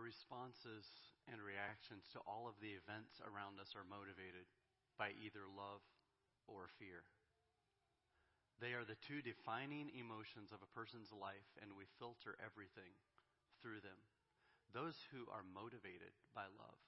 Our 0.00 0.08
responses 0.08 0.88
and 1.28 1.44
reactions 1.44 2.08
to 2.16 2.24
all 2.24 2.48
of 2.48 2.56
the 2.56 2.72
events 2.72 3.20
around 3.20 3.60
us 3.60 3.76
are 3.76 3.84
motivated 3.84 4.48
by 4.96 5.12
either 5.12 5.44
love 5.44 5.84
or 6.48 6.72
fear. 6.80 7.04
They 8.64 8.72
are 8.72 8.88
the 8.88 8.96
two 9.04 9.20
defining 9.20 9.92
emotions 9.92 10.56
of 10.56 10.64
a 10.64 10.72
person's 10.72 11.12
life, 11.12 11.52
and 11.60 11.76
we 11.76 11.84
filter 12.00 12.32
everything 12.40 12.96
through 13.60 13.84
them. 13.84 14.00
Those 14.72 14.96
who 15.12 15.28
are 15.28 15.44
motivated 15.44 16.16
by 16.32 16.48
love 16.48 16.80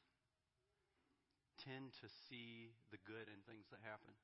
tend 1.60 1.92
to 2.00 2.08
see 2.08 2.72
the 2.88 3.02
good 3.04 3.28
in 3.28 3.44
things 3.44 3.68
that 3.68 3.84
happen. 3.84 4.16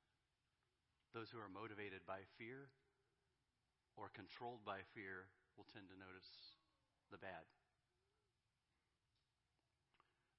Those 1.13 1.29
who 1.29 1.45
are 1.45 1.53
motivated 1.53 2.09
by 2.09 2.25
fear 2.41 2.73
or 4.01 4.09
controlled 4.17 4.65
by 4.65 4.81
fear 4.97 5.29
will 5.61 5.69
tend 5.69 5.93
to 5.93 6.01
notice 6.01 6.57
the 7.13 7.21
bad. 7.21 7.45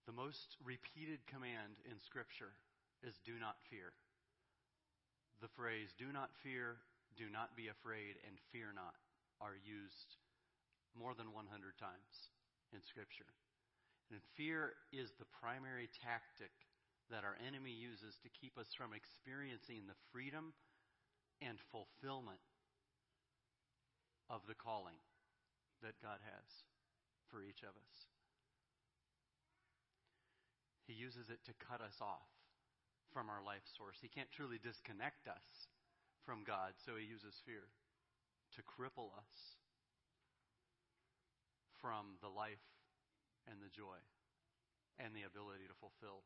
The 0.10 0.18
most 0.18 0.58
repeated 0.66 1.22
command 1.30 1.78
in 1.86 2.02
Scripture 2.02 2.58
is 3.06 3.22
do 3.22 3.38
not 3.38 3.62
fear. 3.70 3.94
The 5.38 5.54
phrase 5.54 5.94
do 5.94 6.10
not 6.10 6.34
fear, 6.42 6.82
do 7.14 7.30
not 7.30 7.54
be 7.54 7.70
afraid, 7.70 8.18
and 8.26 8.42
fear 8.50 8.74
not 8.74 8.98
are 9.38 9.54
used 9.54 10.18
more 10.98 11.14
than 11.14 11.30
100 11.30 11.46
times 11.78 12.34
in 12.74 12.82
Scripture. 12.82 13.30
And 14.10 14.18
fear 14.34 14.82
is 14.90 15.14
the 15.14 15.30
primary 15.30 15.86
tactic 16.02 16.58
that 17.14 17.22
our 17.22 17.38
enemy 17.46 17.78
uses 17.78 18.18
to 18.26 18.34
keep 18.34 18.58
us 18.58 18.74
from 18.74 18.98
experiencing 18.98 19.86
the 19.86 20.02
freedom 20.10 20.58
and 21.38 21.62
fulfillment 21.70 22.42
of 24.26 24.42
the 24.50 24.58
calling 24.58 24.98
that 25.86 26.02
God 26.02 26.18
has 26.26 26.66
for 27.30 27.46
each 27.46 27.62
of 27.62 27.78
us. 27.78 28.10
He 30.90 30.98
uses 30.98 31.30
it 31.30 31.46
to 31.46 31.54
cut 31.62 31.86
us 31.86 32.02
off 32.02 32.26
from 33.14 33.30
our 33.30 33.46
life 33.46 33.62
source. 33.78 34.02
He 34.02 34.10
can't 34.10 34.34
truly 34.34 34.58
disconnect 34.58 35.30
us 35.30 35.70
from 36.26 36.42
God, 36.42 36.74
so 36.82 36.98
he 36.98 37.06
uses 37.06 37.38
fear 37.46 37.70
to 38.58 38.66
cripple 38.66 39.14
us 39.14 39.62
from 41.78 42.18
the 42.26 42.34
life 42.34 42.66
and 43.46 43.62
the 43.62 43.70
joy 43.70 44.02
and 44.98 45.14
the 45.14 45.30
ability 45.30 45.70
to 45.70 45.78
fulfill 45.78 46.26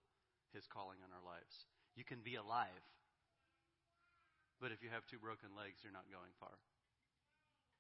his 0.55 0.63
calling 0.63 1.03
in 1.03 1.11
our 1.11 1.25
lives. 1.27 1.67
You 1.99 2.07
can 2.07 2.23
be 2.23 2.39
alive, 2.39 2.87
but 4.63 4.71
if 4.71 4.79
you 4.79 4.87
have 4.95 5.03
two 5.11 5.19
broken 5.19 5.51
legs, 5.59 5.83
you're 5.83 5.91
not 5.91 6.07
going 6.07 6.31
far. 6.39 6.55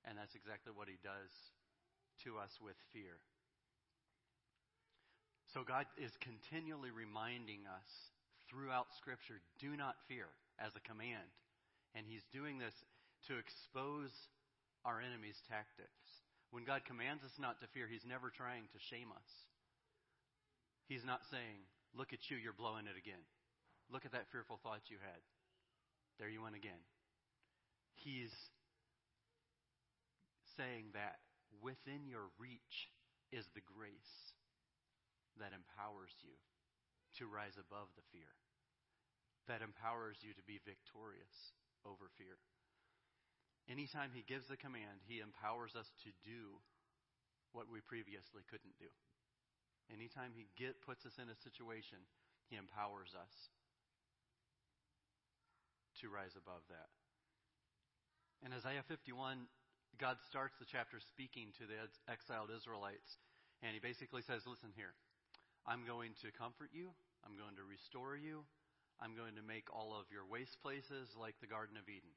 And 0.03 0.19
that's 0.19 0.35
exactly 0.35 0.75
what 0.75 0.91
he 0.91 0.99
does 0.99 1.31
to 2.27 2.35
us 2.43 2.59
with 2.59 2.75
fear. 2.91 3.23
So 5.53 5.61
God 5.61 5.85
is 6.01 6.09
continually 6.17 6.89
reminding 6.89 7.69
us 7.69 7.89
throughout 8.49 8.89
Scripture 8.97 9.37
do 9.61 9.77
not 9.77 10.01
fear 10.09 10.25
as 10.57 10.73
a 10.73 10.81
command. 10.81 11.29
And 11.93 12.09
he's 12.09 12.25
doing 12.33 12.57
this 12.57 12.73
to 13.29 13.37
expose 13.37 14.09
our 14.81 14.97
enemy's 14.97 15.37
tactics. 15.45 16.25
When 16.49 16.65
God 16.65 16.81
commands 16.89 17.21
us 17.21 17.37
not 17.37 17.61
to 17.61 17.69
fear, 17.69 17.85
he's 17.85 18.01
never 18.01 18.33
trying 18.33 18.65
to 18.73 18.81
shame 18.89 19.13
us. 19.13 19.29
He's 20.89 21.05
not 21.05 21.21
saying, 21.29 21.69
Look 21.93 22.09
at 22.09 22.25
you, 22.33 22.41
you're 22.41 22.57
blowing 22.57 22.89
it 22.89 22.97
again. 22.97 23.21
Look 23.93 24.09
at 24.09 24.17
that 24.17 24.25
fearful 24.33 24.57
thought 24.65 24.89
you 24.89 24.97
had. 24.97 25.21
There 26.17 26.29
you 26.29 26.41
went 26.41 26.57
again. 26.57 26.81
He's 28.01 28.33
saying 30.57 30.97
that 30.97 31.21
within 31.61 32.09
your 32.09 32.33
reach 32.41 32.89
is 33.29 33.45
the 33.53 33.61
grace 33.61 34.33
that 35.39 35.55
empowers 35.55 36.13
you 36.21 36.35
to 37.21 37.29
rise 37.29 37.57
above 37.57 37.89
the 37.93 38.05
fear, 38.09 38.33
that 39.45 39.61
empowers 39.61 40.21
you 40.21 40.33
to 40.33 40.45
be 40.45 40.61
victorious 40.61 41.53
over 41.85 42.09
fear. 42.17 42.41
Anytime 43.69 44.11
He 44.11 44.27
gives 44.27 44.51
a 44.51 44.59
command, 44.59 45.05
He 45.07 45.23
empowers 45.23 45.77
us 45.77 45.93
to 46.03 46.11
do 46.25 46.59
what 47.53 47.69
we 47.69 47.79
previously 47.79 48.43
couldn't 48.49 48.75
do. 48.81 48.91
Anytime 49.91 50.33
He 50.35 50.49
get, 50.57 50.81
puts 50.81 51.05
us 51.05 51.21
in 51.21 51.29
a 51.29 51.37
situation, 51.43 52.01
He 52.49 52.57
empowers 52.57 53.15
us 53.15 53.53
to 56.01 56.09
rise 56.09 56.35
above 56.35 56.65
that. 56.67 56.91
In 58.43 58.51
Isaiah 58.51 58.83
51, 58.83 59.47
God 60.01 60.17
starts 60.27 60.57
the 60.59 60.67
chapter 60.67 60.99
speaking 60.99 61.53
to 61.61 61.63
the 61.63 61.87
exiled 62.11 62.51
Israelites, 62.51 63.21
and 63.61 63.71
He 63.71 63.79
basically 63.79 64.25
says, 64.25 64.43
Listen 64.43 64.73
here, 64.75 64.97
I'm 65.63 65.87
going 65.87 66.11
to 66.21 66.31
comfort 66.35 66.75
you, 66.75 66.91
I'm 67.23 67.39
going 67.39 67.55
to 67.55 67.63
restore 67.63 68.19
you, 68.19 68.43
I'm 68.99 69.15
going 69.15 69.39
to 69.39 69.45
make 69.45 69.71
all 69.71 69.95
of 69.95 70.11
your 70.11 70.27
waste 70.27 70.59
places 70.59 71.15
like 71.15 71.39
the 71.39 71.49
Garden 71.49 71.79
of 71.79 71.87
Eden. 71.87 72.11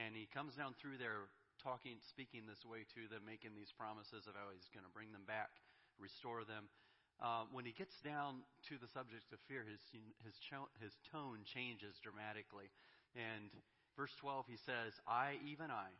And 0.00 0.16
he 0.16 0.30
comes 0.30 0.54
down 0.54 0.78
through 0.78 0.96
there 0.96 1.28
talking, 1.58 1.98
speaking 2.06 2.46
this 2.46 2.62
way 2.62 2.86
to 2.94 3.10
them, 3.10 3.26
making 3.26 3.52
these 3.52 3.74
promises 3.74 4.30
of 4.30 4.38
how 4.38 4.48
he's 4.54 4.70
going 4.70 4.86
to 4.86 4.94
bring 4.94 5.10
them 5.10 5.26
back, 5.26 5.50
restore 5.98 6.46
them. 6.46 6.70
Uh, 7.18 7.50
when 7.50 7.66
he 7.66 7.74
gets 7.74 7.98
down 8.00 8.46
to 8.70 8.78
the 8.78 8.86
subject 8.94 9.26
of 9.34 9.42
fear, 9.50 9.66
his, 9.66 9.82
his, 10.22 10.38
his 10.78 10.94
tone 11.10 11.42
changes 11.42 11.98
dramatically. 11.98 12.70
And 13.18 13.50
verse 13.98 14.14
12, 14.22 14.46
he 14.46 14.58
says, 14.62 14.94
I, 15.02 15.42
even 15.42 15.74
I, 15.74 15.90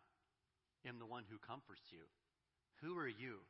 am 0.87 1.03
the 1.03 1.11
one 1.11 1.27
who 1.27 1.43
comforts 1.43 1.91
you. 1.91 2.07
Who 2.87 2.95
are 2.97 3.11
you 3.11 3.43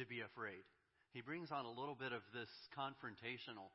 to 0.00 0.08
be 0.08 0.24
afraid? 0.24 0.64
He 1.14 1.22
brings 1.22 1.54
on 1.54 1.62
a 1.64 1.70
little 1.70 1.94
bit 1.94 2.10
of 2.10 2.26
this 2.34 2.50
confrontational 2.74 3.70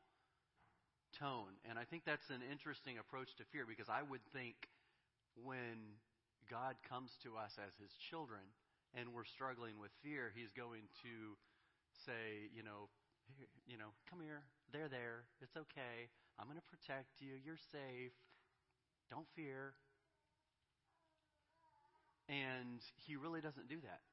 tone. 1.16 1.56
And 1.64 1.80
I 1.80 1.88
think 1.88 2.04
that's 2.04 2.28
an 2.28 2.44
interesting 2.44 3.00
approach 3.00 3.32
to 3.40 3.48
fear 3.48 3.64
because 3.64 3.88
I 3.88 4.04
would 4.04 4.20
think 4.36 4.68
when 5.40 5.96
God 6.52 6.76
comes 6.84 7.16
to 7.24 7.40
us 7.40 7.56
as 7.56 7.72
his 7.80 7.96
children 8.12 8.44
and 8.92 9.16
we're 9.16 9.24
struggling 9.24 9.80
with 9.80 9.96
fear, 10.04 10.36
he's 10.36 10.52
going 10.52 10.92
to 11.08 11.40
say, 12.04 12.52
you 12.52 12.60
know, 12.60 12.92
you 13.64 13.80
know, 13.80 13.96
come 14.12 14.20
here. 14.20 14.44
They're 14.76 14.92
there. 14.92 15.24
It's 15.40 15.56
okay. 15.56 16.12
I'm 16.36 16.52
going 16.52 16.60
to 16.60 16.70
protect 16.70 17.24
you. 17.24 17.40
You're 17.40 17.62
safe. 17.72 18.12
Don't 19.08 19.32
fear. 19.32 19.80
And 22.28 22.84
he 23.08 23.16
really 23.16 23.40
doesn't 23.40 23.72
do 23.72 23.80
that. 23.88 24.04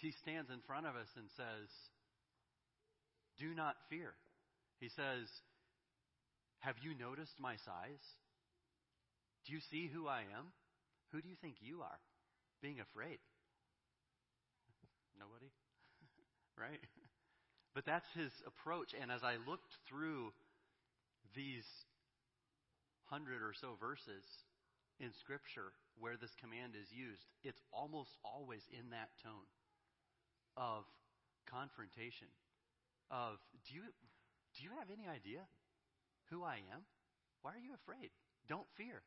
He 0.00 0.12
stands 0.12 0.48
in 0.48 0.64
front 0.66 0.86
of 0.86 0.96
us 0.96 1.12
and 1.16 1.28
says, 1.36 1.68
Do 3.38 3.52
not 3.54 3.76
fear. 3.90 4.16
He 4.80 4.88
says, 4.88 5.28
Have 6.60 6.76
you 6.80 6.96
noticed 6.96 7.36
my 7.38 7.56
size? 7.56 8.04
Do 9.46 9.52
you 9.52 9.60
see 9.70 9.90
who 9.92 10.08
I 10.08 10.24
am? 10.32 10.48
Who 11.12 11.20
do 11.20 11.28
you 11.28 11.36
think 11.40 11.56
you 11.60 11.82
are? 11.82 12.00
Being 12.62 12.80
afraid. 12.80 13.20
Nobody? 15.18 15.52
right? 16.56 16.80
But 17.74 17.84
that's 17.84 18.08
his 18.16 18.32
approach. 18.48 18.96
And 18.96 19.12
as 19.12 19.22
I 19.22 19.36
looked 19.44 19.76
through 19.88 20.32
these 21.36 21.68
hundred 23.04 23.42
or 23.42 23.52
so 23.52 23.76
verses 23.78 24.24
in 24.98 25.12
Scripture 25.20 25.76
where 25.98 26.16
this 26.16 26.32
command 26.40 26.72
is 26.72 26.88
used, 26.88 27.24
it's 27.44 27.60
almost 27.72 28.16
always 28.24 28.64
in 28.72 28.90
that 28.96 29.12
tone 29.22 29.48
of 30.56 30.84
confrontation. 31.46 32.28
Of, 33.10 33.38
do 33.66 33.74
you, 33.74 33.82
do 34.54 34.62
you 34.62 34.70
have 34.78 34.88
any 34.90 35.10
idea 35.10 35.46
who 36.30 36.44
I 36.44 36.62
am? 36.70 36.86
Why 37.42 37.52
are 37.58 37.64
you 37.64 37.74
afraid? 37.74 38.10
Don't 38.48 38.68
fear. 38.76 39.02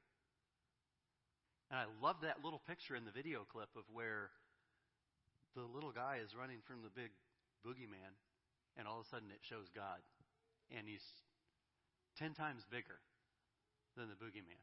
And 1.72 1.80
I 1.80 1.88
love 2.04 2.22
that 2.22 2.44
little 2.44 2.60
picture 2.60 2.96
in 2.96 3.06
the 3.06 3.16
video 3.16 3.48
clip 3.48 3.72
of 3.76 3.88
where 3.92 4.30
the 5.56 5.64
little 5.64 5.92
guy 5.92 6.20
is 6.22 6.36
running 6.36 6.60
from 6.66 6.82
the 6.82 6.94
big 6.94 7.14
boogeyman, 7.66 8.18
and 8.78 8.88
all 8.88 9.00
of 9.00 9.06
a 9.06 9.10
sudden 9.10 9.30
it 9.32 9.42
shows 9.42 9.70
God. 9.74 10.02
And 10.74 10.88
he's 10.88 11.06
ten 12.18 12.34
times 12.34 12.66
bigger 12.70 13.00
than 13.96 14.10
the 14.10 14.18
boogeyman. 14.18 14.62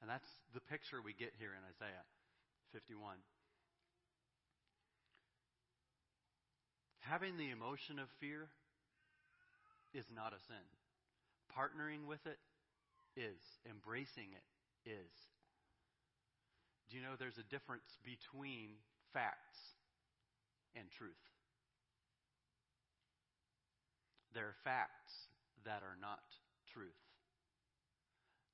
And 0.00 0.10
that's 0.10 0.28
the 0.52 0.60
picture 0.60 1.00
we 1.00 1.12
get 1.12 1.32
here 1.38 1.56
in 1.56 1.62
Isaiah 1.64 2.04
51. 2.72 3.16
Having 7.06 7.38
the 7.38 7.50
emotion 7.50 7.98
of 8.02 8.10
fear 8.18 8.50
is 9.94 10.06
not 10.10 10.34
a 10.34 10.40
sin. 10.50 10.66
Partnering 11.54 12.10
with 12.10 12.24
it 12.26 12.38
is. 13.14 13.38
Embracing 13.62 14.34
it 14.34 14.90
is. 14.90 15.14
Do 16.90 16.96
you 16.98 17.02
know 17.02 17.14
there's 17.18 17.38
a 17.38 17.46
difference 17.46 17.86
between 18.02 18.78
facts 19.14 19.78
and 20.74 20.90
truth? 20.90 21.22
There 24.34 24.46
are 24.50 24.58
facts 24.66 25.30
that 25.64 25.86
are 25.86 25.98
not 25.98 26.26
truth. 26.74 27.02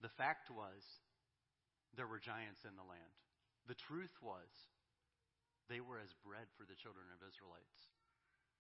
The 0.01 0.13
fact 0.17 0.53
was 0.53 0.81
there 1.97 2.07
were 2.07 2.21
giants 2.21 2.65
in 2.69 2.77
the 2.77 2.85
land. 2.85 3.17
The 3.69 3.81
truth 3.81 4.13
was 4.21 4.49
they 5.69 5.81
were 5.81 6.01
as 6.01 6.13
bread 6.21 6.49
for 6.57 6.65
the 6.65 6.77
children 6.77 7.09
of 7.13 7.25
Israelites. 7.25 7.92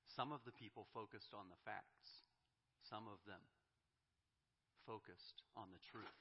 Some 0.08 0.32
of 0.32 0.44
the 0.44 0.52
people 0.52 0.86
focused 0.92 1.32
on 1.32 1.48
the 1.48 1.60
facts, 1.64 2.26
some 2.82 3.06
of 3.08 3.22
them 3.26 3.40
focused 4.86 5.42
on 5.56 5.70
the 5.72 5.82
truth. 5.90 6.18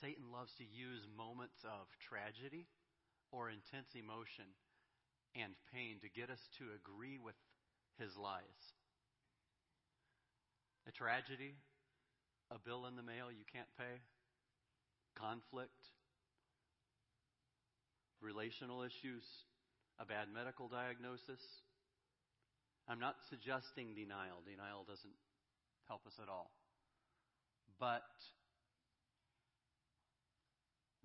Satan 0.00 0.30
loves 0.30 0.54
to 0.58 0.64
use 0.64 1.06
moments 1.16 1.60
of 1.66 1.90
tragedy 1.98 2.66
or 3.30 3.50
intense 3.50 3.92
emotion 3.98 4.46
and 5.34 5.52
pain 5.74 5.98
to 6.00 6.08
get 6.08 6.30
us 6.30 6.40
to 6.58 6.70
agree 6.74 7.18
with 7.18 7.36
his 7.98 8.16
lies. 8.16 8.62
A 10.86 10.92
tragedy, 10.92 11.58
a 12.50 12.58
bill 12.58 12.86
in 12.86 12.96
the 12.96 13.02
mail 13.02 13.28
you 13.28 13.44
can't 13.52 13.68
pay, 13.76 14.00
conflict, 15.18 15.92
relational 18.22 18.82
issues, 18.82 19.26
a 19.98 20.06
bad 20.06 20.28
medical 20.32 20.68
diagnosis. 20.68 21.42
I'm 22.88 22.96
not 22.96 23.20
suggesting 23.28 23.92
denial. 23.92 24.40
Denial 24.48 24.88
doesn't 24.88 25.12
help 25.84 26.08
us 26.08 26.16
at 26.16 26.32
all. 26.32 26.56
But 27.76 28.08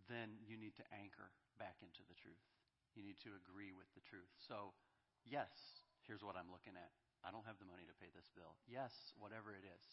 then 0.07 0.39
you 0.47 0.55
need 0.55 0.79
to 0.79 0.85
anchor 0.95 1.27
back 1.59 1.83
into 1.83 1.99
the 2.07 2.15
truth. 2.15 2.39
You 2.95 3.03
need 3.03 3.19
to 3.27 3.35
agree 3.35 3.75
with 3.75 3.91
the 3.99 4.03
truth. 4.07 4.31
So, 4.47 4.71
yes, 5.27 5.51
here's 6.07 6.23
what 6.23 6.39
I'm 6.39 6.47
looking 6.47 6.79
at. 6.79 6.95
I 7.23 7.35
don't 7.35 7.43
have 7.43 7.59
the 7.59 7.67
money 7.67 7.83
to 7.83 7.99
pay 7.99 8.07
this 8.15 8.31
bill. 8.31 8.55
Yes, 8.63 8.91
whatever 9.19 9.51
it 9.51 9.67
is. 9.67 9.85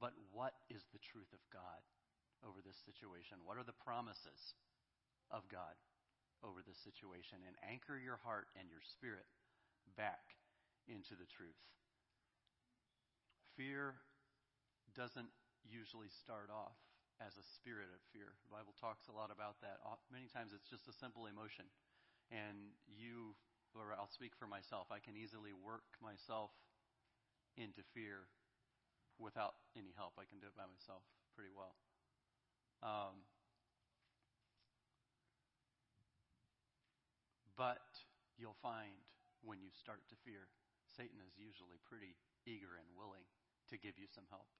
But 0.00 0.16
what 0.32 0.56
is 0.72 0.80
the 0.96 1.02
truth 1.12 1.28
of 1.36 1.44
God 1.52 1.84
over 2.40 2.64
this 2.64 2.80
situation? 2.88 3.44
What 3.44 3.60
are 3.60 3.68
the 3.68 3.76
promises 3.84 4.56
of 5.28 5.44
God 5.52 5.76
over 6.40 6.64
this 6.64 6.80
situation? 6.80 7.44
And 7.44 7.52
anchor 7.68 8.00
your 8.00 8.16
heart 8.24 8.48
and 8.56 8.72
your 8.72 8.80
spirit 8.80 9.28
back 9.92 10.39
into 10.88 11.18
the 11.18 11.28
truth. 11.28 11.58
Fear 13.56 14.00
doesn't 14.96 15.30
usually 15.66 16.08
start 16.08 16.48
off 16.48 16.78
as 17.20 17.36
a 17.36 17.44
spirit 17.44 17.92
of 17.92 18.00
fear. 18.16 18.32
The 18.48 18.52
Bible 18.52 18.72
talks 18.80 19.06
a 19.06 19.14
lot 19.14 19.28
about 19.28 19.60
that. 19.60 19.84
Many 20.08 20.26
times 20.32 20.56
it's 20.56 20.68
just 20.68 20.88
a 20.88 20.96
simple 20.96 21.28
emotion. 21.28 21.68
And 22.32 22.72
you, 22.88 23.36
or 23.76 23.92
I'll 23.92 24.10
speak 24.10 24.32
for 24.32 24.48
myself, 24.48 24.88
I 24.88 24.98
can 25.02 25.18
easily 25.18 25.52
work 25.52 25.84
myself 26.00 26.50
into 27.60 27.84
fear 27.92 28.30
without 29.20 29.60
any 29.76 29.92
help. 29.92 30.16
I 30.16 30.24
can 30.24 30.40
do 30.40 30.48
it 30.48 30.56
by 30.56 30.64
myself 30.64 31.04
pretty 31.36 31.52
well. 31.52 31.76
Um, 32.80 33.28
but 37.52 37.84
you'll 38.40 38.56
find 38.64 38.96
when 39.44 39.60
you 39.60 39.68
start 39.76 40.00
to 40.08 40.16
fear, 40.24 40.48
Satan 41.00 41.24
is 41.24 41.40
usually 41.40 41.80
pretty 41.88 42.12
eager 42.44 42.76
and 42.76 42.84
willing 42.92 43.24
to 43.72 43.80
give 43.80 43.96
you 43.96 44.04
some 44.12 44.28
help. 44.28 44.52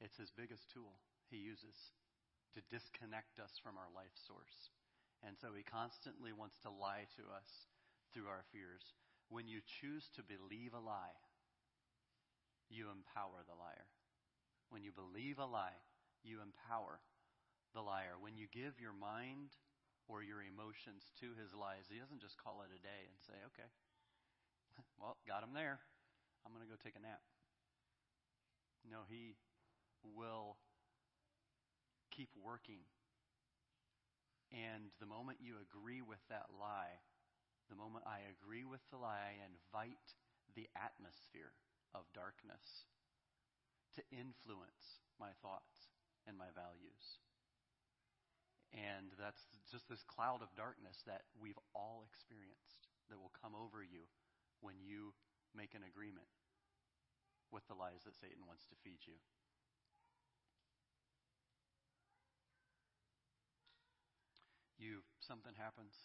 It's 0.00 0.16
his 0.16 0.32
biggest 0.32 0.72
tool 0.72 0.96
he 1.28 1.36
uses 1.36 1.76
to 2.56 2.64
disconnect 2.72 3.36
us 3.36 3.52
from 3.60 3.76
our 3.76 3.92
life 3.92 4.16
source. 4.24 4.72
And 5.20 5.36
so 5.36 5.52
he 5.52 5.60
constantly 5.60 6.32
wants 6.32 6.56
to 6.64 6.72
lie 6.72 7.04
to 7.20 7.28
us 7.28 7.68
through 8.16 8.32
our 8.32 8.48
fears. 8.56 8.96
When 9.28 9.44
you 9.44 9.60
choose 9.60 10.08
to 10.16 10.24
believe 10.24 10.72
a 10.72 10.80
lie, 10.80 11.20
you 12.72 12.88
empower 12.88 13.44
the 13.44 13.60
liar. 13.60 13.92
When 14.72 14.80
you 14.80 14.96
believe 14.96 15.36
a 15.36 15.44
lie, 15.44 15.76
you 16.24 16.40
empower 16.40 17.04
the 17.76 17.84
liar. 17.84 18.16
When 18.16 18.40
you 18.40 18.48
give 18.48 18.80
your 18.80 18.96
mind 18.96 19.52
or 20.08 20.24
your 20.24 20.40
emotions 20.40 21.04
to 21.20 21.36
his 21.36 21.52
lies, 21.52 21.92
he 21.92 22.00
doesn't 22.00 22.24
just 22.24 22.40
call 22.40 22.64
it 22.64 22.72
a 22.72 22.80
day 22.80 23.12
and 23.12 23.20
say, 23.28 23.36
okay, 23.52 23.68
well, 25.00 25.16
got 25.26 25.42
him 25.42 25.54
there. 25.54 25.80
I'm 26.44 26.52
going 26.52 26.64
to 26.64 26.70
go 26.70 26.78
take 26.78 26.96
a 26.96 27.02
nap. 27.02 27.22
No, 28.84 29.08
he 29.08 29.36
will 30.04 30.60
keep 32.12 32.28
working. 32.36 32.84
And 34.52 34.92
the 35.00 35.08
moment 35.08 35.42
you 35.42 35.56
agree 35.58 36.04
with 36.04 36.20
that 36.28 36.52
lie, 36.52 37.00
the 37.72 37.80
moment 37.80 38.04
I 38.06 38.22
agree 38.28 38.62
with 38.62 38.84
the 38.92 39.00
lie, 39.00 39.34
I 39.34 39.42
invite 39.42 40.14
the 40.54 40.68
atmosphere 40.76 41.56
of 41.96 42.04
darkness 42.12 42.86
to 43.96 44.02
influence 44.12 45.02
my 45.18 45.32
thoughts 45.40 45.90
and 46.28 46.36
my 46.36 46.52
values. 46.54 47.18
And 48.74 49.14
that's 49.18 49.42
just 49.70 49.88
this 49.88 50.02
cloud 50.06 50.42
of 50.42 50.50
darkness 50.58 51.02
that 51.06 51.22
we've 51.38 51.58
all 51.74 52.02
experienced 52.06 52.90
that 53.08 53.18
will 53.18 53.34
come 53.38 53.54
over 53.54 53.82
you 53.82 54.10
when 54.64 54.80
you 54.80 55.12
make 55.52 55.76
an 55.76 55.84
agreement 55.84 56.32
with 57.52 57.68
the 57.68 57.76
lies 57.76 58.08
that 58.08 58.16
Satan 58.16 58.48
wants 58.48 58.64
to 58.72 58.80
feed 58.80 59.04
you. 59.04 59.20
you 64.84 65.00
something 65.16 65.56
happens, 65.56 65.96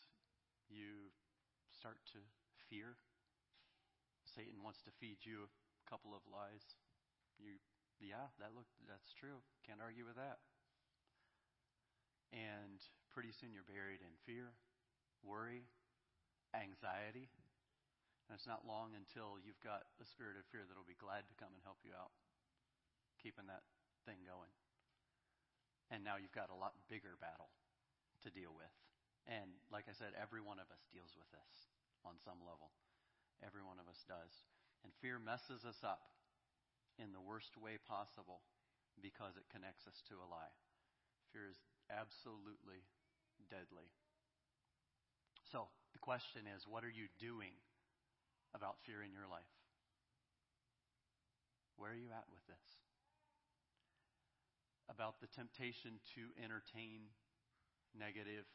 you 0.72 1.12
start 1.68 2.00
to 2.16 2.24
fear. 2.72 2.96
Satan 4.24 4.64
wants 4.64 4.80
to 4.88 4.96
feed 5.04 5.20
you 5.28 5.52
a 5.52 5.86
couple 5.90 6.16
of 6.16 6.24
lies. 6.32 6.64
You 7.36 7.60
yeah, 8.00 8.32
that 8.40 8.56
look 8.56 8.72
that's 8.88 9.12
true. 9.12 9.44
Can't 9.68 9.84
argue 9.84 10.08
with 10.08 10.16
that. 10.16 10.40
And 12.32 12.80
pretty 13.12 13.36
soon 13.36 13.52
you're 13.52 13.68
buried 13.68 14.00
in 14.06 14.16
fear, 14.24 14.56
worry, 15.26 15.68
anxiety. 16.54 17.28
And 18.30 18.38
it's 18.38 18.46
not 18.46 18.70
long 18.70 18.94
until 18.94 19.42
you've 19.42 19.58
got 19.66 19.90
a 19.98 20.06
spirit 20.06 20.38
of 20.38 20.46
fear 20.54 20.62
that'll 20.62 20.86
be 20.86 21.02
glad 21.02 21.26
to 21.26 21.40
come 21.42 21.50
and 21.50 21.66
help 21.66 21.82
you 21.82 21.98
out, 21.98 22.14
keeping 23.18 23.50
that 23.50 23.66
thing 24.06 24.22
going. 24.22 24.54
And 25.90 26.06
now 26.06 26.22
you've 26.22 26.38
got 26.38 26.54
a 26.54 26.62
lot 26.62 26.78
bigger 26.86 27.18
battle 27.18 27.50
to 28.22 28.30
deal 28.30 28.54
with. 28.54 28.70
And 29.26 29.58
like 29.74 29.90
I 29.90 29.98
said, 29.98 30.14
every 30.14 30.46
one 30.46 30.62
of 30.62 30.70
us 30.70 30.86
deals 30.94 31.18
with 31.18 31.26
this 31.34 31.74
on 32.06 32.22
some 32.22 32.38
level. 32.46 32.70
Every 33.42 33.66
one 33.66 33.82
of 33.82 33.90
us 33.90 34.06
does. 34.06 34.46
And 34.86 34.94
fear 35.02 35.18
messes 35.18 35.66
us 35.66 35.82
up 35.82 36.06
in 37.02 37.10
the 37.18 37.26
worst 37.26 37.58
way 37.58 37.82
possible 37.82 38.46
because 39.02 39.42
it 39.42 39.50
connects 39.50 39.90
us 39.90 40.06
to 40.06 40.22
a 40.22 40.30
lie. 40.30 40.54
Fear 41.34 41.50
is 41.50 41.58
absolutely 41.90 42.86
deadly. 43.50 43.90
So 45.50 45.74
the 45.98 46.04
question 46.04 46.46
is 46.46 46.70
what 46.70 46.86
are 46.86 46.94
you 46.94 47.10
doing 47.18 47.58
about 48.54 48.82
fear 48.86 49.04
in 49.04 49.12
your 49.12 49.28
life? 49.30 49.54
Where 51.78 51.92
are 51.92 52.00
you 52.00 52.12
at 52.12 52.28
with 52.32 52.44
this? 52.48 52.66
About 54.90 55.22
the 55.22 55.28
temptation 55.28 56.02
to 56.16 56.34
entertain 56.44 57.14
negative, 57.98 58.46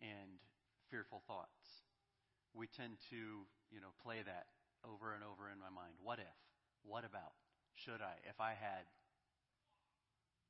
and 0.00 0.40
fearful 0.88 1.22
thoughts. 1.26 1.84
We 2.54 2.68
tend 2.70 3.02
to, 3.10 3.44
you 3.68 3.80
know, 3.82 3.92
play 4.00 4.22
that 4.22 4.46
over 4.86 5.12
and 5.12 5.24
over 5.24 5.50
in 5.50 5.58
my 5.58 5.72
mind. 5.72 5.98
What 6.00 6.20
if? 6.20 6.38
What 6.84 7.04
about? 7.04 7.34
Should 7.74 8.00
I? 8.00 8.20
If 8.28 8.38
I 8.38 8.54
had? 8.54 8.86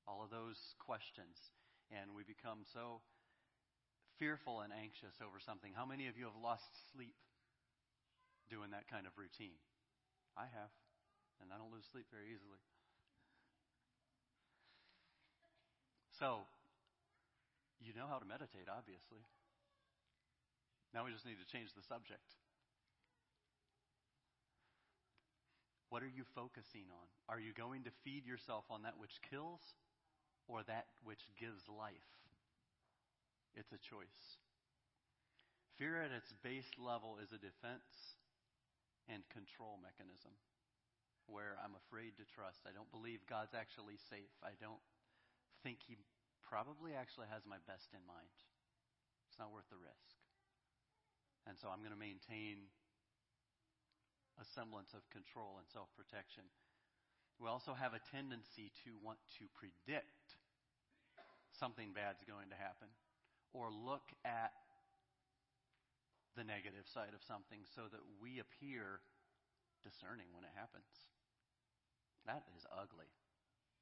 All 0.06 0.20
of 0.20 0.28
those 0.28 0.76
questions. 0.78 1.54
And 1.88 2.12
we 2.12 2.24
become 2.24 2.66
so 2.68 3.00
fearful 4.18 4.60
and 4.60 4.72
anxious 4.72 5.16
over 5.24 5.40
something. 5.40 5.72
How 5.72 5.86
many 5.86 6.08
of 6.08 6.18
you 6.18 6.24
have 6.28 6.36
lost 6.36 6.68
sleep 6.92 7.16
doing 8.50 8.70
that 8.72 8.90
kind 8.90 9.06
of 9.06 9.16
routine? 9.16 9.58
I 10.36 10.46
have. 10.50 10.72
And 11.42 11.50
I 11.50 11.58
don't 11.58 11.72
lose 11.72 11.86
sleep 11.90 12.06
very 12.10 12.30
easily. 12.30 12.62
So, 16.18 16.46
you 17.82 17.90
know 17.92 18.06
how 18.06 18.22
to 18.22 18.26
meditate, 18.26 18.70
obviously. 18.70 19.20
Now 20.94 21.02
we 21.02 21.10
just 21.10 21.26
need 21.26 21.42
to 21.42 21.48
change 21.50 21.74
the 21.74 21.82
subject. 21.82 22.22
What 25.90 26.02
are 26.02 26.10
you 26.10 26.22
focusing 26.34 26.86
on? 26.90 27.06
Are 27.28 27.38
you 27.38 27.50
going 27.54 27.82
to 27.86 27.92
feed 28.02 28.26
yourself 28.26 28.64
on 28.70 28.82
that 28.82 28.98
which 28.98 29.14
kills 29.30 29.62
or 30.46 30.62
that 30.66 30.86
which 31.02 31.22
gives 31.38 31.66
life? 31.66 32.10
It's 33.54 33.70
a 33.70 33.78
choice. 33.78 34.38
Fear 35.78 36.02
at 36.02 36.14
its 36.14 36.30
base 36.42 36.70
level 36.78 37.18
is 37.22 37.30
a 37.30 37.38
defense 37.42 38.18
and 39.08 39.22
control 39.32 39.76
mechanism 39.80 40.32
where 41.26 41.56
I'm 41.64 41.76
afraid 41.88 42.16
to 42.20 42.24
trust. 42.28 42.64
I 42.68 42.72
don't 42.76 42.90
believe 42.92 43.24
God's 43.24 43.56
actually 43.56 43.96
safe. 44.12 44.32
I 44.44 44.56
don't 44.60 44.80
think 45.64 45.80
He 45.84 45.96
probably 46.44 46.92
actually 46.92 47.28
has 47.32 47.44
my 47.48 47.60
best 47.64 47.92
in 47.96 48.04
mind. 48.04 48.36
It's 49.28 49.40
not 49.40 49.52
worth 49.52 49.68
the 49.72 49.80
risk. 49.80 50.14
And 51.48 51.56
so 51.56 51.68
I'm 51.68 51.80
going 51.80 51.96
to 51.96 52.00
maintain 52.00 52.68
a 54.40 54.44
semblance 54.56 54.92
of 54.96 55.04
control 55.12 55.60
and 55.60 55.66
self 55.68 55.88
protection. 55.96 56.44
We 57.40 57.50
also 57.50 57.74
have 57.74 57.92
a 57.92 58.02
tendency 58.12 58.70
to 58.86 58.94
want 59.02 59.18
to 59.40 59.44
predict 59.58 60.38
something 61.58 61.94
bad's 61.94 62.22
going 62.26 62.50
to 62.50 62.58
happen 62.58 62.90
or 63.54 63.70
look 63.70 64.06
at 64.26 64.54
the 66.34 66.44
negative 66.44 66.86
side 66.90 67.14
of 67.14 67.22
something 67.22 67.62
so 67.64 67.86
that 67.90 68.02
we 68.18 68.42
appear 68.42 69.00
discerning 69.82 70.30
when 70.34 70.42
it 70.42 70.54
happens. 70.54 71.06
That 72.26 72.44
is 72.56 72.66
ugly. 72.72 73.10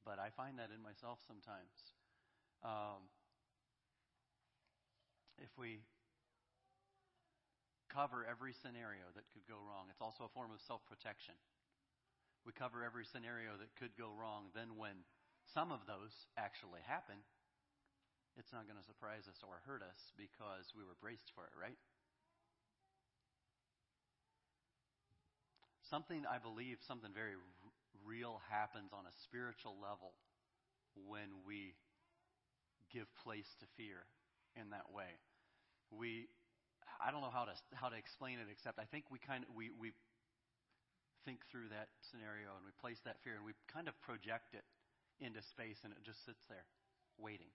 But 0.04 0.18
I 0.18 0.34
find 0.34 0.58
that 0.58 0.74
in 0.74 0.82
myself 0.82 1.22
sometimes. 1.24 1.94
Um, 2.66 3.10
if 5.38 5.50
we 5.58 5.82
cover 7.90 8.26
every 8.26 8.54
scenario 8.54 9.06
that 9.14 9.30
could 9.30 9.46
go 9.46 9.60
wrong, 9.62 9.90
it's 9.90 10.02
also 10.02 10.26
a 10.26 10.32
form 10.32 10.50
of 10.50 10.60
self 10.62 10.82
protection. 10.86 11.34
We 12.42 12.50
cover 12.50 12.82
every 12.82 13.06
scenario 13.06 13.54
that 13.62 13.70
could 13.78 13.94
go 13.94 14.10
wrong, 14.10 14.50
then 14.50 14.74
when 14.74 15.06
some 15.54 15.70
of 15.70 15.86
those 15.86 16.26
actually 16.34 16.82
happen, 16.82 17.22
it's 18.34 18.50
not 18.50 18.66
going 18.66 18.80
to 18.80 18.86
surprise 18.86 19.30
us 19.30 19.38
or 19.46 19.62
hurt 19.62 19.84
us 19.84 20.10
because 20.18 20.74
we 20.74 20.82
were 20.82 20.98
braced 20.98 21.30
for 21.36 21.46
it, 21.46 21.54
right? 21.54 21.78
Something, 25.92 26.24
I 26.24 26.40
believe, 26.40 26.80
something 26.88 27.12
very 27.12 27.36
real 28.00 28.40
happens 28.48 28.96
on 28.96 29.04
a 29.04 29.12
spiritual 29.28 29.76
level 29.76 30.16
when 30.96 31.44
we 31.44 31.76
give 32.88 33.04
place 33.20 33.52
to 33.60 33.68
fear 33.76 34.08
in 34.56 34.72
that 34.72 34.88
way. 34.88 35.20
We, 35.92 36.32
I 36.96 37.12
don't 37.12 37.20
know 37.20 37.28
how 37.28 37.44
to 37.44 37.52
how 37.76 37.92
to 37.92 37.98
explain 38.00 38.40
it, 38.40 38.48
except 38.48 38.80
I 38.80 38.88
think 38.88 39.12
we 39.12 39.20
kind 39.20 39.44
of 39.44 39.52
we 39.52 39.68
we 39.68 39.92
think 41.28 41.44
through 41.52 41.68
that 41.68 41.92
scenario 42.08 42.56
and 42.56 42.64
we 42.64 42.72
place 42.80 43.04
that 43.04 43.20
fear 43.20 43.36
and 43.36 43.44
we 43.44 43.52
kind 43.68 43.84
of 43.84 43.92
project 44.00 44.56
it 44.56 44.64
into 45.20 45.44
space 45.44 45.84
and 45.84 45.92
it 45.92 46.00
just 46.00 46.24
sits 46.24 46.40
there 46.48 46.64
waiting. 47.20 47.52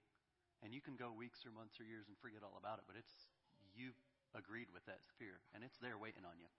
And 0.61 0.77
you 0.77 0.81
can 0.85 0.93
go 0.93 1.09
weeks 1.09 1.41
or 1.41 1.49
months 1.49 1.81
or 1.81 1.89
years 1.89 2.05
and 2.05 2.13
forget 2.21 2.45
all 2.45 2.61
about 2.61 2.77
it, 2.77 2.85
but 2.85 3.01
it's 3.01 3.25
you 3.73 3.97
agreed 4.37 4.69
with 4.69 4.85
that 4.85 5.01
fear 5.17 5.41
and 5.57 5.65
it's 5.65 5.81
there 5.81 5.97
waiting 5.97 6.21
on 6.21 6.37
you. 6.37 6.53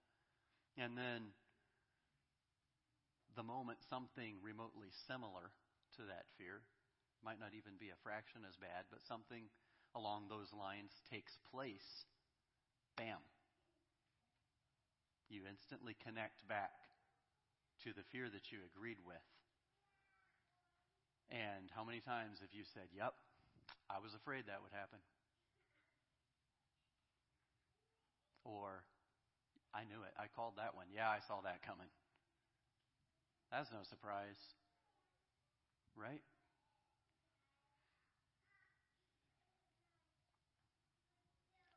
And 0.75 0.99
then 0.99 1.39
the 3.37 3.43
moment 3.43 3.79
something 3.89 4.37
remotely 4.43 4.89
similar 5.07 5.53
to 5.97 6.03
that 6.09 6.29
fear, 6.37 6.63
might 7.25 7.41
not 7.41 7.55
even 7.57 7.75
be 7.79 7.91
a 7.91 8.03
fraction 8.03 8.47
as 8.47 8.57
bad, 8.57 8.87
but 8.91 9.03
something 9.03 9.51
along 9.95 10.29
those 10.29 10.53
lines 10.55 10.93
takes 11.11 11.39
place, 11.51 12.07
bam. 12.97 13.19
You 15.29 15.43
instantly 15.49 15.97
connect 16.01 16.47
back 16.49 16.89
to 17.85 17.93
the 17.93 18.07
fear 18.11 18.29
that 18.31 18.51
you 18.51 18.59
agreed 18.65 18.99
with. 19.05 19.23
And 21.29 21.69
how 21.77 21.85
many 21.85 22.01
times 22.01 22.41
have 22.41 22.55
you 22.57 22.65
said, 22.65 22.89
Yep, 22.97 23.13
I 23.91 24.01
was 24.01 24.15
afraid 24.15 24.49
that 24.49 24.65
would 24.65 24.73
happen? 24.73 24.99
Or, 28.45 28.81
I 29.75 29.85
knew 29.85 30.01
it. 30.01 30.15
I 30.17 30.33
called 30.33 30.57
that 30.57 30.73
one. 30.73 30.87
Yeah, 30.89 31.11
I 31.11 31.21
saw 31.21 31.45
that 31.45 31.61
coming. 31.61 31.93
That's 33.51 33.73
no 33.73 33.81
surprise. 33.83 34.55
Right? 35.97 36.21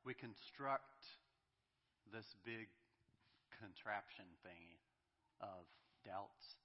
We 0.04 0.14
construct 0.14 1.08
this 2.12 2.36
big 2.44 2.68
contraption 3.56 4.26
thingy 4.44 4.84
of 5.40 5.64
doubts, 6.04 6.60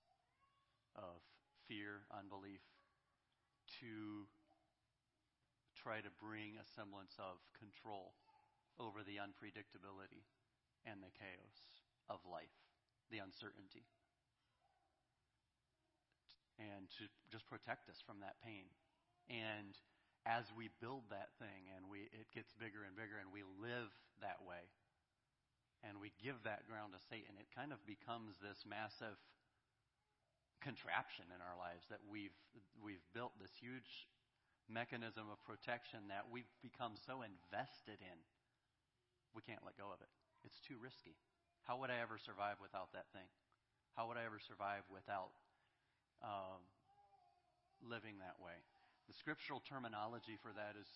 of 0.97 1.23
fear, 1.69 2.03
unbelief, 2.11 2.65
to 3.79 4.27
try 5.79 6.01
to 6.03 6.11
bring 6.19 6.59
a 6.59 6.67
semblance 6.67 7.15
of 7.21 7.39
control 7.55 8.17
over 8.81 9.07
the 9.07 9.23
unpredictability 9.23 10.27
and 10.83 10.99
the 10.99 11.13
chaos 11.15 11.85
of 12.11 12.19
life, 12.27 12.57
the 13.13 13.23
uncertainty 13.23 13.87
and 16.59 16.89
to 17.01 17.09
just 17.29 17.45
protect 17.47 17.89
us 17.89 18.01
from 18.05 18.21
that 18.25 18.41
pain. 18.41 18.69
And 19.29 19.77
as 20.27 20.51
we 20.55 20.73
build 20.83 21.07
that 21.15 21.31
thing 21.39 21.71
and 21.77 21.87
we 21.87 22.11
it 22.11 22.27
gets 22.35 22.51
bigger 22.59 22.83
and 22.83 22.99
bigger 22.99 23.19
and 23.21 23.31
we 23.31 23.47
live 23.63 23.91
that 24.19 24.43
way 24.43 24.67
and 25.87 26.03
we 26.03 26.11
give 26.19 26.41
that 26.43 26.67
ground 26.67 26.97
to 26.97 27.01
Satan, 27.07 27.39
it 27.39 27.47
kind 27.55 27.71
of 27.71 27.79
becomes 27.87 28.35
this 28.43 28.67
massive 28.67 29.19
contraption 30.65 31.29
in 31.31 31.39
our 31.39 31.55
lives 31.55 31.87
that 31.93 32.03
we've 32.09 32.35
we've 32.81 33.05
built 33.15 33.37
this 33.39 33.53
huge 33.55 34.09
mechanism 34.67 35.31
of 35.31 35.39
protection 35.47 36.11
that 36.11 36.27
we've 36.27 36.51
become 36.59 36.99
so 37.07 37.23
invested 37.23 38.03
in 38.03 38.19
we 39.37 39.45
can't 39.45 39.61
let 39.69 39.77
go 39.77 39.93
of 39.93 40.01
it. 40.01 40.09
It's 40.49 40.57
too 40.65 40.81
risky. 40.81 41.13
How 41.69 41.77
would 41.77 41.93
I 41.93 42.01
ever 42.01 42.17
survive 42.17 42.57
without 42.57 42.89
that 42.97 43.13
thing? 43.13 43.29
How 43.93 44.09
would 44.09 44.17
I 44.17 44.25
ever 44.25 44.41
survive 44.41 44.89
without 44.89 45.37
um, 46.23 46.63
living 47.85 48.19
that 48.21 48.37
way. 48.41 48.57
The 49.07 49.15
scriptural 49.15 49.63
terminology 49.63 50.37
for 50.43 50.51
that 50.57 50.75
is 50.75 50.89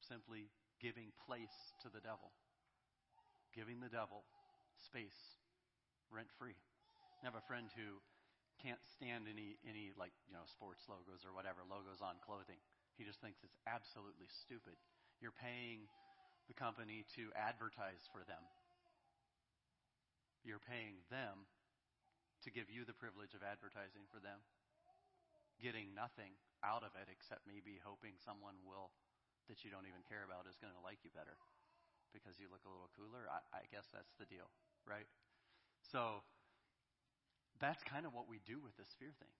simply 0.00 0.48
giving 0.80 1.12
place 1.28 1.54
to 1.84 1.88
the 1.92 2.00
devil, 2.00 2.32
giving 3.52 3.80
the 3.80 3.92
devil 3.92 4.24
space, 4.80 5.16
rent 6.08 6.28
free. 6.40 6.56
I 7.20 7.28
have 7.28 7.36
a 7.36 7.44
friend 7.48 7.68
who 7.76 8.00
can't 8.62 8.80
stand 8.96 9.28
any 9.28 9.60
any 9.68 9.92
like 10.00 10.14
you 10.24 10.32
know 10.32 10.46
sports 10.48 10.84
logos 10.88 11.26
or 11.26 11.36
whatever 11.36 11.64
logos 11.68 12.00
on 12.00 12.16
clothing. 12.24 12.60
He 12.96 13.04
just 13.04 13.20
thinks 13.20 13.42
it's 13.42 13.58
absolutely 13.66 14.30
stupid. 14.30 14.78
You're 15.18 15.34
paying 15.34 15.90
the 16.46 16.54
company 16.54 17.04
to 17.16 17.32
advertise 17.34 18.04
for 18.12 18.22
them. 18.28 18.40
You're 20.44 20.62
paying 20.62 21.00
them 21.08 21.48
to 22.44 22.52
give 22.52 22.68
you 22.68 22.84
the 22.84 22.96
privilege 22.96 23.32
of 23.32 23.40
advertising 23.40 24.04
for 24.12 24.20
them, 24.20 24.44
getting 25.58 25.96
nothing 25.96 26.36
out 26.60 26.84
of 26.84 26.92
it 27.00 27.08
except 27.08 27.48
maybe 27.48 27.80
hoping 27.80 28.16
someone 28.20 28.60
will 28.64 28.92
that 29.48 29.64
you 29.64 29.68
don't 29.68 29.84
even 29.88 30.00
care 30.08 30.24
about 30.24 30.48
is 30.48 30.56
going 30.56 30.72
to 30.72 30.80
like 30.80 31.00
you 31.04 31.12
better 31.12 31.36
because 32.16 32.40
you 32.40 32.48
look 32.48 32.64
a 32.64 32.72
little 32.72 32.88
cooler. 32.96 33.28
I, 33.28 33.40
I 33.52 33.62
guess 33.68 33.88
that's 33.92 34.12
the 34.16 34.24
deal, 34.24 34.48
right? 34.88 35.08
So 35.84 36.24
that's 37.60 37.84
kind 37.84 38.08
of 38.08 38.16
what 38.16 38.28
we 38.28 38.40
do 38.44 38.60
with 38.60 38.76
this 38.80 38.88
fear 38.96 39.12
thing. 39.20 39.34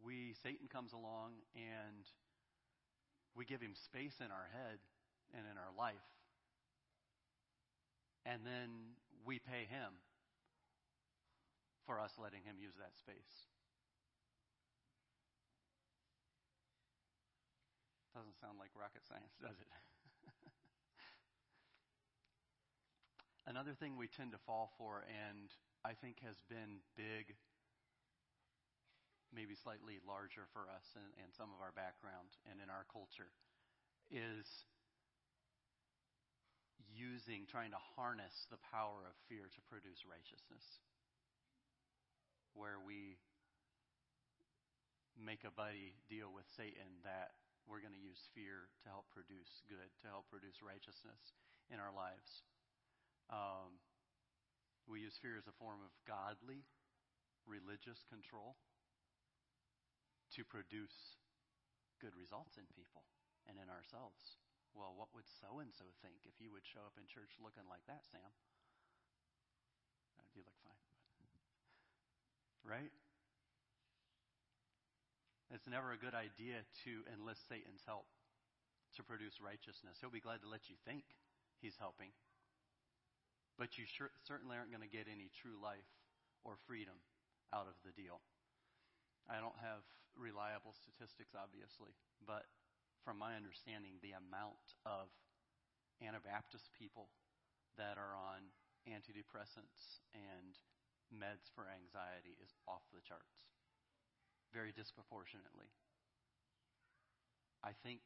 We 0.00 0.32
Satan 0.40 0.70
comes 0.70 0.92
along 0.92 1.42
and 1.52 2.06
we 3.34 3.44
give 3.44 3.60
him 3.60 3.74
space 3.74 4.20
in 4.20 4.30
our 4.30 4.48
head 4.52 4.78
and 5.36 5.44
in 5.44 5.56
our 5.58 5.72
life. 5.76 6.06
And 8.24 8.46
then 8.46 8.96
we 9.26 9.40
pay 9.42 9.66
him 9.66 9.98
for 11.86 11.98
us 11.98 12.14
letting 12.18 12.42
Him 12.42 12.58
use 12.58 12.74
that 12.78 12.98
space. 12.98 13.46
Doesn't 18.12 18.36
sound 18.36 18.60
like 18.60 18.76
rocket 18.76 19.08
science, 19.08 19.32
does 19.40 19.56
it? 19.56 19.70
Another 23.52 23.72
thing 23.72 23.96
we 23.96 24.06
tend 24.06 24.36
to 24.36 24.40
fall 24.44 24.76
for, 24.76 25.08
and 25.08 25.48
I 25.80 25.96
think 25.96 26.20
has 26.20 26.36
been 26.46 26.84
big, 26.94 27.32
maybe 29.32 29.56
slightly 29.56 29.96
larger 30.04 30.44
for 30.52 30.68
us 30.68 30.92
and, 30.92 31.08
in 31.18 31.32
some 31.32 31.48
of 31.56 31.64
our 31.64 31.72
background 31.72 32.36
and 32.44 32.60
in 32.60 32.68
our 32.68 32.84
culture, 32.92 33.32
is 34.12 34.44
using, 36.92 37.48
trying 37.48 37.72
to 37.72 37.80
harness 37.96 38.44
the 38.52 38.60
power 38.60 39.08
of 39.08 39.16
fear 39.32 39.48
to 39.48 39.60
produce 39.72 40.04
righteousness 40.04 40.84
where 42.54 42.80
we 42.80 43.18
make 45.18 45.44
a 45.44 45.52
buddy 45.52 45.94
deal 46.08 46.32
with 46.32 46.48
Satan 46.50 47.00
that 47.04 47.36
we're 47.68 47.84
going 47.84 47.94
to 47.94 48.02
use 48.02 48.26
fear 48.34 48.66
to 48.82 48.86
help 48.90 49.06
produce 49.14 49.62
good, 49.70 49.90
to 50.02 50.06
help 50.10 50.26
produce 50.26 50.58
righteousness 50.64 51.36
in 51.70 51.78
our 51.78 51.94
lives. 51.94 52.42
Um, 53.30 53.78
we 54.90 55.06
use 55.06 55.14
fear 55.22 55.38
as 55.38 55.46
a 55.46 55.54
form 55.54 55.78
of 55.80 55.94
godly, 56.02 56.66
religious 57.46 58.02
control 58.10 58.58
to 60.34 60.42
produce 60.42 61.22
good 62.02 62.18
results 62.18 62.58
in 62.58 62.66
people 62.74 63.06
and 63.46 63.60
in 63.62 63.70
ourselves. 63.70 64.42
Well, 64.74 64.96
what 64.96 65.12
would 65.14 65.28
so 65.28 65.60
and 65.60 65.70
so 65.70 65.86
think 66.00 66.24
if 66.24 66.40
you 66.40 66.50
would 66.50 66.66
show 66.66 66.82
up 66.82 66.96
in 66.96 67.04
church 67.06 67.36
looking 67.38 67.68
like 67.68 67.84
that, 67.86 68.02
Sam? 68.08 68.32
Fine. 70.16 70.61
Right? 72.62 72.94
It's 75.52 75.68
never 75.68 75.92
a 75.92 76.00
good 76.00 76.16
idea 76.16 76.64
to 76.88 76.92
enlist 77.12 77.44
Satan's 77.44 77.84
help 77.84 78.08
to 78.96 79.04
produce 79.04 79.36
righteousness. 79.36 80.00
He'll 80.00 80.14
be 80.14 80.22
glad 80.22 80.40
to 80.40 80.48
let 80.48 80.72
you 80.72 80.76
think 80.88 81.04
he's 81.60 81.76
helping. 81.76 82.08
But 83.60 83.76
you 83.76 83.84
sure, 83.84 84.08
certainly 84.24 84.56
aren't 84.56 84.72
going 84.72 84.84
to 84.84 84.88
get 84.88 85.12
any 85.12 85.28
true 85.28 85.60
life 85.60 85.88
or 86.40 86.56
freedom 86.64 86.96
out 87.52 87.68
of 87.68 87.76
the 87.84 87.92
deal. 87.92 88.24
I 89.28 89.44
don't 89.44 89.60
have 89.60 89.84
reliable 90.16 90.72
statistics, 90.72 91.36
obviously, 91.36 91.92
but 92.24 92.48
from 93.04 93.20
my 93.20 93.36
understanding, 93.36 94.00
the 94.00 94.16
amount 94.16 94.80
of 94.88 95.12
Anabaptist 96.00 96.72
people 96.74 97.12
that 97.76 98.00
are 98.00 98.16
on 98.16 98.50
antidepressants 98.88 100.02
and 100.16 100.58
meds 101.12 101.52
for 101.52 101.68
anxiety 101.68 102.34
is 102.40 102.56
off 102.64 102.82
the 102.90 103.04
charts, 103.04 103.44
very 104.50 104.72
disproportionately. 104.72 105.68
I 107.62 107.76
think 107.84 108.00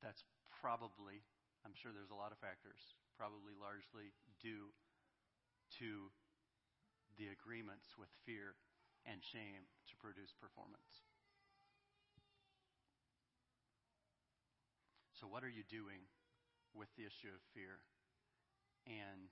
that's 0.00 0.24
probably, 0.48 1.26
I'm 1.66 1.76
sure 1.76 1.92
there's 1.92 2.14
a 2.14 2.16
lot 2.16 2.32
of 2.32 2.38
factors, 2.38 2.96
probably 3.18 3.52
largely 3.52 4.14
due 4.40 4.72
to 5.82 6.08
the 7.18 7.28
agreements 7.28 7.94
with 7.98 8.08
fear 8.24 8.56
and 9.04 9.20
shame 9.20 9.68
to 9.90 9.94
produce 10.00 10.32
performance. 10.32 11.04
So, 15.12 15.28
what 15.28 15.44
are 15.44 15.52
you 15.52 15.62
doing 15.68 16.08
with 16.74 16.88
the 16.96 17.04
issue 17.06 17.30
of 17.30 17.40
fear? 17.54 17.84
And 18.86 19.30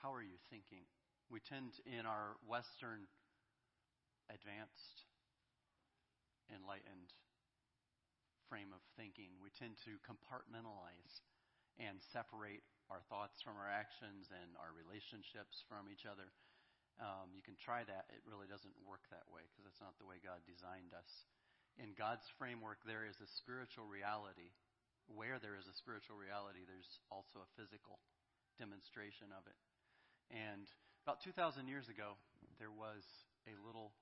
how 0.00 0.12
are 0.12 0.22
you 0.22 0.38
thinking? 0.50 0.86
We 1.32 1.40
tend, 1.40 1.72
in 1.88 2.04
our 2.04 2.36
Western 2.44 3.08
advanced, 4.28 5.04
enlightened 6.52 7.12
frame 8.48 8.70
of 8.76 8.84
thinking, 8.94 9.32
we 9.40 9.48
tend 9.56 9.80
to 9.88 9.96
compartmentalize 10.04 11.24
and 11.80 11.98
separate 12.12 12.62
our 12.92 13.00
thoughts 13.08 13.40
from 13.40 13.56
our 13.56 13.66
actions 13.66 14.28
and 14.30 14.54
our 14.60 14.70
relationships 14.76 15.64
from 15.66 15.88
each 15.88 16.04
other. 16.04 16.28
Um, 17.02 17.34
you 17.34 17.42
can 17.42 17.58
try 17.58 17.82
that. 17.82 18.06
It 18.14 18.22
really 18.22 18.46
doesn't 18.46 18.76
work 18.86 19.02
that 19.10 19.26
way 19.26 19.42
because 19.50 19.66
that's 19.66 19.82
not 19.82 19.98
the 19.98 20.06
way 20.06 20.22
God 20.22 20.44
designed 20.46 20.94
us. 20.94 21.10
In 21.80 21.96
God's 21.98 22.22
framework, 22.38 22.78
there 22.86 23.02
is 23.02 23.18
a 23.18 23.26
spiritual 23.42 23.90
reality. 23.90 24.54
Where 25.10 25.36
there 25.36 25.58
is 25.58 25.66
a 25.68 25.76
spiritual 25.76 26.16
reality, 26.16 26.64
there's 26.64 26.88
also 27.12 27.42
a 27.42 27.52
physical 27.58 28.00
demonstration 28.56 29.34
of 29.34 29.44
it. 29.50 29.58
And 30.30 30.64
about 31.04 31.20
2,000 31.20 31.68
years 31.68 31.92
ago, 31.92 32.16
there 32.56 32.72
was 32.72 33.04
a 33.44 33.52
little 33.60 33.92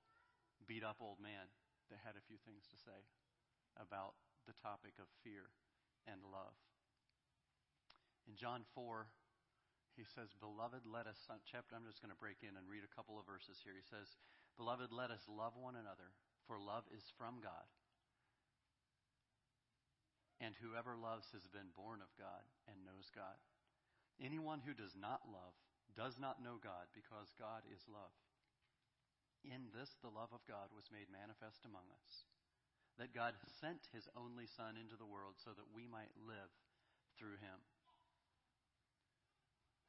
beat 0.71 0.87
up 0.87 1.03
old 1.03 1.19
man 1.19 1.51
that 1.91 1.99
had 1.99 2.15
a 2.15 2.23
few 2.23 2.39
things 2.47 2.63
to 2.71 2.79
say 2.79 2.95
about 3.75 4.15
the 4.47 4.55
topic 4.63 4.95
of 5.03 5.11
fear 5.19 5.51
and 6.07 6.23
love. 6.23 6.55
In 8.23 8.39
John 8.39 8.63
4, 8.71 9.11
he 9.99 10.07
says, 10.07 10.31
Beloved, 10.39 10.87
let 10.87 11.03
us, 11.03 11.19
chapter, 11.43 11.75
I'm 11.75 11.83
just 11.83 11.99
going 11.99 12.15
to 12.15 12.23
break 12.23 12.39
in 12.39 12.55
and 12.55 12.71
read 12.71 12.87
a 12.87 12.95
couple 12.95 13.19
of 13.19 13.27
verses 13.27 13.59
here. 13.59 13.75
He 13.75 13.83
says, 13.83 14.15
Beloved, 14.55 14.95
let 14.95 15.11
us 15.11 15.27
love 15.27 15.59
one 15.59 15.75
another, 15.75 16.15
for 16.47 16.55
love 16.55 16.87
is 16.95 17.03
from 17.19 17.43
God. 17.43 17.67
And 20.39 20.55
whoever 20.63 20.95
loves 20.95 21.35
has 21.35 21.51
been 21.51 21.75
born 21.75 21.99
of 21.99 22.15
God 22.15 22.47
and 22.71 22.87
knows 22.87 23.11
God. 23.11 23.35
Anyone 24.23 24.63
who 24.63 24.71
does 24.71 24.95
not 24.95 25.27
love 25.27 25.55
does 25.93 26.17
not 26.17 26.41
know 26.41 26.57
God, 26.61 26.89
because 26.93 27.33
God 27.37 27.65
is 27.69 27.85
love. 27.89 28.13
In 29.43 29.69
this, 29.75 29.99
the 29.99 30.13
love 30.13 30.31
of 30.31 30.45
God 30.47 30.71
was 30.71 30.87
made 30.93 31.11
manifest 31.11 31.67
among 31.67 31.87
us, 31.91 32.27
that 32.95 33.15
God 33.15 33.35
sent 33.59 33.91
his 33.91 34.07
only 34.15 34.47
Son 34.47 34.79
into 34.79 34.95
the 34.95 35.09
world 35.09 35.35
so 35.41 35.51
that 35.51 35.73
we 35.75 35.89
might 35.89 36.13
live 36.15 36.51
through 37.19 37.37
him. 37.43 37.59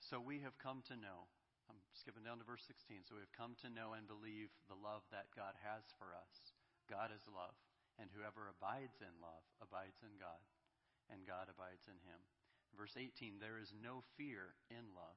So 0.02 0.20
we 0.20 0.44
have 0.44 0.61
come 0.61 0.84
to 0.92 0.99
know, 1.00 1.30
I'm 1.70 1.80
skipping 1.96 2.26
down 2.26 2.37
to 2.42 2.46
verse 2.46 2.66
16. 2.68 3.08
So 3.08 3.16
we 3.16 3.25
have 3.25 3.32
come 3.32 3.56
to 3.64 3.73
know 3.73 3.96
and 3.96 4.04
believe 4.04 4.52
the 4.68 4.76
love 4.76 5.06
that 5.08 5.32
God 5.32 5.56
has 5.64 5.88
for 5.96 6.12
us. 6.12 6.52
God 6.90 7.08
is 7.08 7.25
love, 7.25 7.56
and 7.96 8.12
whoever 8.12 8.52
abides 8.52 9.00
in 9.00 9.14
love 9.25 9.44
abides 9.64 10.04
in 10.04 10.12
God, 10.20 10.42
and 11.09 11.24
God 11.24 11.48
abides 11.48 11.88
in 11.88 11.96
him. 12.05 12.20
Verse 12.76 12.98
18 12.98 13.40
There 13.40 13.57
is 13.57 13.72
no 13.72 14.05
fear 14.18 14.59
in 14.68 14.92
love, 14.92 15.16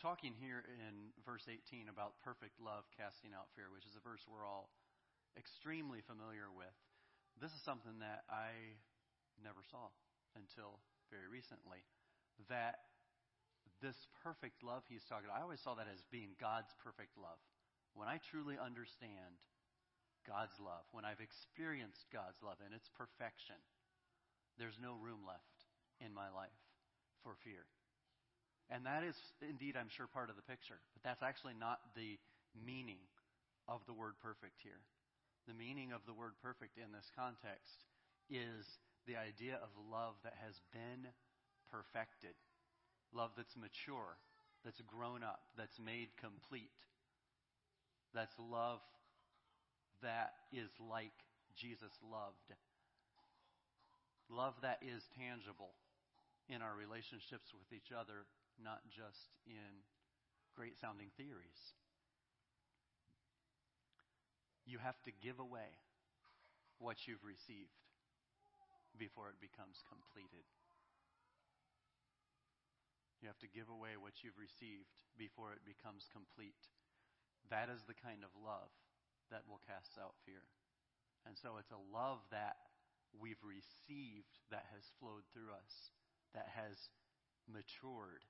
talking 0.00 0.36
here 0.36 0.64
in 0.68 1.12
verse 1.24 1.48
18 1.48 1.88
about 1.88 2.20
perfect 2.20 2.60
love 2.60 2.84
casting 2.92 3.32
out 3.32 3.48
fear, 3.56 3.72
which 3.72 3.88
is 3.88 3.96
a 3.96 4.02
verse 4.04 4.20
we're 4.28 4.44
all 4.44 4.68
extremely 5.36 6.04
familiar 6.04 6.52
with, 6.52 6.72
this 7.40 7.52
is 7.52 7.60
something 7.64 8.00
that 8.00 8.24
I 8.28 8.52
never 9.40 9.60
saw 9.68 9.92
until 10.36 10.80
very 11.12 11.28
recently. 11.28 11.84
That 12.48 12.92
this 13.80 13.96
perfect 14.24 14.64
love 14.64 14.84
he's 14.88 15.04
talking 15.04 15.28
about, 15.28 15.40
I 15.40 15.44
always 15.44 15.60
saw 15.60 15.76
that 15.76 15.88
as 15.88 16.00
being 16.12 16.36
God's 16.40 16.72
perfect 16.80 17.16
love. 17.16 17.40
When 17.92 18.08
I 18.08 18.20
truly 18.28 18.60
understand 18.60 19.40
God's 20.24 20.56
love, 20.60 20.84
when 20.92 21.04
I've 21.04 21.24
experienced 21.24 22.08
God's 22.12 22.40
love 22.44 22.60
and 22.64 22.72
its 22.72 22.88
perfection, 22.92 23.56
there's 24.60 24.80
no 24.80 24.96
room 24.96 25.24
left 25.24 25.68
in 26.00 26.12
my 26.12 26.28
life 26.32 26.60
for 27.24 27.36
fear. 27.44 27.68
And 28.70 28.86
that 28.86 29.06
is 29.06 29.14
indeed, 29.42 29.78
I'm 29.78 29.90
sure, 29.90 30.10
part 30.10 30.30
of 30.30 30.36
the 30.36 30.46
picture. 30.46 30.82
But 30.94 31.06
that's 31.06 31.22
actually 31.22 31.54
not 31.54 31.78
the 31.94 32.18
meaning 32.54 33.02
of 33.68 33.80
the 33.86 33.94
word 33.94 34.18
perfect 34.22 34.58
here. 34.62 34.82
The 35.46 35.54
meaning 35.54 35.92
of 35.94 36.02
the 36.06 36.14
word 36.14 36.34
perfect 36.42 36.74
in 36.74 36.90
this 36.90 37.06
context 37.14 37.86
is 38.26 38.66
the 39.06 39.14
idea 39.14 39.62
of 39.62 39.70
love 39.78 40.18
that 40.26 40.34
has 40.42 40.58
been 40.74 41.06
perfected, 41.70 42.34
love 43.14 43.30
that's 43.38 43.54
mature, 43.54 44.18
that's 44.66 44.82
grown 44.90 45.22
up, 45.22 45.46
that's 45.54 45.78
made 45.78 46.10
complete. 46.18 46.74
That's 48.14 48.34
love 48.38 48.82
that 50.02 50.34
is 50.50 50.70
like 50.82 51.14
Jesus 51.54 51.94
loved. 52.02 52.50
Love 54.26 54.54
that 54.62 54.82
is 54.82 55.06
tangible 55.14 55.78
in 56.50 56.62
our 56.62 56.74
relationships 56.74 57.54
with 57.54 57.70
each 57.70 57.94
other, 57.94 58.26
not 58.62 58.84
just 58.88 59.36
in 59.46 59.84
great 60.54 60.76
sounding 60.80 61.12
theories. 61.16 61.76
You 64.64 64.78
have 64.82 64.98
to 65.06 65.12
give 65.12 65.38
away 65.38 65.78
what 66.78 67.06
you've 67.06 67.22
received 67.22 67.76
before 68.98 69.28
it 69.28 69.38
becomes 69.38 69.84
completed. 69.86 70.44
You 73.20 73.28
have 73.28 73.40
to 73.40 73.48
give 73.48 73.68
away 73.72 73.96
what 73.96 74.20
you've 74.20 74.36
received 74.36 74.92
before 75.16 75.52
it 75.56 75.64
becomes 75.64 76.08
complete. 76.12 76.60
That 77.48 77.72
is 77.72 77.84
the 77.86 77.96
kind 77.96 78.20
of 78.20 78.32
love 78.36 78.72
that 79.30 79.48
will 79.48 79.62
cast 79.64 79.96
out 79.96 80.18
fear. 80.26 80.44
And 81.24 81.34
so 81.34 81.56
it's 81.58 81.72
a 81.72 81.86
love 81.90 82.22
that 82.30 82.58
we've 83.16 83.40
received 83.42 84.30
that 84.50 84.68
has 84.70 84.84
flowed 85.00 85.24
through 85.32 85.50
us, 85.54 85.90
that 86.36 86.52
has 86.52 86.90
matured 87.48 88.26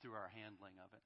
through 0.00 0.16
our 0.16 0.32
handling 0.32 0.80
of 0.80 0.90
it, 0.96 1.04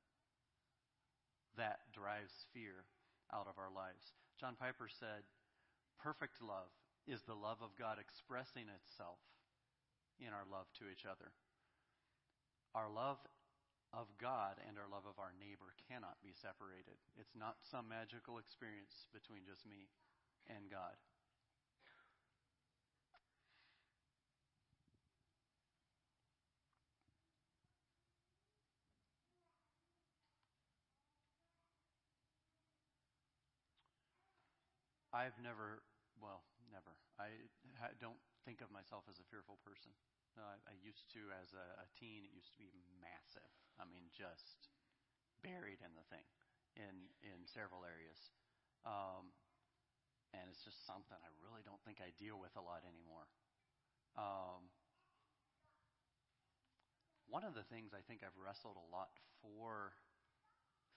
that 1.58 1.90
drives 1.92 2.46
fear 2.54 2.86
out 3.30 3.46
of 3.50 3.58
our 3.58 3.70
lives. 3.70 4.14
John 4.38 4.54
Piper 4.58 4.86
said, 4.90 5.26
Perfect 5.98 6.42
love 6.42 6.70
is 7.06 7.22
the 7.22 7.38
love 7.38 7.62
of 7.62 7.76
God 7.78 7.98
expressing 8.00 8.66
itself 8.70 9.20
in 10.18 10.30
our 10.30 10.46
love 10.46 10.70
to 10.78 10.90
each 10.90 11.06
other. 11.06 11.34
Our 12.74 12.90
love 12.90 13.22
of 13.94 14.10
God 14.18 14.58
and 14.66 14.74
our 14.74 14.90
love 14.90 15.06
of 15.06 15.22
our 15.22 15.30
neighbor 15.38 15.78
cannot 15.86 16.18
be 16.18 16.34
separated. 16.34 16.98
It's 17.14 17.38
not 17.38 17.62
some 17.62 17.86
magical 17.86 18.42
experience 18.42 19.06
between 19.14 19.46
just 19.46 19.62
me 19.62 19.86
and 20.50 20.66
God. 20.66 20.98
I've 35.14 35.38
never, 35.38 35.86
well, 36.18 36.42
never. 36.74 36.98
I 37.22 37.30
don't 38.02 38.18
think 38.42 38.58
of 38.58 38.74
myself 38.74 39.06
as 39.06 39.22
a 39.22 39.26
fearful 39.30 39.62
person. 39.62 39.94
Uh, 40.34 40.58
I 40.66 40.74
used 40.82 41.06
to, 41.14 41.30
as 41.38 41.54
a, 41.54 41.66
a 41.78 41.86
teen, 41.94 42.26
it 42.26 42.34
used 42.34 42.50
to 42.58 42.58
be 42.58 42.74
massive. 42.98 43.46
I 43.78 43.86
mean, 43.86 44.10
just 44.10 44.74
buried 45.46 45.78
in 45.78 45.94
the 45.94 46.02
thing 46.10 46.26
in 46.74 47.06
in 47.22 47.46
several 47.46 47.86
areas. 47.86 48.18
Um, 48.82 49.30
and 50.34 50.50
it's 50.50 50.66
just 50.66 50.82
something 50.82 51.14
I 51.14 51.30
really 51.46 51.62
don't 51.62 51.78
think 51.86 52.02
I 52.02 52.10
deal 52.18 52.34
with 52.34 52.50
a 52.58 52.64
lot 52.64 52.82
anymore. 52.82 53.30
Um, 54.18 54.66
one 57.30 57.46
of 57.46 57.54
the 57.54 57.62
things 57.70 57.94
I 57.94 58.02
think 58.02 58.26
I've 58.26 58.34
wrestled 58.34 58.74
a 58.74 58.88
lot 58.90 59.14
for 59.38 59.94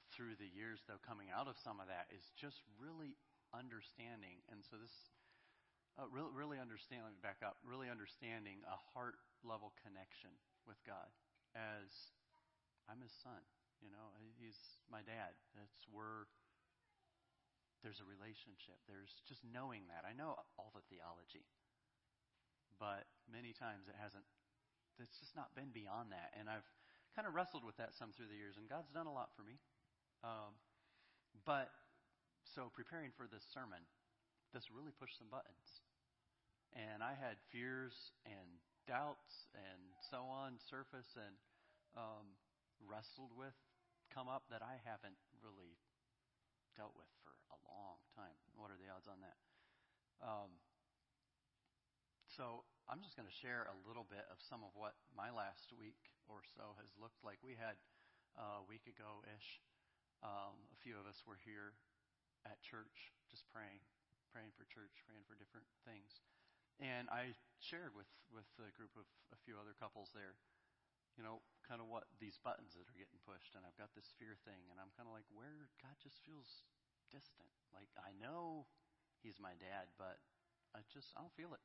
through 0.09 0.41
the 0.41 0.49
years, 0.49 0.81
though, 0.89 0.97
coming 1.05 1.29
out 1.29 1.45
of 1.45 1.61
some 1.61 1.77
of 1.77 1.85
that 1.85 2.09
is 2.09 2.33
just 2.33 2.65
really 2.81 3.13
understanding. 3.53 4.43
And 4.51 4.63
so 4.63 4.79
this, 4.79 4.93
uh, 5.97 6.07
really, 6.11 6.31
really 6.33 6.59
understand. 6.59 7.03
Let 7.07 7.15
me 7.15 7.23
back 7.23 7.41
up. 7.41 7.57
Really 7.63 7.89
understanding 7.89 8.61
a 8.67 8.77
heart 8.93 9.17
level 9.41 9.73
connection 9.81 10.33
with 10.69 10.77
God 10.83 11.09
as 11.55 12.13
I'm 12.85 13.01
His 13.01 13.13
son. 13.23 13.41
You 13.81 13.93
know, 13.93 14.13
He's 14.37 14.57
my 14.89 15.05
dad. 15.05 15.37
That's 15.53 15.85
where 15.89 16.29
there's 17.85 18.01
a 18.01 18.07
relationship. 18.09 18.81
There's 18.89 19.21
just 19.29 19.45
knowing 19.45 19.85
that. 19.93 20.03
I 20.03 20.13
know 20.17 20.37
all 20.57 20.73
the 20.73 20.85
theology, 20.89 21.45
but 22.81 23.05
many 23.29 23.53
times 23.53 23.85
it 23.85 23.97
hasn't. 23.97 24.25
It's 24.97 25.21
just 25.21 25.37
not 25.37 25.53
been 25.53 25.69
beyond 25.69 26.09
that, 26.09 26.33
and 26.33 26.49
I've 26.49 26.65
kind 27.13 27.29
of 27.29 27.37
wrestled 27.37 27.61
with 27.61 27.77
that 27.77 27.93
some 27.93 28.09
through 28.13 28.29
the 28.33 28.37
years, 28.37 28.57
and 28.57 28.65
God's 28.65 28.89
done 28.89 29.05
a 29.05 29.13
lot 29.13 29.29
for 29.37 29.45
me. 29.45 29.61
Um, 30.25 30.57
but 31.45 31.69
so 32.53 32.71
preparing 32.71 33.11
for 33.15 33.27
this 33.27 33.43
sermon, 33.51 33.83
this 34.53 34.71
really 34.71 34.95
pushed 34.95 35.17
some 35.19 35.27
buttons, 35.27 35.83
and 36.75 37.03
I 37.03 37.15
had 37.17 37.39
fears 37.51 37.95
and 38.23 38.59
doubts 38.87 39.51
and 39.51 39.91
so 40.07 40.23
on 40.23 40.55
surface 40.71 41.11
and 41.19 41.35
um, 41.99 42.39
wrestled 42.79 43.35
with 43.35 43.55
come 44.13 44.31
up 44.31 44.47
that 44.47 44.63
I 44.63 44.79
haven't 44.87 45.19
really 45.43 45.75
dealt 46.79 46.95
with 46.95 47.11
for 47.25 47.35
a 47.51 47.59
long 47.67 47.99
time. 48.15 48.37
What 48.55 48.71
are 48.71 48.79
the 48.79 48.87
odds 48.87 49.11
on 49.11 49.19
that? 49.19 49.37
Um, 50.23 50.51
so 52.31 52.63
I'm 52.87 53.03
just 53.03 53.19
going 53.19 53.27
to 53.27 53.37
share 53.43 53.67
a 53.67 53.77
little 53.83 54.07
bit 54.07 54.23
of 54.31 54.39
some 54.39 54.63
of 54.63 54.71
what 54.77 54.95
my 55.11 55.27
last 55.33 55.75
week 55.75 55.99
or 56.31 56.45
so 56.55 56.77
has 56.79 56.87
looked 56.95 57.19
like. 57.25 57.43
We 57.43 57.59
had 57.59 57.75
uh, 58.39 58.63
a 58.63 58.65
week 58.65 58.87
ago 58.87 59.25
ish, 59.27 59.59
um, 60.23 60.55
a 60.71 60.77
few 60.79 60.95
of 60.95 61.05
us 61.05 61.19
were 61.27 61.37
here 61.43 61.75
at 62.45 62.61
church 62.61 63.13
just 63.31 63.47
praying, 63.49 63.81
praying 64.29 64.53
for 64.53 64.67
church, 64.69 64.93
praying 65.07 65.23
for 65.25 65.33
different 65.37 65.67
things. 65.87 66.21
And 66.77 67.09
I 67.09 67.33
shared 67.57 67.97
with, 67.97 68.09
with 68.29 68.47
a 68.61 68.69
group 68.77 68.93
of 68.93 69.09
a 69.33 69.39
few 69.41 69.57
other 69.57 69.73
couples 69.73 70.13
there, 70.13 70.37
you 71.17 71.25
know, 71.25 71.41
kind 71.65 71.81
of 71.81 71.89
what 71.89 72.05
these 72.21 72.37
buttons 72.37 72.77
that 72.77 72.85
are 72.85 72.99
getting 72.99 73.17
pushed. 73.25 73.57
And 73.57 73.65
I've 73.65 73.79
got 73.81 73.97
this 73.97 74.13
fear 74.21 74.37
thing, 74.45 74.69
and 74.69 74.77
I'm 74.77 74.93
kind 74.93 75.09
of 75.09 75.13
like, 75.17 75.25
where 75.33 75.73
God 75.81 75.97
just 75.97 76.21
feels 76.21 76.61
distant. 77.09 77.49
Like, 77.73 77.89
I 77.97 78.13
know 78.13 78.69
He's 79.25 79.41
my 79.41 79.57
dad, 79.57 79.89
but 79.97 80.21
I 80.77 80.85
just, 80.93 81.09
I 81.17 81.25
don't 81.25 81.33
feel 81.33 81.57
it. 81.57 81.63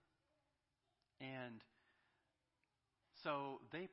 And 1.21 1.61
so 3.13 3.61
they, 3.71 3.93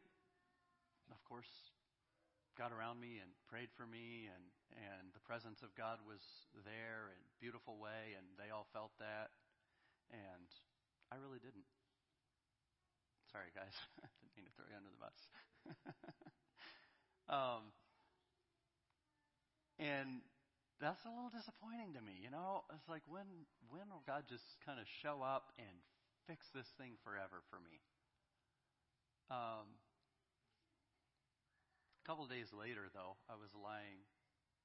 of 1.12 1.20
course, 1.28 1.76
got 2.60 2.76
around 2.76 3.00
me 3.00 3.24
and 3.24 3.32
prayed 3.48 3.72
for 3.80 3.88
me, 3.88 4.28
and, 4.28 4.44
and 4.76 5.16
the 5.16 5.24
presence 5.24 5.64
of 5.64 5.72
God 5.80 6.04
was 6.04 6.20
there 6.68 7.16
in 7.16 7.24
a 7.24 7.36
beautiful 7.40 7.80
way, 7.80 8.20
and 8.20 8.28
they 8.36 8.52
all 8.52 8.68
felt 8.76 8.92
that. 9.00 9.32
And 10.12 10.52
I 11.08 11.16
really 11.24 11.40
didn't. 11.40 11.64
Sorry, 13.32 13.56
guys. 13.56 13.72
I 14.04 14.12
didn't 14.20 14.36
mean 14.36 14.44
to 14.44 14.54
throw 14.60 14.68
you 14.68 14.76
under 14.76 14.92
the 14.92 15.00
bus. 15.00 15.20
um, 17.32 17.64
and 19.80 20.20
that's 20.84 21.08
a 21.08 21.12
little 21.16 21.32
disappointing 21.32 21.96
to 21.96 22.04
me, 22.04 22.20
you 22.20 22.28
know? 22.28 22.68
It's 22.76 22.92
like 22.92 23.08
when 23.08 23.48
when 23.72 23.88
will 23.88 24.04
God 24.04 24.28
just 24.28 24.60
kind 24.68 24.84
of 24.84 24.88
show 25.00 25.24
up 25.24 25.56
and 25.56 25.80
fix 26.28 26.52
this 26.52 26.68
thing 26.76 27.00
forever 27.08 27.40
for 27.48 27.64
me? 27.64 27.80
Um, 29.32 29.80
couple 32.10 32.26
of 32.26 32.34
days 32.34 32.50
later, 32.50 32.90
though, 32.90 33.22
I 33.30 33.38
was 33.38 33.54
lying 33.54 34.02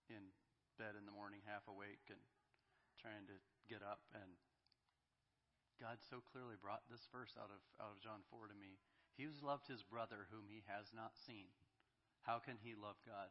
in 0.09 0.33
bed 0.81 0.97
in 0.97 1.05
the 1.05 1.13
morning, 1.13 1.45
half 1.45 1.69
awake, 1.69 2.09
and 2.09 2.25
trying 2.97 3.29
to 3.29 3.37
get 3.69 3.85
up, 3.85 4.01
and 4.17 4.41
God 5.77 6.01
so 6.01 6.25
clearly 6.25 6.57
brought 6.57 6.89
this 6.89 7.05
verse 7.13 7.37
out 7.37 7.53
of, 7.53 7.61
out 7.77 7.93
of 7.93 8.01
John 8.01 8.25
4 8.33 8.49
to 8.49 8.57
me. 8.57 8.81
He 9.13 9.29
who's 9.29 9.45
loved 9.45 9.69
his 9.69 9.85
brother 9.85 10.25
whom 10.33 10.49
he 10.49 10.65
has 10.73 10.97
not 10.97 11.21
seen, 11.21 11.53
how 12.25 12.41
can 12.41 12.57
he 12.65 12.73
love 12.73 12.97
God 13.05 13.29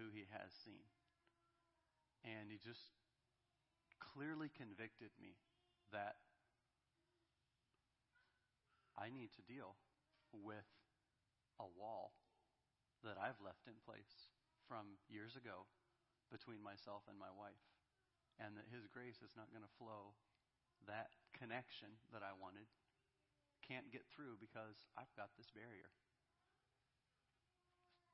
who 0.00 0.08
he 0.08 0.24
has 0.32 0.48
seen? 0.64 0.88
And 2.24 2.48
he 2.48 2.56
just 2.56 2.96
clearly 4.00 4.48
convicted 4.56 5.12
me 5.20 5.36
that 5.92 6.16
I 8.96 9.12
need 9.12 9.36
to 9.36 9.44
deal 9.44 9.76
with 10.32 10.64
a 11.60 11.68
wall 11.68 12.23
that 13.04 13.20
I've 13.20 13.40
left 13.44 13.68
in 13.68 13.76
place 13.84 14.32
from 14.64 14.96
years 15.06 15.36
ago 15.36 15.68
between 16.32 16.64
myself 16.64 17.04
and 17.06 17.20
my 17.20 17.30
wife. 17.30 17.60
And 18.40 18.58
that 18.58 18.66
his 18.66 18.90
grace 18.90 19.22
is 19.22 19.38
not 19.38 19.54
going 19.54 19.62
to 19.62 19.78
flow 19.78 20.18
that 20.90 21.14
connection 21.38 22.02
that 22.10 22.26
I 22.26 22.34
wanted 22.34 22.66
can't 23.64 23.88
get 23.88 24.04
through 24.12 24.36
because 24.36 24.84
I've 24.98 25.12
got 25.16 25.32
this 25.40 25.48
barrier. 25.48 25.88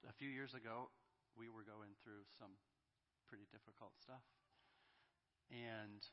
A 0.06 0.14
few 0.14 0.30
years 0.30 0.54
ago, 0.54 0.94
we 1.34 1.50
were 1.50 1.66
going 1.66 1.98
through 2.00 2.22
some 2.38 2.54
pretty 3.26 3.50
difficult 3.50 3.98
stuff. 3.98 4.22
And 5.50 6.06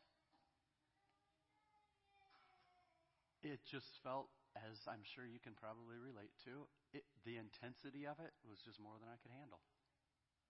it 3.51 3.63
just 3.63 3.99
felt, 4.03 4.29
as 4.55 4.85
I'm 4.87 5.03
sure 5.03 5.23
you 5.27 5.39
can 5.39 5.55
probably 5.55 5.99
relate 5.99 6.35
to, 6.47 6.67
it, 6.91 7.07
the 7.23 7.39
intensity 7.39 8.07
of 8.07 8.19
it 8.19 8.35
was 8.43 8.59
just 8.63 8.79
more 8.79 8.95
than 8.99 9.07
I 9.07 9.19
could 9.19 9.31
handle. 9.31 9.63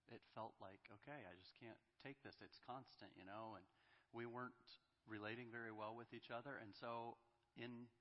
It 0.07 0.23
felt 0.31 0.55
like, 0.63 0.79
okay, 1.03 1.27
I 1.27 1.33
just 1.36 1.51
can't 1.60 1.79
take 1.99 2.23
this. 2.23 2.39
It's 2.39 2.62
constant, 2.63 3.12
you 3.19 3.27
know, 3.27 3.60
and 3.60 3.65
we 4.15 4.23
weren't 4.23 4.55
relating 5.03 5.51
very 5.51 5.71
well 5.71 5.93
with 5.95 6.15
each 6.15 6.31
other. 6.31 6.55
And 6.60 6.71
so, 6.71 7.19
in 7.60 7.91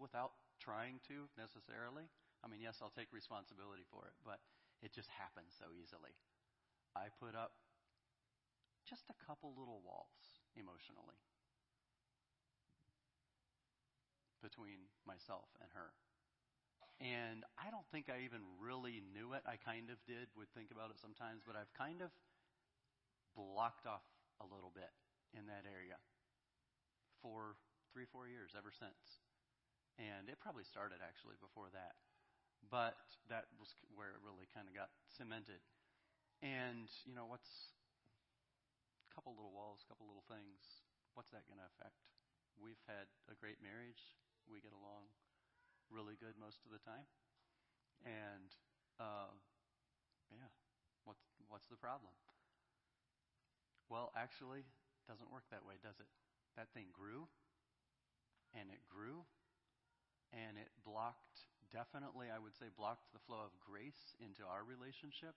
without 0.00 0.34
trying 0.58 0.98
to 1.12 1.28
necessarily, 1.36 2.08
I 2.42 2.48
mean, 2.48 2.64
yes, 2.64 2.80
I'll 2.80 2.94
take 2.94 3.12
responsibility 3.12 3.84
for 3.92 4.08
it, 4.08 4.16
but 4.24 4.40
it 4.80 4.96
just 4.96 5.12
happens 5.12 5.52
so 5.54 5.70
easily. 5.76 6.16
I 6.96 7.12
put 7.20 7.36
up 7.36 7.52
just 8.88 9.08
a 9.12 9.16
couple 9.22 9.52
little 9.56 9.80
walls 9.84 10.40
emotionally 10.56 11.20
between 14.44 14.92
myself 15.08 15.48
and 15.64 15.72
her. 15.72 15.96
And 17.00 17.42
I 17.56 17.72
don't 17.72 17.88
think 17.88 18.12
I 18.12 18.22
even 18.28 18.44
really 18.60 19.00
knew 19.00 19.32
it. 19.34 19.42
I 19.48 19.56
kind 19.56 19.88
of 19.88 19.98
did, 20.06 20.30
would 20.36 20.52
think 20.52 20.70
about 20.70 20.92
it 20.92 21.00
sometimes, 21.00 21.42
but 21.42 21.56
I've 21.56 21.72
kind 21.74 22.04
of 22.04 22.12
blocked 23.34 23.88
off 23.88 24.04
a 24.38 24.46
little 24.46 24.70
bit 24.70 24.92
in 25.34 25.50
that 25.50 25.66
area 25.66 25.98
for 27.18 27.58
three, 27.90 28.06
four 28.06 28.30
years, 28.30 28.54
ever 28.54 28.70
since. 28.70 29.24
And 29.98 30.30
it 30.30 30.38
probably 30.38 30.62
started 30.66 31.02
actually 31.02 31.40
before 31.42 31.72
that. 31.74 31.98
But 32.70 32.96
that 33.28 33.50
was 33.58 33.74
where 33.92 34.14
it 34.14 34.22
really 34.22 34.46
kind 34.54 34.70
of 34.70 34.74
got 34.74 34.94
cemented. 35.10 35.60
And, 36.42 36.86
you 37.02 37.14
know, 37.14 37.26
what's 37.26 37.74
a 39.06 39.10
couple 39.14 39.34
little 39.34 39.54
walls, 39.54 39.82
a 39.82 39.88
couple 39.90 40.06
little 40.06 40.26
things, 40.30 40.84
what's 41.14 41.30
that 41.30 41.46
going 41.50 41.58
to 41.58 41.68
affect? 41.74 41.98
We've 42.58 42.80
had 42.86 43.10
a 43.30 43.34
great 43.34 43.58
marriage. 43.62 44.14
We 44.50 44.60
get 44.60 44.72
along 44.76 45.08
really 45.92 46.16
good 46.18 46.36
most 46.40 46.60
of 46.64 46.70
the 46.72 46.82
time. 46.82 47.06
And, 48.04 48.50
uh, 49.00 49.32
yeah, 50.32 50.50
what's, 51.04 51.24
what's 51.48 51.68
the 51.68 51.80
problem? 51.80 52.12
Well, 53.88 54.12
actually, 54.16 54.64
doesn't 55.08 55.30
work 55.32 55.44
that 55.52 55.64
way, 55.64 55.76
does 55.80 56.00
it? 56.00 56.08
That 56.56 56.72
thing 56.72 56.88
grew 56.94 57.28
and 58.54 58.70
it 58.70 58.80
grew 58.88 59.26
and 60.32 60.58
it 60.58 60.70
blocked, 60.82 61.46
definitely, 61.70 62.26
I 62.32 62.42
would 62.42 62.56
say, 62.56 62.66
blocked 62.74 63.12
the 63.12 63.22
flow 63.22 63.42
of 63.44 63.54
grace 63.62 64.16
into 64.18 64.42
our 64.42 64.66
relationship 64.66 65.36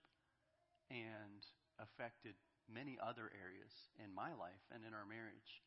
and 0.90 1.44
affected 1.78 2.34
many 2.66 2.98
other 2.98 3.30
areas 3.30 3.92
in 4.02 4.10
my 4.10 4.34
life 4.34 4.64
and 4.74 4.82
in 4.82 4.92
our 4.92 5.06
marriage. 5.06 5.62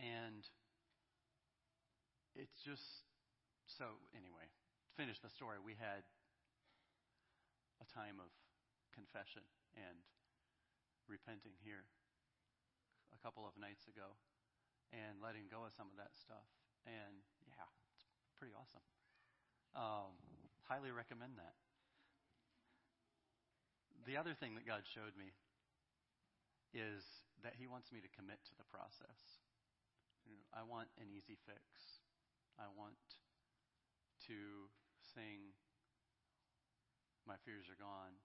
And 0.00 0.42
it's 2.40 2.64
just 2.64 3.04
so, 3.68 4.00
anyway, 4.16 4.48
to 4.48 4.90
finish 4.96 5.20
the 5.20 5.28
story, 5.28 5.60
we 5.60 5.76
had 5.76 6.08
a 7.84 7.86
time 7.92 8.16
of 8.16 8.32
confession 8.96 9.44
and 9.76 10.00
repenting 11.04 11.52
here 11.60 11.84
a 13.12 13.18
couple 13.20 13.44
of 13.44 13.52
nights 13.60 13.84
ago 13.84 14.16
and 14.96 15.20
letting 15.20 15.52
go 15.52 15.68
of 15.68 15.76
some 15.76 15.92
of 15.92 16.00
that 16.00 16.16
stuff. 16.16 16.48
And 16.88 17.20
yeah, 17.44 17.68
it's 17.92 18.08
pretty 18.40 18.56
awesome. 18.56 18.82
Um, 19.76 20.16
highly 20.64 20.90
recommend 20.90 21.36
that. 21.36 21.60
The 24.08 24.16
other 24.16 24.32
thing 24.32 24.56
that 24.56 24.64
God 24.64 24.88
showed 24.88 25.12
me 25.14 25.36
is 26.72 27.04
that 27.44 27.60
He 27.60 27.68
wants 27.68 27.92
me 27.92 28.00
to 28.00 28.10
commit 28.16 28.40
to 28.48 28.56
the 28.56 28.64
process. 28.72 29.44
You 30.24 30.40
know, 30.40 30.48
I 30.56 30.64
want 30.64 30.88
an 30.96 31.12
easy 31.12 31.36
fix. 31.44 31.99
I 32.60 32.68
want 32.76 33.00
to 34.28 34.68
sing, 35.00 35.56
My 37.24 37.40
fears 37.40 37.72
are 37.72 37.80
gone, 37.80 38.20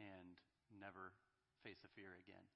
and 0.00 0.40
never 0.72 1.12
face 1.60 1.84
a 1.84 1.92
fear 1.92 2.16
again. 2.16 2.48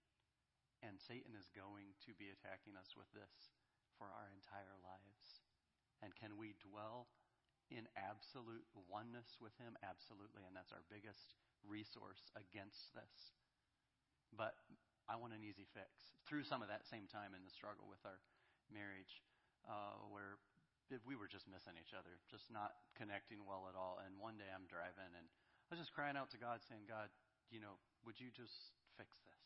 And 0.80 0.96
Satan 0.96 1.36
is 1.36 1.52
going 1.52 1.92
to 2.08 2.16
be 2.16 2.32
attacking 2.32 2.72
us 2.72 2.96
with 2.96 3.12
this 3.12 3.52
for 4.00 4.08
our 4.08 4.32
entire 4.32 4.80
lives. 4.80 5.44
And 6.00 6.16
can 6.16 6.40
we 6.40 6.56
dwell 6.56 7.12
in 7.68 7.84
absolute 8.00 8.64
oneness 8.88 9.36
with 9.36 9.52
Him? 9.60 9.76
Absolutely. 9.84 10.48
And 10.48 10.56
that's 10.56 10.72
our 10.72 10.88
biggest 10.88 11.36
resource 11.60 12.32
against 12.32 12.96
this. 12.96 13.36
But 14.32 14.56
I 15.04 15.20
want 15.20 15.36
an 15.36 15.44
easy 15.44 15.68
fix. 15.76 16.16
Through 16.24 16.48
some 16.48 16.64
of 16.64 16.72
that 16.72 16.88
same 16.88 17.04
time 17.04 17.36
in 17.36 17.44
the 17.44 17.52
struggle 17.52 17.84
with 17.84 18.00
our 18.08 18.24
marriage, 18.72 19.20
uh, 19.68 20.00
where 20.08 20.40
we 21.06 21.14
were 21.14 21.30
just 21.30 21.46
missing 21.46 21.78
each 21.78 21.94
other, 21.94 22.18
just 22.26 22.50
not 22.50 22.74
connecting 22.98 23.46
well 23.46 23.70
at 23.70 23.78
all. 23.78 24.02
And 24.02 24.18
one 24.18 24.34
day 24.34 24.50
I'm 24.50 24.66
driving 24.66 25.14
and 25.14 25.30
I 25.70 25.78
was 25.78 25.78
just 25.78 25.94
crying 25.94 26.18
out 26.18 26.34
to 26.34 26.40
God, 26.42 26.66
saying, 26.66 26.90
God, 26.90 27.06
you 27.54 27.62
know, 27.62 27.78
would 28.02 28.18
you 28.18 28.34
just 28.34 28.74
fix 28.98 29.22
this? 29.22 29.42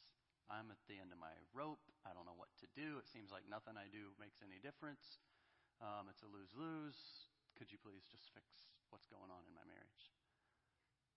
I'm 0.48 0.72
at 0.72 0.80
the 0.88 0.96
end 0.96 1.12
of 1.12 1.20
my 1.20 1.33
rope. 1.52 1.85
I 2.09 2.16
don't 2.16 2.24
know 2.24 2.37
what 2.37 2.52
to 2.64 2.68
do. 2.72 2.96
It 2.96 3.09
seems 3.09 3.28
like 3.28 3.44
nothing 3.44 3.76
I 3.76 3.92
do 3.92 4.16
makes 4.16 4.40
any 4.40 4.57
difference. 4.57 5.20
Um, 5.85 6.09
it's 6.09 6.24
a 6.24 6.28
lose 6.33 6.52
lose. 6.57 7.28
Could 7.61 7.68
you 7.68 7.80
please 7.80 8.09
just 8.09 8.33
fix 8.33 8.44
what's 8.88 9.09
going 9.09 9.28
on 9.28 9.44
in 9.44 9.52
my 9.52 9.64
marriage? 9.68 10.04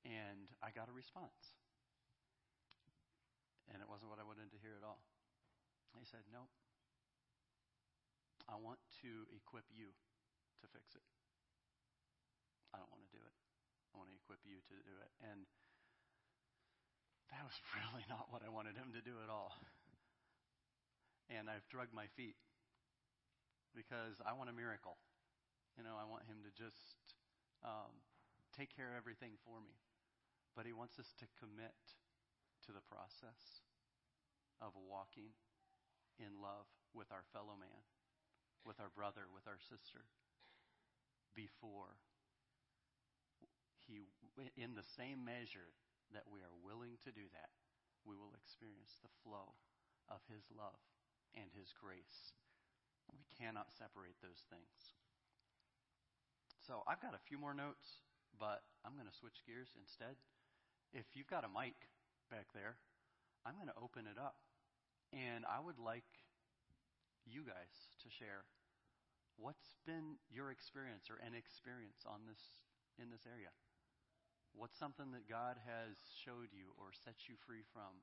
And 0.04 0.52
I 0.60 0.76
got 0.76 0.92
a 0.92 0.96
response. 0.96 1.56
And 3.68 3.84
it 3.84 3.88
wasn't 3.88 4.12
what 4.12 4.20
I 4.20 4.28
wanted 4.28 4.52
to 4.56 4.60
hear 4.64 4.80
at 4.80 4.84
all. 4.84 5.04
He 5.96 6.08
said, 6.08 6.24
Nope. 6.32 6.52
I 8.48 8.56
want 8.56 8.80
to 9.04 9.28
equip 9.36 9.68
you 9.72 9.92
to 10.62 10.68
fix 10.70 10.94
it. 10.98 11.06
I 12.74 12.82
don't 12.82 12.90
want 12.92 13.06
to 13.06 13.12
do 13.14 13.22
it. 13.22 13.36
I 13.94 14.02
want 14.02 14.10
to 14.12 14.18
equip 14.18 14.42
you 14.46 14.60
to 14.60 14.76
do 14.86 14.96
it. 15.02 15.12
And 15.24 15.48
that 17.34 17.44
was 17.44 17.58
really 17.78 18.06
not 18.08 18.30
what 18.30 18.42
I 18.46 18.50
wanted 18.50 18.78
him 18.78 18.94
to 18.94 19.02
do 19.04 19.18
at 19.24 19.30
all. 19.30 19.56
And 21.28 21.52
I've 21.52 21.68
drugged 21.68 21.92
my 21.92 22.08
feet 22.16 22.40
because 23.76 24.24
I 24.24 24.32
want 24.32 24.48
a 24.48 24.56
miracle. 24.56 24.96
You 25.76 25.84
know, 25.84 26.00
I 26.00 26.08
want 26.08 26.24
him 26.26 26.40
to 26.48 26.52
just 26.56 27.14
um, 27.62 27.92
take 28.56 28.74
care 28.74 28.90
of 28.90 28.98
everything 28.98 29.36
for 29.44 29.60
me. 29.60 29.76
But 30.56 30.66
he 30.66 30.74
wants 30.74 30.98
us 30.98 31.14
to 31.22 31.28
commit 31.38 31.78
to 32.66 32.74
the 32.74 32.82
process 32.90 33.62
of 34.58 34.74
walking 34.74 35.38
in 36.18 36.42
love 36.42 36.66
with 36.98 37.14
our 37.14 37.22
fellow 37.30 37.54
man, 37.54 37.86
with 38.66 38.82
our 38.82 38.90
brother, 38.90 39.30
with 39.30 39.46
our 39.46 39.62
sister, 39.62 40.10
before 41.38 42.02
he, 43.86 44.10
in 44.58 44.74
the 44.74 44.84
same 44.98 45.22
measure 45.22 45.70
that 46.12 46.26
we 46.26 46.42
are 46.42 46.66
willing 46.66 46.98
to 47.06 47.14
do 47.14 47.30
that, 47.38 47.54
we 48.02 48.18
will 48.18 48.34
experience 48.34 48.98
the 49.06 49.14
flow 49.22 49.54
of 50.10 50.26
his 50.26 50.44
love 50.50 50.82
and 51.38 51.54
his 51.54 51.70
grace. 51.78 52.34
We 53.14 53.22
cannot 53.38 53.70
separate 53.78 54.18
those 54.20 54.42
things. 54.50 54.98
So 56.66 56.84
I've 56.90 57.00
got 57.00 57.16
a 57.16 57.28
few 57.30 57.40
more 57.40 57.56
notes, 57.56 58.04
but 58.36 58.66
I'm 58.84 58.98
going 59.00 59.08
to 59.08 59.16
switch 59.16 59.46
gears 59.48 59.72
instead. 59.80 60.20
If 60.92 61.08
you've 61.16 61.32
got 61.32 61.48
a 61.48 61.52
mic 61.52 61.78
back 62.28 62.52
there, 62.52 62.76
I'm 63.48 63.56
going 63.56 63.72
to 63.72 63.80
open 63.80 64.10
it 64.10 64.20
up. 64.20 64.42
And 65.16 65.48
I 65.48 65.64
would 65.64 65.80
like 65.80 66.08
you 67.24 67.48
guys 67.48 67.72
to 68.04 68.12
share 68.12 68.44
what's 69.38 69.78
been 69.86 70.18
your 70.30 70.52
experience 70.52 71.10
or 71.10 71.22
an 71.22 71.38
experience 71.38 72.04
on 72.06 72.26
this 72.26 72.42
in 72.98 73.14
this 73.14 73.30
area. 73.30 73.54
What's 74.58 74.78
something 74.78 75.14
that 75.14 75.30
God 75.30 75.62
has 75.70 76.02
showed 76.26 76.50
you 76.50 76.74
or 76.82 76.90
set 76.90 77.30
you 77.30 77.38
free 77.46 77.62
from 77.74 78.02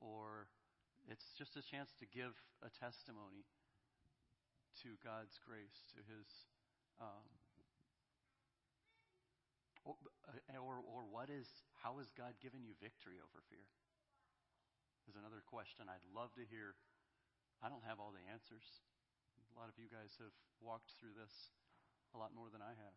or 0.00 0.48
it's 1.06 1.34
just 1.36 1.56
a 1.60 1.64
chance 1.64 1.92
to 2.00 2.06
give 2.08 2.32
a 2.64 2.70
testimony 2.72 3.44
to 4.82 4.96
God's 5.04 5.36
grace, 5.42 5.92
to 5.92 6.00
His, 6.06 6.26
um, 6.96 7.26
or, 9.84 9.98
or, 10.56 10.80
or 10.80 11.02
what 11.10 11.28
is, 11.28 11.46
how 11.82 11.98
has 11.98 12.08
God 12.14 12.38
given 12.40 12.62
you 12.64 12.72
victory 12.80 13.18
over 13.18 13.42
fear? 13.50 13.66
is 15.10 15.18
another 15.18 15.42
question 15.42 15.90
I'd 15.90 16.06
love 16.14 16.30
to 16.38 16.46
hear. 16.46 16.78
I 17.58 17.66
don't 17.66 17.82
have 17.82 17.98
all 17.98 18.14
the 18.14 18.22
answers. 18.30 18.62
A 19.52 19.60
lot 19.60 19.68
of 19.68 19.76
you 19.76 19.86
guys 19.86 20.16
have 20.16 20.32
walked 20.64 20.96
through 20.96 21.12
this 21.12 21.52
a 22.12 22.18
lot 22.18 22.32
more 22.32 22.48
than 22.48 22.64
I 22.64 22.72
have. 22.72 22.96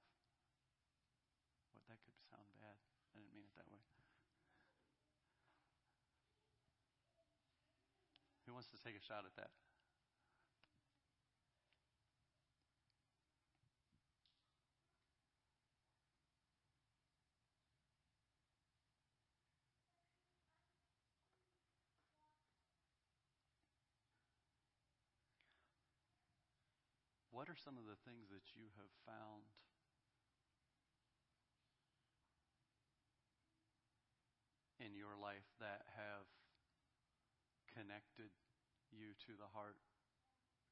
What 1.76 1.84
that 1.92 2.00
could 2.08 2.16
sound 2.32 2.48
bad. 2.64 2.80
I 3.12 3.20
didn't 3.20 3.36
mean 3.36 3.44
it 3.44 3.56
that 3.60 3.68
way. 3.68 3.84
Who 8.48 8.56
wants 8.56 8.72
to 8.72 8.80
take 8.80 8.96
a 8.96 9.04
shot 9.04 9.28
at 9.28 9.36
that? 9.36 9.52
What 27.46 27.54
are 27.54 27.62
some 27.62 27.78
of 27.78 27.86
the 27.86 28.02
things 28.10 28.34
that 28.34 28.58
you 28.58 28.74
have 28.74 28.90
found 29.06 29.46
in 34.82 34.98
your 34.98 35.14
life 35.14 35.46
that 35.62 35.86
have 35.94 36.26
connected 37.70 38.34
you 38.90 39.14
to 39.30 39.38
the 39.38 39.46
heart, 39.54 39.78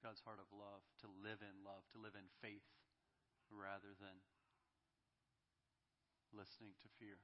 God's 0.02 0.26
heart 0.26 0.42
of 0.42 0.50
love, 0.50 0.82
to 1.06 1.14
live 1.22 1.46
in 1.46 1.62
love, 1.62 1.86
to 1.94 2.02
live 2.02 2.18
in 2.18 2.26
faith 2.42 2.66
rather 3.54 3.94
than 4.02 4.26
listening 6.34 6.74
to 6.82 6.90
fear? 6.98 7.22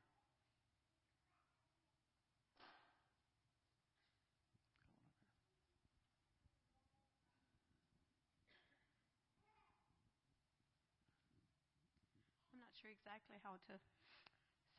Sure 12.79 12.91
exactly 12.91 13.37
how 13.43 13.57
to 13.67 13.79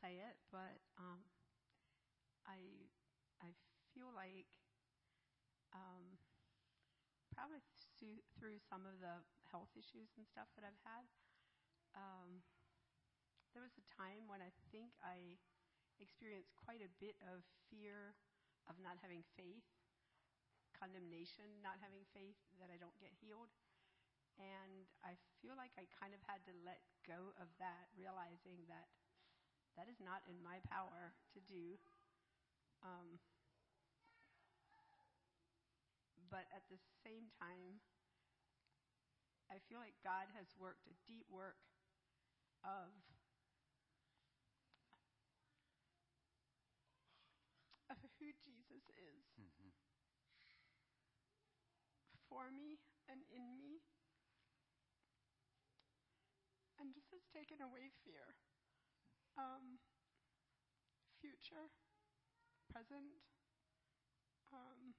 say 0.01 0.17
it, 0.17 0.37
but 0.51 0.81
um, 0.97 1.19
I 2.45 2.59
I 3.41 3.53
feel 3.93 4.11
like 4.13 4.45
um, 5.73 6.17
probably 7.35 7.59
th- 7.99 8.23
through 8.37 8.59
some 8.69 8.85
of 8.87 8.99
the 8.99 9.19
health 9.51 9.71
issues 9.75 10.11
and 10.17 10.25
stuff 10.27 10.47
that 10.55 10.63
I've 10.63 10.79
had, 10.85 11.05
um, 11.95 12.43
there 13.53 13.63
was 13.63 13.75
a 13.77 13.85
time 13.95 14.27
when 14.27 14.41
I 14.41 14.51
think 14.71 14.91
I 15.03 15.37
experienced 15.99 16.53
quite 16.55 16.81
a 16.83 16.91
bit 16.99 17.15
of 17.31 17.43
fear 17.69 18.15
of 18.69 18.75
not 18.79 18.97
having 19.01 19.23
faith, 19.37 19.65
condemnation, 20.75 21.61
not 21.63 21.79
having 21.79 22.03
faith 22.13 22.35
that 22.59 22.67
I 22.73 22.77
don't 22.77 22.97
get 22.99 23.13
healed. 23.21 23.51
And 24.39 24.87
I 25.03 25.17
feel 25.41 25.53
like 25.57 25.73
I 25.77 25.85
kind 25.91 26.13
of 26.13 26.21
had 26.25 26.41
to 26.49 26.53
let 26.63 26.81
go 27.05 27.35
of 27.37 27.51
that, 27.59 27.91
realizing 27.93 28.65
that 28.71 28.89
that 29.77 29.87
is 29.87 29.99
not 30.03 30.23
in 30.27 30.37
my 30.43 30.59
power 30.67 31.15
to 31.33 31.39
do. 31.47 31.79
Um, 32.83 33.21
but 36.31 36.47
at 36.55 36.63
the 36.71 36.79
same 37.03 37.27
time, 37.37 37.83
I 39.51 39.59
feel 39.67 39.83
like 39.83 39.99
God 39.99 40.31
has 40.31 40.47
worked 40.55 40.87
a 40.87 40.95
deep 41.03 41.27
work 41.27 41.59
of 42.63 42.95
of 47.91 47.99
who 48.17 48.31
Jesus 48.39 48.87
is 48.95 49.27
mm-hmm. 49.35 49.75
for 52.31 52.47
me 52.47 52.79
and 53.11 53.19
in 53.27 53.59
me 53.59 53.83
and 56.79 56.95
just 56.95 57.11
has 57.11 57.20
taken 57.31 57.63
away 57.63 57.87
fear. 58.03 58.35
Um, 59.39 59.79
future, 61.23 61.71
present. 62.67 63.23
Um, 64.51 64.93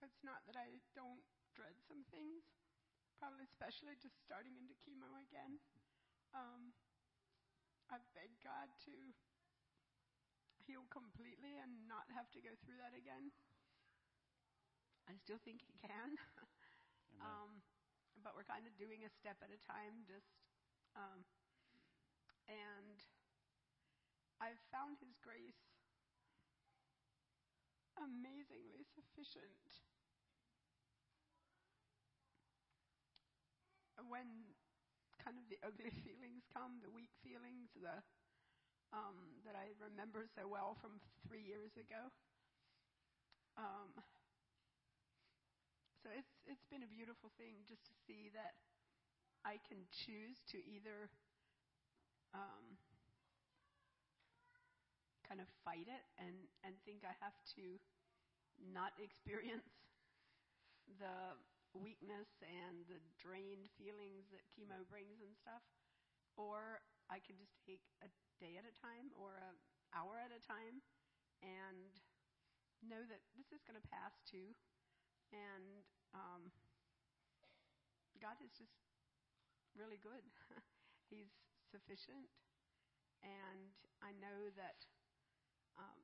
it's 0.00 0.24
not 0.24 0.40
that 0.48 0.56
I 0.56 0.80
don't 0.96 1.20
dread 1.52 1.76
some 1.84 2.08
things, 2.08 2.48
probably 3.20 3.44
especially 3.44 4.00
just 4.00 4.16
starting 4.24 4.56
into 4.56 4.72
chemo 4.80 5.20
again. 5.20 5.60
Um, 6.32 6.72
I've 7.92 8.06
begged 8.16 8.40
God 8.40 8.72
to 8.88 8.94
heal 10.64 10.88
completely 10.88 11.60
and 11.60 11.84
not 11.84 12.08
have 12.16 12.32
to 12.32 12.40
go 12.40 12.56
through 12.64 12.80
that 12.80 12.96
again. 12.96 13.28
I 15.04 15.18
still 15.20 15.42
think 15.42 15.60
He 15.60 15.76
can. 15.84 16.16
um, 17.26 17.60
but 18.22 18.32
we're 18.32 18.48
kind 18.48 18.64
of 18.64 18.72
doing 18.80 19.04
a 19.04 19.10
step 19.10 19.36
at 19.44 19.52
a 19.52 19.60
time, 19.68 20.08
just. 20.08 20.49
Um, 20.96 21.24
and 22.48 22.98
I've 24.40 24.60
found 24.72 24.98
His 24.98 25.16
grace 25.22 25.60
amazingly 27.98 28.82
sufficient. 28.94 29.84
When 34.08 34.56
kind 35.20 35.36
of 35.36 35.44
the 35.52 35.60
ugly 35.60 35.92
feelings 36.04 36.48
come, 36.48 36.80
the 36.80 36.90
weak 36.90 37.12
feelings, 37.20 37.68
the 37.76 38.00
um, 38.90 39.38
that 39.46 39.54
I 39.54 39.70
remember 39.78 40.26
so 40.26 40.48
well 40.50 40.74
from 40.80 40.98
three 41.26 41.42
years 41.46 41.70
ago. 41.78 42.10
Um, 43.54 43.94
so 46.02 46.08
it's 46.16 46.34
it's 46.48 46.64
been 46.72 46.82
a 46.82 46.90
beautiful 46.90 47.30
thing 47.36 47.62
just 47.68 47.84
to 47.86 47.94
see 48.06 48.32
that 48.34 48.56
I 49.44 49.56
can 49.68 49.80
choose 49.88 50.40
to 50.52 50.58
either 50.60 51.08
um, 52.36 52.76
kind 55.26 55.40
of 55.40 55.48
fight 55.64 55.86
it 55.86 56.04
and 56.18 56.34
and 56.66 56.74
think 56.82 57.06
I 57.06 57.14
have 57.22 57.36
to 57.56 57.80
not 58.60 58.92
experience 59.06 59.70
the 60.98 61.38
weakness 61.72 62.26
and 62.42 62.82
the 62.90 62.98
drained 63.22 63.70
feelings 63.78 64.26
that 64.34 64.42
chemo 64.50 64.82
brings 64.90 65.22
and 65.22 65.30
stuff, 65.38 65.62
or 66.34 66.82
I 67.06 67.22
can 67.22 67.38
just 67.38 67.54
take 67.62 67.82
a 68.02 68.10
day 68.42 68.58
at 68.58 68.66
a 68.66 68.74
time 68.82 69.14
or 69.14 69.38
an 69.38 69.54
hour 69.94 70.18
at 70.18 70.34
a 70.34 70.42
time 70.42 70.82
and 71.46 71.94
know 72.82 73.00
that 73.06 73.22
this 73.38 73.48
is 73.54 73.62
going 73.64 73.78
to 73.78 73.86
pass 73.92 74.18
too. 74.26 74.50
And 75.30 75.86
um, 76.10 76.50
God 78.18 78.34
is 78.42 78.50
just 78.58 78.74
really 79.76 79.98
good. 80.00 80.24
He's 81.12 81.30
sufficient. 81.70 82.30
And 83.20 83.74
I 84.00 84.16
know 84.16 84.48
that 84.56 84.80
um, 85.76 86.00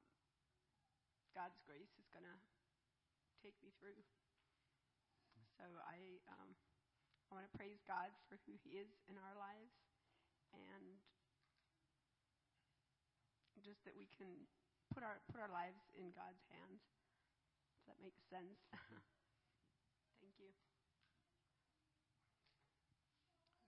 God's 1.32 1.58
grace 1.64 1.92
is 1.96 2.08
going 2.12 2.26
to 2.28 2.38
take 3.40 3.56
me 3.64 3.72
through. 3.80 4.00
So 5.56 5.64
I, 5.88 6.20
um, 6.36 6.52
I 7.28 7.40
want 7.40 7.48
to 7.48 7.54
praise 7.56 7.80
God 7.88 8.12
for 8.28 8.36
who 8.44 8.54
He 8.60 8.76
is 8.76 8.92
in 9.08 9.16
our 9.16 9.36
lives, 9.40 9.72
and 10.52 11.00
just 13.64 13.82
that 13.82 13.96
we 13.96 14.06
can 14.14 14.28
put 14.94 15.02
our 15.02 15.18
put 15.32 15.42
our 15.42 15.50
lives 15.50 15.80
in 15.98 16.12
God's 16.14 16.44
hands. 16.54 16.84
Does 17.82 17.90
that 17.90 17.98
make 17.98 18.14
sense? 18.30 18.62
Thank 20.22 20.36
you. 20.38 20.54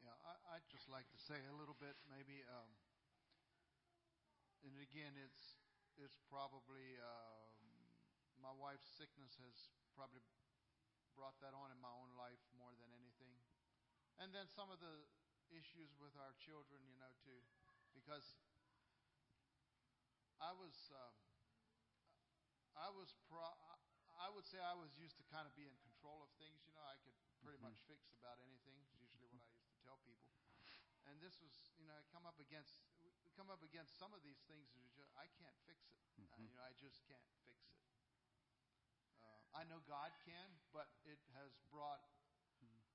Yeah, 0.04 0.14
I, 0.22 0.54
I'd 0.54 0.68
just 0.88 0.96
like 0.96 1.12
to 1.12 1.20
say 1.20 1.36
a 1.44 1.52
little 1.52 1.76
bit, 1.76 2.00
maybe. 2.08 2.40
Um, 2.48 2.72
and 4.64 4.72
again, 4.80 5.12
it's 5.20 5.60
it's 6.00 6.16
probably 6.32 6.96
um, 6.96 7.92
my 8.40 8.56
wife's 8.56 8.88
sickness 8.96 9.36
has 9.44 9.68
probably 9.92 10.24
brought 11.12 11.36
that 11.44 11.52
on 11.52 11.68
in 11.68 11.76
my 11.76 11.92
own 11.92 12.16
life 12.16 12.40
more 12.56 12.72
than 12.72 12.88
anything. 12.96 13.36
And 14.16 14.32
then 14.32 14.48
some 14.48 14.72
of 14.72 14.80
the 14.80 15.04
issues 15.52 15.92
with 16.00 16.16
our 16.16 16.32
children, 16.40 16.80
you 16.88 16.96
know, 16.96 17.12
too, 17.20 17.44
because 17.92 18.40
I 20.40 20.56
was, 20.56 20.72
um, 20.88 21.20
I 22.72 22.88
was, 22.88 23.12
pro- 23.28 23.60
I 24.16 24.32
would 24.32 24.48
say 24.48 24.56
I 24.56 24.72
was 24.72 24.96
used 24.96 25.20
to 25.20 25.24
kind 25.28 25.44
of 25.44 25.52
be 25.52 25.68
in 25.68 25.76
control 25.84 26.24
of 26.24 26.32
things. 26.40 26.64
You 26.64 26.72
know, 26.72 26.86
I 26.88 26.96
could 27.04 27.12
pretty 27.44 27.60
Mhm. 27.60 27.68
much 27.68 27.76
fix 27.84 28.08
about 28.16 28.40
anything. 28.40 28.80
Is 28.80 28.88
usually 28.96 29.20
what 29.20 29.28
I 29.28 29.36
used 29.36 29.52
to 29.52 29.60
tell 29.84 30.00
people. 30.08 30.37
And 31.08 31.16
this 31.24 31.40
was, 31.40 31.72
you 31.80 31.88
know, 31.88 31.96
I 31.96 32.04
come 32.12 32.28
up 32.28 32.36
against, 32.38 32.84
we 33.24 33.32
come 33.32 33.48
up 33.48 33.64
against 33.64 33.96
some 33.96 34.12
of 34.12 34.20
these 34.22 34.44
things. 34.44 34.68
That 34.76 34.84
just, 34.92 35.10
I 35.16 35.26
can't 35.40 35.56
fix 35.64 35.88
it. 35.88 35.96
Uh, 36.20 36.36
Mhm. 36.36 36.44
you 36.46 36.52
know, 36.54 36.62
I 36.62 36.72
just 36.76 37.00
can't 37.08 37.24
fix 37.44 37.64
it. 37.64 37.80
Uh, 39.24 39.40
I 39.56 39.64
know 39.64 39.80
God 39.80 40.12
can, 40.24 40.60
but 40.72 40.88
it 41.04 41.18
has 41.32 41.56
brought. 41.72 42.04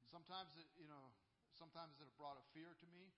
Sometimes 0.05 0.55
it, 0.57 0.69
you 0.77 0.85
know, 0.87 1.09
sometimes 1.57 1.99
it 1.99 2.09
brought 2.17 2.37
a 2.37 2.45
fear 2.53 2.75
to 2.75 2.85
me 2.87 3.09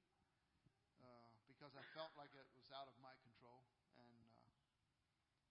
uh, 1.03 1.36
because 1.47 1.75
I 1.75 1.84
felt 1.91 2.15
like 2.15 2.31
it 2.36 2.47
was 2.55 2.71
out 2.71 2.88
of 2.88 2.95
my 2.99 3.13
control. 3.19 3.67
And 3.99 4.31
uh, 4.31 4.55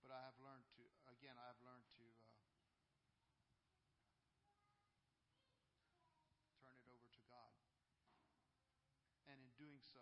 but 0.00 0.10
I 0.10 0.20
have 0.24 0.38
learned 0.40 0.64
to 0.76 0.82
again. 1.12 1.36
I 1.36 1.46
have 1.52 1.60
learned 1.60 1.84
to 2.00 2.06
uh, 2.08 2.64
turn 6.62 6.76
it 6.80 6.88
over 6.88 7.08
to 7.12 7.22
God, 7.28 7.52
and 9.28 9.36
in 9.40 9.50
doing 9.56 9.80
so, 9.82 10.00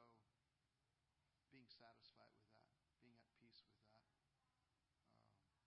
being 1.51 1.67
satisfied 1.83 2.31
with 2.39 2.47
that, 2.55 2.71
being 3.03 3.19
at 3.19 3.27
peace 3.43 3.67
with 3.67 3.75
that. 3.83 3.99
Um, 5.03 5.67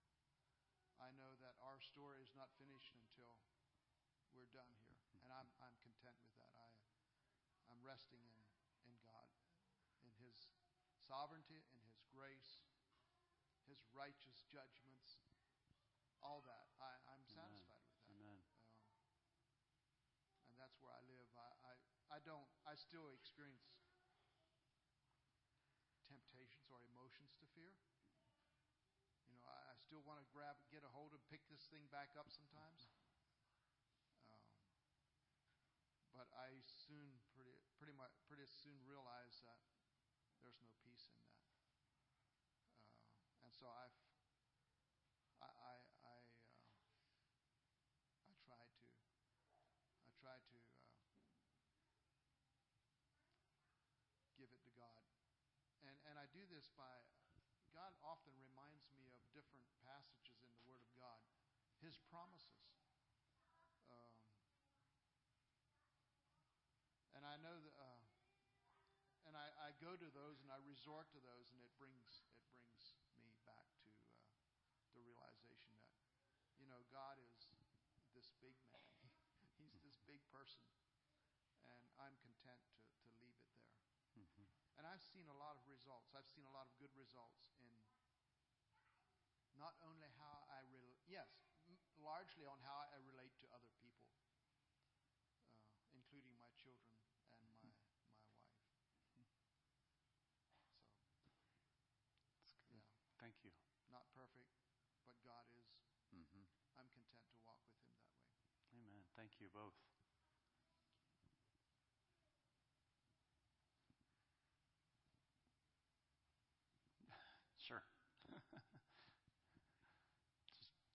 I 0.96 1.12
know 1.12 1.36
that 1.44 1.60
our 1.60 1.76
story 1.84 2.24
is 2.24 2.32
not 2.32 2.48
finished 2.56 2.96
until 2.96 3.36
we're 4.32 4.48
done 4.48 4.72
here, 4.88 5.04
and 5.20 5.28
I'm 5.36 5.52
I'm 5.60 5.76
content 5.84 6.16
with 6.24 6.32
that. 6.40 6.56
I 6.56 6.72
I'm 7.68 7.84
resting 7.84 8.24
in 8.32 8.40
in 8.88 8.96
God, 9.04 9.36
in 10.00 10.08
His 10.24 10.48
sovereignty, 11.04 11.68
in 11.76 11.84
His 11.84 12.00
grace, 12.08 12.64
His 13.68 13.84
righteous 13.92 14.48
judgments, 14.48 15.20
all 16.24 16.40
that. 16.48 16.72
I 16.80 16.96
I'm 17.12 17.28
Amen. 17.28 17.68
satisfied 17.68 17.84
with 17.92 18.00
that. 18.08 18.16
Amen. 18.16 18.40
Um, 19.84 20.40
and 20.48 20.56
that's 20.56 20.80
where 20.80 20.96
I 20.96 21.04
live. 21.04 21.28
I, 21.36 21.52
I 21.68 21.74
I 22.16 22.20
don't. 22.24 22.48
I 22.64 22.76
still 22.76 23.12
experience 23.12 23.68
temptations 26.06 26.70
or 26.70 26.84
emotions 26.86 27.34
to 27.42 27.46
fear. 27.56 27.76
You 29.28 29.36
know, 29.36 29.46
I, 29.46 29.74
I 29.74 29.76
still 29.78 29.95
want 30.06 30.22
to 30.22 30.28
grab, 30.30 30.54
get 30.70 30.86
a 30.86 30.92
hold 30.94 31.18
of, 31.18 31.22
pick 31.34 31.42
this 31.50 31.66
thing 31.74 31.90
back 31.90 32.14
up 32.14 32.30
sometimes. 32.30 32.94
Um, 34.30 34.46
but 36.14 36.30
I 36.38 36.62
soon, 36.62 37.18
pretty, 37.34 37.58
pretty 37.82 37.98
much, 37.98 38.14
pretty 38.30 38.46
soon 38.46 38.78
realize 38.86 39.42
that 39.50 39.58
there's 40.46 40.62
no 40.62 40.70
peace 40.86 41.10
in 41.10 41.18
that. 41.26 41.42
Uh, 43.18 43.50
and 43.50 43.50
so 43.50 43.66
I've, 43.66 43.98
I, 45.42 45.50
I, 45.50 45.74
I, 46.06 46.18
uh, 46.22 46.70
I 48.30 48.34
try 48.46 48.62
to, 48.62 48.90
I 50.06 50.10
try 50.22 50.38
to 50.38 50.58
uh, 50.62 51.02
give 54.38 54.54
it 54.54 54.62
to 54.70 54.74
God, 54.78 55.02
and 55.82 55.98
and 56.06 56.22
I 56.22 56.30
do 56.30 56.46
this 56.46 56.70
by 56.78 56.94
God 57.76 57.92
often 58.00 58.32
reminds 58.40 58.88
me 58.96 59.04
of 59.12 59.20
different 59.36 59.68
passages 59.84 60.40
in 60.40 60.48
the 60.48 60.64
Word 60.64 60.80
of 60.80 60.88
God, 60.96 61.20
His 61.86 62.02
promises. 62.10 62.66
Um, 63.94 64.18
and 67.14 67.22
I 67.22 67.38
know 67.46 67.62
that, 67.62 67.78
uh, 67.78 68.02
and 69.30 69.38
I, 69.38 69.70
I 69.70 69.70
go 69.78 69.94
to 69.94 70.10
those 70.10 70.42
and 70.42 70.50
I 70.50 70.58
resort 70.66 71.14
to 71.14 71.22
those, 71.22 71.54
and 71.54 71.62
it 71.62 71.70
brings 71.78 72.26
it 72.26 72.58
brings 72.66 73.22
me 73.22 73.38
back 73.46 73.70
to 73.86 73.94
uh, 73.94 74.82
the 74.98 75.02
realization 75.06 75.78
that, 75.86 75.94
you 76.58 76.66
know, 76.66 76.82
God 76.90 77.22
is 77.22 77.54
this 78.18 78.34
big 78.42 78.58
man. 78.66 78.82
He, 79.06 79.14
he's 79.62 79.78
this 79.86 80.02
big 80.10 80.26
person, 80.34 80.66
and 81.70 81.78
I'm 82.02 82.18
content 82.18 82.66
to 82.74 82.82
to 83.06 83.08
leave 83.22 83.38
it 83.38 83.54
there. 83.54 84.26
Mhm. 84.26 84.50
And 84.82 84.90
I've 84.90 85.06
seen 85.06 85.30
a 85.30 85.38
lot 85.38 85.54
of 85.54 85.62
results. 85.70 86.18
I've 86.18 86.26
seen 86.34 86.50
a 86.50 86.54
lot 86.58 86.66
of 86.66 86.74
good 86.82 86.98
results 86.98 87.46
in 87.62 87.70
not 89.56 89.78
only 89.86 90.10
how 90.20 90.44
I 90.52 90.62
rel- 90.68 91.00
yes, 91.08 91.45
largely 92.06 92.46
on 92.46 92.62
how 92.62 92.78
I 92.86 93.02
relate 93.02 93.34
to 93.42 93.46
other 93.50 93.74
people, 93.82 94.14
uh, 95.74 95.90
including 95.98 96.38
my 96.38 96.52
children 96.54 96.94
and 97.42 97.50
my 97.50 97.66
my 99.18 99.18
wife. 99.18 99.34
So 102.46 102.62
yeah, 102.70 102.82
Thank 103.20 103.36
you. 103.44 103.52
not 103.90 104.06
perfect, 104.14 104.50
but 105.08 105.16
God 105.24 105.46
is. 105.50 105.66
hmm 106.12 106.46
I'm 106.76 106.88
content 106.90 107.26
to 107.32 107.38
walk 107.44 107.58
with 107.66 107.76
Him 107.82 107.90
that 107.98 108.14
way. 108.14 108.30
Amen. 108.74 109.04
Thank 109.16 109.40
you 109.40 109.48
both. 109.50 109.74
Sure. 117.58 117.84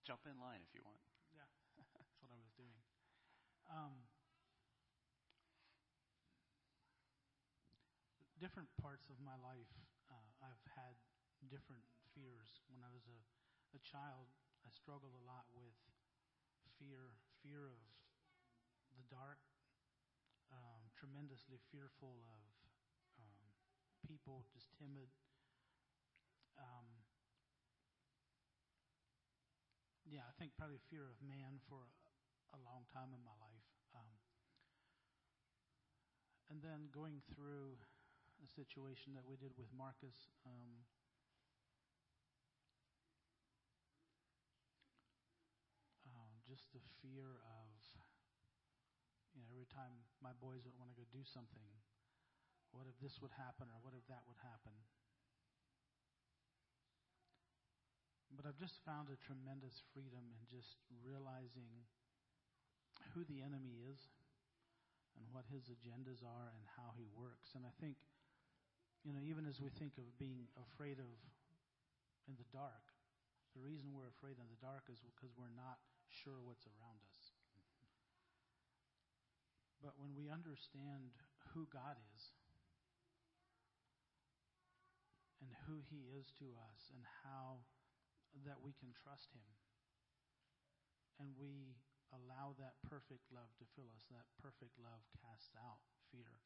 jump 0.11 0.27
in 0.27 0.35
line 0.43 0.59
if 0.59 0.75
you 0.75 0.83
want. 0.83 0.99
Yeah, 1.31 1.47
that's 1.95 2.19
what 2.19 2.35
I 2.35 2.39
was 2.43 2.51
doing. 2.59 2.83
Um, 3.71 3.95
different 8.35 8.67
parts 8.75 9.07
of 9.07 9.15
my 9.23 9.39
life, 9.39 9.71
uh, 10.11 10.31
I've 10.43 10.59
had 10.75 10.99
different 11.47 11.87
fears. 12.11 12.59
When 12.67 12.83
I 12.83 12.91
was 12.91 13.07
a, 13.07 13.19
a 13.71 13.79
child, 13.87 14.27
I 14.67 14.69
struggled 14.75 15.15
a 15.15 15.23
lot 15.23 15.47
with 15.55 15.79
fear, 16.75 17.15
fear 17.39 17.71
of 17.71 17.79
the 18.99 19.07
dark, 19.07 19.39
um, 20.51 20.91
tremendously 20.91 21.63
fearful 21.71 22.19
of 22.27 22.43
um, 23.15 23.47
people, 24.03 24.43
just 24.51 24.75
timid. 24.75 25.07
Um, 26.59 27.00
yeah, 30.09 30.25
I 30.25 30.33
think 30.41 30.57
probably 30.57 30.81
fear 30.89 31.05
of 31.05 31.17
man 31.21 31.61
for 31.69 31.85
a, 32.53 32.59
long 32.61 32.83
time 32.91 33.15
in 33.15 33.23
my 33.23 33.35
life. 33.39 33.67
Um, 33.95 34.11
and 36.51 36.59
then 36.59 36.91
going 36.91 37.23
through 37.31 37.79
a 38.41 38.47
situation 38.57 39.13
that 39.13 39.23
we 39.23 39.37
did 39.37 39.53
with 39.55 39.69
Marcus. 39.71 40.33
Um, 40.43 40.83
um, 46.09 46.31
just 46.49 46.65
the 46.73 46.81
fear 46.99 47.39
of, 47.45 47.69
you 49.31 49.39
know, 49.39 49.47
every 49.53 49.69
time 49.69 49.93
my 50.19 50.33
boys 50.41 50.65
would 50.65 50.75
want 50.75 50.89
to 50.89 50.97
go 50.97 51.05
do 51.13 51.23
something, 51.23 51.69
what 52.73 52.89
if 52.89 52.97
this 52.99 53.21
would 53.21 53.31
happen 53.37 53.69
or 53.69 53.77
what 53.79 53.93
if 53.93 54.03
that 54.09 54.25
would 54.25 54.39
happen? 54.41 54.73
I've 58.51 58.59
just 58.59 58.83
found 58.83 59.07
a 59.07 59.15
tremendous 59.15 59.79
freedom 59.95 60.27
in 60.27 60.43
just 60.51 60.75
realizing 60.99 61.71
who 63.15 63.23
the 63.23 63.39
enemy 63.39 63.79
is 63.87 64.11
and 65.15 65.23
what 65.31 65.47
his 65.47 65.71
agendas 65.71 66.19
are 66.19 66.51
and 66.51 66.67
how 66.75 66.91
he 66.99 67.07
works. 67.15 67.55
And 67.55 67.63
I 67.63 67.71
think, 67.79 67.95
you 69.07 69.15
know, 69.15 69.23
even 69.23 69.47
as 69.47 69.63
we 69.63 69.71
think 69.79 69.95
of 69.95 70.03
being 70.19 70.51
afraid 70.59 70.99
of 70.99 71.07
in 72.27 72.35
the 72.35 72.43
dark, 72.51 72.91
the 73.55 73.63
reason 73.63 73.95
we're 73.95 74.11
afraid 74.11 74.35
in 74.35 74.43
the 74.51 74.59
dark 74.59 74.91
is 74.91 74.99
because 74.99 75.31
we're 75.39 75.55
not 75.55 75.79
sure 76.11 76.43
what's 76.43 76.67
around 76.67 76.99
us. 77.15 77.31
But 79.79 79.95
when 79.95 80.11
we 80.11 80.27
understand 80.27 81.15
who 81.55 81.71
God 81.71 81.95
is 81.95 82.35
and 85.39 85.55
who 85.71 85.79
he 85.87 86.11
is 86.19 86.35
to 86.43 86.51
us 86.67 86.91
and 86.91 87.07
how 87.23 87.63
that 88.47 88.59
we 88.63 88.73
can 88.79 88.95
trust 88.95 89.31
him 89.35 89.45
and 91.21 91.37
we 91.37 91.77
allow 92.11 92.57
that 92.57 92.81
perfect 92.83 93.29
love 93.31 93.53
to 93.61 93.65
fill 93.77 93.87
us. 93.93 94.03
That 94.09 94.27
perfect 94.41 94.75
love 94.81 95.05
casts 95.21 95.53
out 95.55 95.79
fear. 96.09 96.41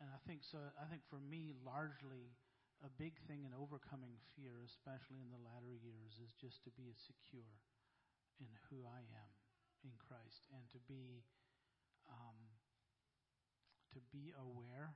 And 0.00 0.12
I 0.12 0.20
think 0.28 0.44
so. 0.44 0.60
I 0.76 0.86
think 0.86 1.02
for 1.08 1.20
me, 1.20 1.56
largely, 1.64 2.36
a 2.84 2.92
big 2.92 3.16
thing 3.24 3.48
in 3.48 3.56
overcoming 3.56 4.20
fear, 4.36 4.60
especially 4.62 5.24
in 5.24 5.32
the 5.32 5.40
latter 5.40 5.72
years, 5.72 6.20
is 6.20 6.36
just 6.36 6.60
to 6.68 6.72
be 6.76 6.92
secure 6.92 7.64
in 8.36 8.52
who 8.68 8.84
I 8.84 9.00
am 9.00 9.32
in 9.84 9.96
Christ 9.96 10.44
and 10.52 10.68
to 10.76 10.80
be 10.84 11.24
um, 12.06 12.38
to 13.96 14.00
be 14.12 14.36
aware, 14.36 14.94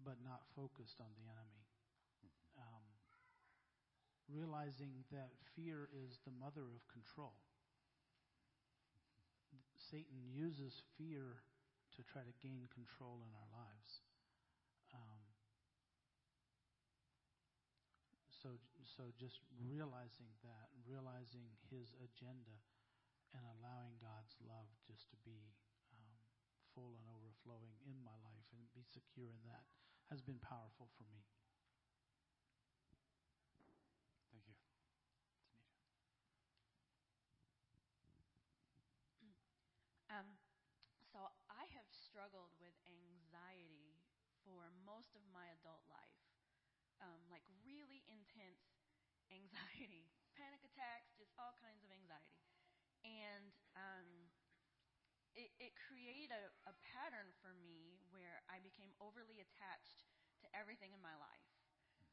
but 0.00 0.16
not 0.24 0.48
focused 0.56 0.98
on 1.04 1.12
the 1.20 1.28
enemy. 1.28 1.67
Realizing 4.28 4.92
that 5.10 5.32
fear 5.56 5.88
is 5.92 6.20
the 6.24 6.32
mother 6.36 6.68
of 6.68 6.84
control. 6.92 7.32
Satan 9.76 10.28
uses 10.28 10.84
fear 11.00 11.40
to 11.96 12.04
try 12.04 12.20
to 12.22 12.34
gain 12.44 12.68
control 12.68 13.24
in 13.24 13.32
our 13.32 13.48
lives. 13.56 14.04
Um, 14.92 15.24
so, 18.28 18.60
so 18.84 19.08
just 19.16 19.40
realizing 19.56 20.28
that, 20.44 20.68
realizing 20.84 21.48
his 21.72 21.96
agenda, 22.04 22.60
and 23.36 23.44
allowing 23.60 23.96
God's 24.00 24.36
love 24.44 24.68
just 24.88 25.08
to 25.12 25.16
be 25.24 25.52
um, 25.92 26.16
full 26.72 26.96
and 26.96 27.04
overflowing 27.12 27.76
in 27.84 28.00
my 28.00 28.16
life 28.24 28.48
and 28.56 28.64
be 28.72 28.84
secure 28.88 29.28
in 29.28 29.42
that 29.44 29.64
has 30.08 30.24
been 30.24 30.40
powerful 30.40 30.88
for 30.96 31.04
me. 31.12 31.20
Thank 34.32 34.48
you. 34.48 34.56
Um, 40.08 40.40
so 41.12 41.28
I 41.52 41.68
have 41.76 41.88
struggled 41.92 42.56
with 42.56 42.72
anxiety 42.88 44.00
for 44.40 44.72
most 44.88 45.12
of 45.12 45.20
my 45.28 45.52
adult 45.60 45.84
life, 45.92 46.16
um, 47.04 47.20
like 47.28 47.44
really 47.60 48.00
intense 48.08 48.64
anxiety, 49.30 50.10
panic 50.38 50.62
attacks, 50.64 51.14
just 51.16 51.32
all 51.36 51.54
kinds 51.58 51.84
of 51.84 51.90
anxiety, 51.92 52.44
and 53.04 53.52
um, 53.78 54.08
it, 55.36 55.52
it 55.62 55.72
created 55.76 56.34
a, 56.34 56.50
a 56.68 56.74
pattern 56.82 57.30
for 57.38 57.54
me 57.54 58.00
where 58.10 58.42
I 58.50 58.58
became 58.58 58.92
overly 58.98 59.38
attached 59.38 60.08
to 60.42 60.46
everything 60.54 60.94
in 60.94 61.02
my 61.02 61.14
life 61.18 61.48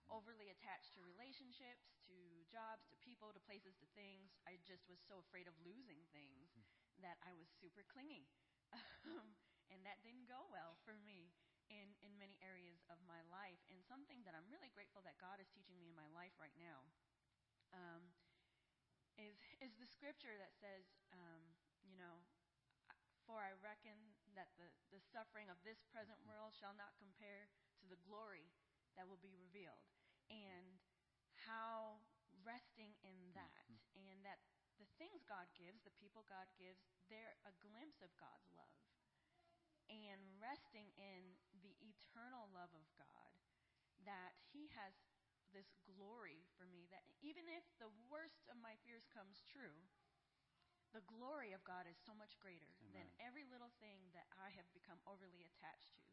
overly 0.10 0.54
attached 0.54 0.94
to 0.94 1.02
relationships, 1.02 1.98
to 2.06 2.46
jobs, 2.46 2.86
to 2.94 2.98
people, 3.02 3.34
to 3.34 3.42
places, 3.42 3.74
to 3.82 3.88
things. 3.98 4.38
I 4.46 4.62
just 4.62 4.86
was 4.86 5.02
so 5.02 5.22
afraid 5.22 5.50
of 5.50 5.58
losing 5.66 6.06
things 6.14 6.54
mm. 6.54 6.66
that 7.02 7.18
I 7.26 7.34
was 7.34 7.50
super 7.62 7.86
clingy. 7.86 8.30
Um, 9.06 9.38
and 9.70 9.86
that 9.86 10.02
didn't 10.02 10.26
go 10.26 10.50
well 10.50 10.76
for 10.82 10.98
me 10.98 11.30
in, 11.70 11.96
in 12.02 12.12
many 12.18 12.38
areas 12.42 12.82
of 12.92 13.02
my 13.06 13.22
life. 13.30 13.62
And 13.70 13.82
something 13.86 14.22
that 14.26 14.38
I'm 14.38 14.48
really 14.50 14.70
grateful 14.74 15.02
that 15.06 15.18
God 15.22 15.42
is 15.42 15.50
teaching 15.52 15.78
me 15.78 15.90
in 15.90 15.96
my 15.98 16.08
life 16.14 16.34
right 16.38 16.56
now 16.58 16.86
um, 17.74 18.14
is, 19.18 19.36
is 19.64 19.74
the 19.80 19.90
scripture 19.90 20.36
that 20.38 20.54
says, 20.58 20.86
um, 21.12 21.44
you 21.86 21.98
know, 21.98 22.24
for 23.26 23.42
I 23.42 23.58
reckon 23.58 23.98
that 24.38 24.54
the, 24.62 24.70
the 24.94 25.02
suffering 25.02 25.50
of 25.50 25.58
this 25.66 25.82
present 25.90 26.22
world 26.22 26.54
shall 26.54 26.78
not 26.78 26.94
compare 27.02 27.50
to 27.82 27.86
the 27.90 27.98
glory 28.06 28.54
that 28.94 29.10
will 29.10 29.22
be 29.22 29.34
revealed. 29.34 29.82
And 30.30 30.78
how 31.46 32.06
resting 32.46 32.94
in 33.02 33.34
that 33.34 33.50
mm-hmm. 33.66 34.06
and 34.10 34.20
that 34.22 34.42
the 34.78 34.88
things 35.00 35.24
God 35.26 35.48
gives, 35.56 35.82
the 35.88 35.96
people 35.98 36.28
God 36.28 36.46
gives, 36.60 36.84
they're 37.08 37.40
a 37.48 37.54
glimpse 37.64 38.04
of 38.04 38.12
God's 38.20 38.46
love. 38.54 38.84
And 39.88 40.20
resting 40.42 40.92
in 40.98 41.38
the 41.66 41.74
eternal 41.82 42.54
love 42.54 42.70
of 42.78 42.86
God, 42.94 43.34
that 44.06 44.38
He 44.54 44.70
has 44.78 44.94
this 45.50 45.74
glory 45.90 46.46
for 46.54 46.70
me, 46.70 46.86
that 46.94 47.10
even 47.26 47.50
if 47.50 47.66
the 47.82 47.90
worst 48.06 48.46
of 48.54 48.62
my 48.62 48.78
fears 48.86 49.10
comes 49.10 49.42
true, 49.50 49.90
the 50.94 51.02
glory 51.10 51.58
of 51.58 51.66
God 51.66 51.90
is 51.90 51.98
so 51.98 52.14
much 52.14 52.38
greater 52.38 52.70
Amen. 52.86 52.94
than 52.94 53.08
every 53.20 53.44
little 53.50 53.74
thing 53.82 54.14
that 54.14 54.30
I 54.38 54.54
have 54.54 54.70
become 54.78 55.02
overly 55.10 55.44
attached 55.44 55.98
to. 55.98 56.06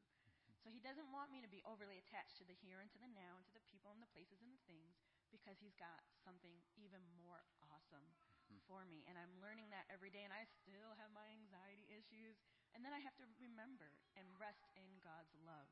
So 0.63 0.71
he 0.71 0.79
doesn't 0.79 1.11
want 1.11 1.35
me 1.35 1.43
to 1.43 1.51
be 1.51 1.63
overly 1.67 1.99
attached 1.99 2.39
to 2.39 2.47
the 2.47 2.55
here 2.55 2.79
and 2.79 2.91
to 2.95 3.03
the 3.03 3.11
now 3.11 3.35
and 3.35 3.45
to 3.51 3.55
the 3.55 3.67
people 3.67 3.91
and 3.91 3.99
the 3.99 4.11
places 4.15 4.39
and 4.43 4.55
the 4.55 4.63
things 4.71 4.95
because 5.35 5.59
he's 5.59 5.75
got 5.75 6.07
something 6.23 6.55
even 6.79 7.03
more 7.19 7.43
awesome 7.67 8.07
mm-hmm. 8.47 8.63
for 8.71 8.87
me. 8.87 9.03
And 9.11 9.19
I'm 9.19 9.43
learning 9.43 9.75
that 9.75 9.91
every 9.91 10.15
day, 10.15 10.23
and 10.23 10.31
I 10.31 10.47
still 10.47 10.95
have 11.03 11.11
my 11.11 11.27
anxiety 11.35 11.91
issues. 11.91 12.39
And 12.73 12.85
then 12.85 12.93
I 12.93 13.01
have 13.05 13.15
to 13.21 13.27
remember 13.37 13.93
and 14.17 14.25
rest 14.41 14.65
in 14.75 14.89
God's 15.05 15.37
love 15.45 15.69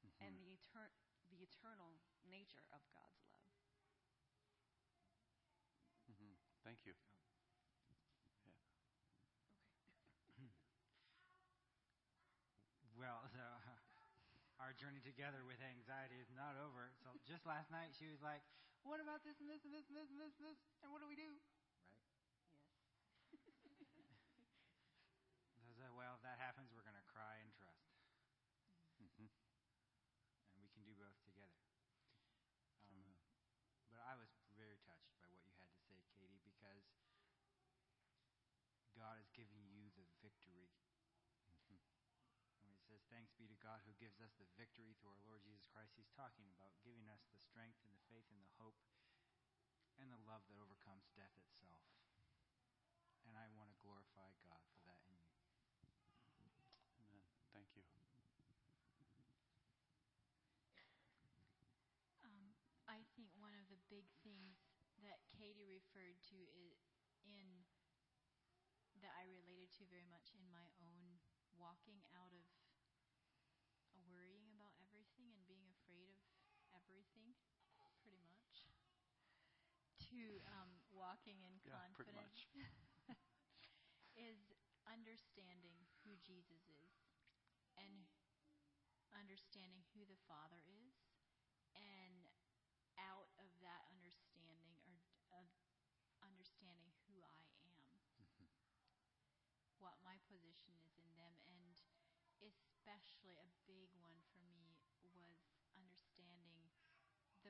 mm-hmm. 0.00 0.24
and 0.24 0.32
the, 0.40 0.56
etern- 0.56 0.96
the 1.28 1.44
eternal 1.44 2.00
nature 2.24 2.64
of 2.72 2.80
God's 2.92 3.20
love. 3.26 3.44
Mm-hmm. 6.10 6.34
Thank 6.64 6.84
you. 6.88 6.96
Yeah. 7.86 8.00
Okay. 8.40 8.56
well, 13.00 13.20
so, 13.36 13.44
our 14.60 14.76
journey 14.76 15.00
together 15.00 15.40
with 15.48 15.56
anxiety 15.64 16.20
is 16.20 16.28
not 16.36 16.52
over. 16.60 16.92
So 17.00 17.16
just 17.24 17.48
last 17.48 17.72
night, 17.72 17.96
she 17.96 18.04
was 18.12 18.20
like, 18.20 18.44
"What 18.84 19.00
about 19.00 19.24
this 19.24 19.40
and 19.40 19.48
this 19.48 19.64
and 19.64 19.72
this 19.72 19.88
and 19.88 19.96
this 19.96 20.12
and 20.12 20.20
this 20.20 20.36
and 20.36 20.44
this? 20.52 20.60
And 20.84 20.92
what 20.92 21.00
do 21.00 21.08
we 21.08 21.16
do?" 21.16 21.32
Right? 21.88 22.04
Yes. 23.32 24.52
I 25.64 25.72
said, 25.80 25.90
"Well, 25.96 26.12
if 26.12 26.22
that 26.28 26.36
happens, 26.36 26.68
we're 26.76 26.84
going 26.84 27.00
to 27.00 27.08
cry 27.08 27.40
and 27.40 27.48
trust, 27.56 27.88
mm-hmm. 29.00 29.32
and 30.52 30.58
we 30.60 30.68
can 30.68 30.84
do 30.84 30.92
both 30.92 31.16
together." 31.24 31.64
Um, 32.92 33.16
but 33.88 34.04
I 34.04 34.12
was 34.20 34.28
very 34.60 34.76
touched 34.84 35.08
by 35.16 35.24
what 35.24 35.40
you 35.48 35.56
had 35.56 35.72
to 35.72 35.80
say, 35.88 36.04
Katie, 36.20 36.44
because 36.44 36.84
God 38.92 39.16
is 39.16 39.32
giving 39.32 39.64
you 39.72 39.88
the 39.96 40.04
victory 40.20 40.68
when 41.48 41.56
he 41.64 41.80
says, 41.80 42.20
Thanks 43.20 43.36
be 43.36 43.52
to 43.52 43.60
God 43.60 43.84
who 43.84 43.92
gives 44.00 44.16
us 44.24 44.32
the 44.40 44.48
victory 44.56 44.96
through 44.96 45.12
our 45.12 45.24
Lord 45.28 45.44
Jesus 45.44 45.68
Christ, 45.68 45.92
he's 45.92 46.08
talking 46.16 46.48
about 46.56 46.72
giving 46.80 47.04
us 47.12 47.20
the 47.28 47.36
strength 47.36 47.76
and 47.84 47.92
the 47.92 48.00
faith 48.08 48.24
and 48.32 48.40
the 48.40 48.48
hope 48.56 48.80
and 50.00 50.08
the 50.08 50.16
love 50.24 50.40
that 50.48 50.56
overcomes 50.56 51.04
death 51.12 51.36
itself. 51.36 51.84
And 53.28 53.36
I 53.36 53.44
want 53.52 53.68
to 53.68 53.76
glorify 53.84 54.32
God 54.40 54.64
for 54.72 54.80
that 54.88 55.04
in 55.04 55.20
you. 55.20 55.36
Amen. 56.96 57.28
Thank 57.52 57.68
you. 57.76 57.84
Um, 62.24 62.56
I 62.88 63.04
think 63.20 63.28
one 63.36 63.52
of 63.52 63.68
the 63.68 63.76
big 63.92 64.08
things 64.24 64.64
that 65.04 65.20
Katie 65.28 65.68
referred 65.68 66.16
to 66.32 66.40
is 66.56 66.88
in 67.28 67.68
that 69.04 69.12
I 69.12 69.28
related 69.28 69.68
to 69.76 69.84
very 69.92 70.08
much 70.08 70.32
in 70.32 70.48
my 70.48 70.72
own 70.80 71.20
walking 71.60 72.00
out 72.16 72.32
of 72.32 72.48
worrying 74.10 74.48
about 74.50 74.70
everything 77.00 77.34
and 77.72 78.04
being 78.04 78.28
afraid 78.28 78.60
of 78.60 78.76
everything, 78.76 79.16
pretty 79.16 79.16
much, 79.16 79.40
to 80.10 80.40
um, 80.46 80.80
walking 80.90 81.40
in 81.42 81.60
Yeah, 81.64 81.72
confidence 81.72 82.46
is 84.16 84.52
understanding 84.86 85.86
who 86.04 86.16
Jesus 86.20 86.68
is 86.68 86.92
and 87.76 88.06
understanding 89.12 89.82
who 89.94 90.04
the 90.06 90.18
Father 90.26 90.60
is, 90.66 90.94
and 91.74 92.26
out 92.98 93.30
of 93.38 93.48
that 93.60 93.82
understanding 93.88 94.76
or 94.86 95.00
of 95.32 95.46
understanding 96.22 96.92
who 97.06 97.22
I 97.24 97.40
am, 97.64 97.86
what 99.78 99.96
my 100.04 100.18
position 100.28 100.76
is 100.84 100.96
in 101.00 101.08
them, 101.16 101.40
and 101.48 101.80
especially 102.44 103.36
a 103.40 103.48
big 103.66 103.88
one 103.96 104.20
for 104.32 104.40
me 104.44 104.76
was 105.02 105.40
understanding 105.76 106.68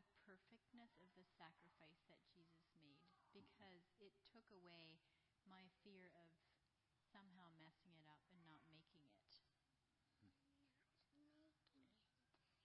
the 0.01 0.17
perfectness 0.25 0.97
of 1.05 1.11
the 1.15 1.27
sacrifice 1.37 2.01
that 2.09 2.23
Jesus 2.33 2.65
made 2.77 2.97
because 3.37 3.85
it 4.01 4.13
took 4.33 4.47
away 4.51 4.99
my 5.45 5.69
fear 5.85 6.11
of 6.17 6.29
somehow 7.13 7.53
messing 7.61 7.93
it 7.99 8.07
up 8.09 8.23
and 8.33 8.41
not 8.47 8.63
making 8.73 9.05
it. 9.05 9.21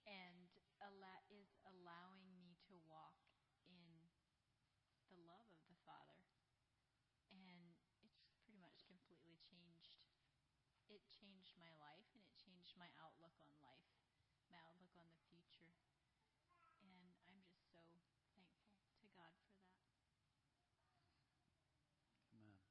And 0.06 0.48
alla- 0.80 1.22
is 1.28 1.52
allowing 1.66 2.32
me 2.32 2.56
to 2.70 2.74
walk 2.88 3.18
in 3.68 3.84
the 5.10 5.18
love 5.26 5.46
of 5.52 5.60
the 5.68 5.76
Father. 5.84 6.22
And 7.30 7.76
it's 8.02 8.24
pretty 8.38 8.56
much 8.56 8.86
completely 8.86 9.36
changed. 9.42 10.00
It 10.88 11.02
changed 11.10 11.54
my 11.58 11.70
life 11.82 12.06
and 12.14 12.22
it 12.24 12.34
changed 12.38 12.74
my 12.78 12.88
outlook 13.02 13.34
on 13.42 13.52
life, 13.62 13.90
my 14.48 14.58
outlook 14.64 14.94
on 14.96 15.06
the 15.10 15.20
future. 15.28 15.74
And 16.82 17.12
I'm 17.28 17.42
just 17.44 17.68
so 17.74 17.82
thankful 17.90 18.22
to 19.02 19.06
God 19.18 19.34
for 19.44 19.54
that. 19.54 19.76
Amen. 22.32 22.62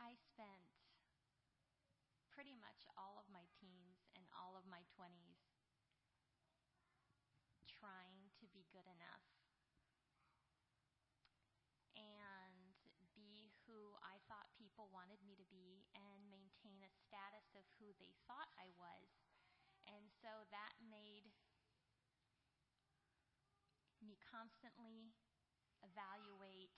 I 0.00 0.14
spent 0.14 0.70
pretty 2.30 2.54
much 2.54 2.86
all 2.96 3.18
of 3.18 3.26
my 3.32 3.42
teens 3.58 4.06
and 4.14 4.24
all 4.36 4.54
of 4.56 4.64
my 4.70 4.84
20s 4.94 5.40
trying 7.86 8.34
to 8.42 8.50
be 8.50 8.66
good 8.74 8.86
enough 8.90 9.22
and 11.94 12.74
be 13.14 13.54
who 13.62 13.94
I 14.02 14.18
thought 14.26 14.50
people 14.58 14.90
wanted 14.90 15.22
me 15.22 15.38
to 15.38 15.46
be 15.46 15.86
and 15.94 16.26
maintain 16.26 16.82
a 16.82 16.90
status 17.06 17.46
of 17.54 17.62
who 17.78 17.94
they 18.02 18.10
thought 18.26 18.50
I 18.58 18.74
was. 18.74 19.06
And 19.86 20.10
so 20.18 20.50
that 20.50 20.74
made 20.82 21.30
me 24.02 24.18
constantly 24.18 25.14
evaluate 25.86 26.74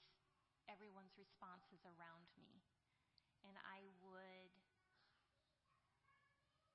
everyone's 0.68 1.16
responses 1.16 1.80
around 1.88 2.28
me 2.36 2.61
and 3.48 3.56
I 3.64 3.88
would 4.04 4.52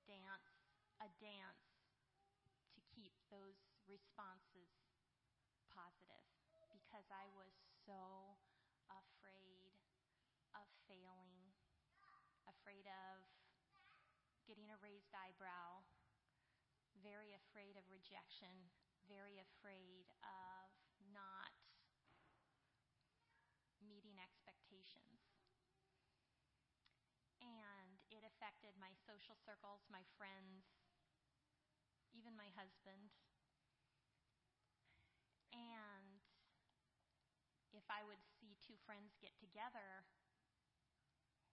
dance 0.09 0.49
a 0.97 1.09
dance 1.21 1.72
responses 3.93 4.73
positive 5.69 6.25
because 6.73 7.05
I 7.13 7.29
was 7.37 7.53
so 7.85 8.33
afraid 8.89 9.77
of 10.57 10.65
failing, 10.89 11.53
afraid 12.49 12.89
of 12.89 13.21
getting 14.49 14.73
a 14.73 14.81
raised 14.81 15.13
eyebrow, 15.13 15.85
very 17.05 17.37
afraid 17.37 17.77
of 17.77 17.85
rejection, 17.93 18.73
very 19.05 19.37
afraid 19.37 20.09
of 20.25 20.73
not 21.13 21.53
meeting 23.77 24.17
expectations 24.17 25.21
and 27.43 27.99
it 28.09 28.23
affected 28.23 28.71
my 28.79 28.95
social 29.03 29.35
circles, 29.43 29.83
my 29.91 30.07
friends, 30.15 30.63
even 32.15 32.31
my 32.39 32.47
husband. 32.55 33.11
And 35.51 36.23
if 37.75 37.82
I 37.93 38.01
would 38.09 38.21
see 38.41 38.57
two 38.57 38.73
friends 38.89 39.13
get 39.21 39.37
together, 39.37 40.01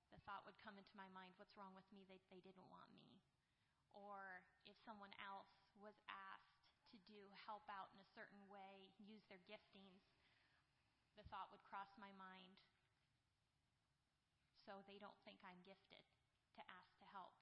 the 0.09 0.19
thought 0.25 0.49
would 0.49 0.57
come 0.57 0.81
into 0.81 0.97
my 0.97 1.07
mind 1.13 1.37
what's 1.37 1.55
wrong 1.55 1.77
with 1.77 1.87
me? 1.93 2.09
They, 2.09 2.25
they 2.33 2.41
didn't 2.41 2.67
want 2.73 2.89
me. 2.97 3.21
Or 3.93 4.41
if 4.65 4.81
someone 4.81 5.13
else 5.21 5.69
was 5.77 6.01
asked 6.09 6.65
to 6.91 6.99
do 7.05 7.29
help 7.45 7.69
out 7.69 7.93
in 7.93 8.01
a 8.01 8.13
certain 8.17 8.41
way, 8.49 8.89
use 8.97 9.23
their 9.29 9.43
giftings, 9.45 10.09
the 11.15 11.27
thought 11.29 11.53
would 11.53 11.63
cross 11.63 11.93
my 12.01 12.11
mind 12.17 12.57
so 14.65 14.81
they 14.87 14.97
don't 14.97 15.19
think 15.27 15.43
I'm 15.45 15.61
gifted 15.67 16.07
to 16.57 16.63
ask 16.71 16.95
to 17.03 17.07
help. 17.13 17.35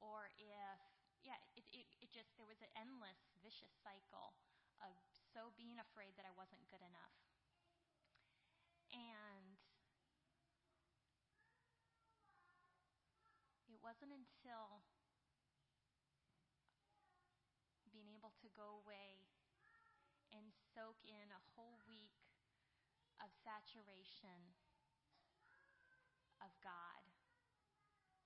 Or 0.00 0.32
if, 0.36 0.80
yeah, 1.22 1.38
it, 1.56 1.64
it, 1.72 1.86
it 2.00 2.10
just, 2.12 2.32
there 2.36 2.48
was 2.48 2.60
an 2.60 2.72
endless 2.76 3.20
vicious 3.40 3.72
cycle 3.84 4.36
of 4.80 4.96
so 5.32 5.52
being 5.56 5.80
afraid 5.80 6.16
that 6.16 6.28
I 6.28 6.34
wasn't 6.36 6.64
good 6.68 6.82
enough. 6.84 7.14
And 8.94 9.58
it 13.66 13.82
wasn't 13.82 14.14
until 14.14 14.86
being 17.90 18.10
able 18.14 18.30
to 18.38 18.48
go 18.54 18.82
away 18.86 19.26
and 20.30 20.54
soak 20.74 20.98
in 21.02 21.30
a 21.30 21.42
whole 21.54 21.82
week 21.86 22.14
of 23.22 23.30
saturation 23.42 24.54
of 26.42 26.50
God 26.62 27.02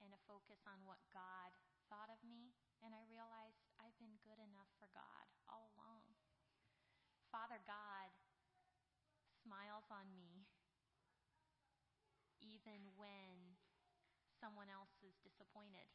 and 0.01 0.13
a 0.13 0.21
focus 0.29 0.65
on 0.65 0.85
what 0.85 1.01
God 1.13 1.53
thought 1.89 2.13
of 2.13 2.21
me. 2.25 2.53
And 2.85 2.95
I 2.95 3.03
realized 3.11 3.67
I've 3.81 3.97
been 3.99 4.21
good 4.23 4.39
enough 4.39 4.71
for 4.79 4.89
God 4.95 5.27
all 5.51 5.73
along. 5.75 6.05
Father 7.29 7.61
God 7.67 8.09
smiles 9.43 9.89
on 9.93 10.09
me 10.15 10.38
even 12.59 12.91
when 12.99 13.55
someone 14.43 14.67
else 14.67 14.91
is 15.07 15.15
disappointed. 15.23 15.87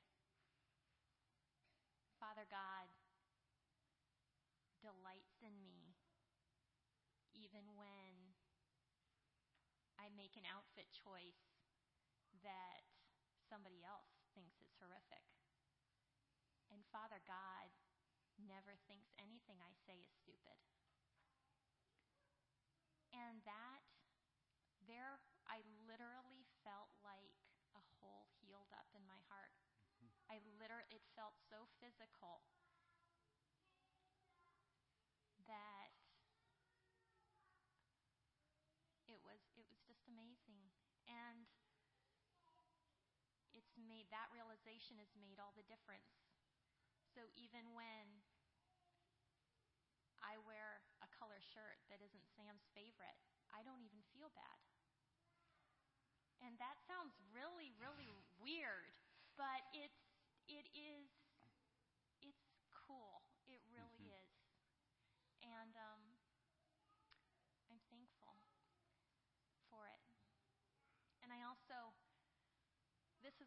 Father 2.15 2.47
God 2.47 2.87
delights 4.79 5.35
in 5.43 5.59
me 5.59 5.91
even 7.35 7.75
when 7.75 8.31
I 9.99 10.07
make 10.15 10.39
an 10.39 10.47
outfit 10.47 10.87
choice 10.95 11.51
that 12.47 12.87
somebody 13.51 13.83
else 13.83 14.23
thinks 14.31 14.55
is 14.63 14.71
horrific. 14.79 15.27
And 16.71 16.79
Father 16.95 17.19
God 17.27 17.75
never 18.39 18.79
thinks 18.87 19.11
anything 19.19 19.59
I 19.59 19.75
say 19.83 19.99
is 19.99 20.11
stupid. 20.15 20.59
And 23.11 23.43
that, 23.45 23.83
there, 24.89 25.21
I 25.45 25.61
literally 25.85 26.49
felt 26.65 26.89
like 27.05 27.37
a 27.77 27.83
hole 28.01 28.25
healed 28.41 28.73
up 28.73 28.89
in 28.97 29.05
my 29.05 29.21
heart. 29.29 29.53
Mm-hmm. 30.01 30.17
I 30.33 30.41
literally, 30.57 30.89
it 30.89 31.05
felt 31.13 31.37
so 31.49 31.69
physical 31.77 32.41
that 35.45 35.93
it 39.05 39.19
was, 39.21 39.39
it 39.53 39.65
was 39.69 39.79
just 39.85 40.02
amazing. 40.13 40.69
And 41.09 41.49
it's 43.57 43.73
made 43.73 44.05
that 44.13 44.29
realization 44.29 45.01
has 45.01 45.09
made 45.17 45.41
all 45.41 45.57
the 45.57 45.65
difference. 45.65 46.21
So 47.17 47.25
even 47.33 47.73
when 47.73 48.21
I 50.21 50.37
wear 50.45 50.81
a 51.01 51.09
color 51.17 51.41
shirt 51.41 51.81
that 51.89 52.01
isn't 52.01 52.25
Sam's 52.37 52.65
favorite, 52.77 53.17
I 53.49 53.65
don't 53.65 53.81
even 53.81 54.01
feel 54.13 54.29
bad. 54.33 54.61
And 56.41 56.57
that 56.61 56.77
sounds 56.85 57.17
really, 57.33 57.73
really 57.81 58.09
weird, 58.37 58.93
but 59.39 59.65
it's 59.73 60.05
it 60.51 60.67
is 60.75 61.07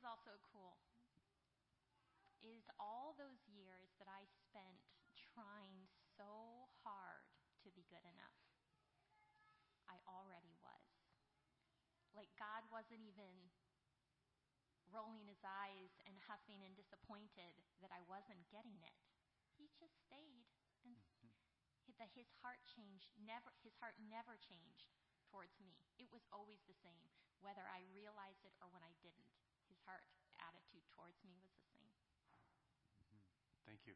also 0.06 0.38
cool 0.54 0.78
is 2.46 2.62
all 2.78 3.18
those 3.18 3.42
years 3.50 3.90
that 3.98 4.06
I 4.06 4.22
spent 4.46 4.78
trying 5.34 5.90
so 6.14 6.70
hard 6.86 7.26
to 7.66 7.68
be 7.74 7.82
good 7.90 8.06
enough. 8.06 8.38
I 9.90 9.98
already 10.06 10.54
was. 10.62 10.86
Like 12.14 12.30
God 12.38 12.62
wasn't 12.70 13.02
even 13.02 13.50
rolling 14.94 15.26
his 15.26 15.42
eyes 15.42 15.98
and 16.06 16.14
huffing 16.30 16.62
and 16.62 16.78
disappointed 16.78 17.58
that 17.82 17.90
I 17.90 18.06
wasn't 18.06 18.46
getting 18.54 18.78
it. 18.86 18.96
He 19.58 19.66
just 19.74 19.98
stayed 20.06 20.46
and 20.86 20.94
mm-hmm. 20.94 21.34
that 21.98 22.14
his 22.14 22.30
heart 22.40 22.62
changed 22.70 23.10
never 23.18 23.50
his 23.66 23.74
heart 23.82 23.98
never 23.98 24.38
changed 24.38 24.86
towards 25.26 25.58
me. 25.58 25.82
It 25.98 26.06
was 26.14 26.22
always 26.30 26.62
the 26.70 26.78
same, 26.78 27.10
whether 27.42 27.66
I 27.66 27.82
realized 27.90 28.46
it 28.46 28.54
or 28.62 28.70
when 28.70 28.86
I 28.86 28.94
didn't. 29.02 29.34
His 29.86 29.94
heart 29.94 30.10
attitude 30.42 30.82
towards 30.98 31.22
me 31.22 31.30
was 31.38 31.54
the 31.54 31.62
same. 31.70 31.94
Mhm. 33.06 33.22
Thank 33.64 33.86
you. 33.86 33.94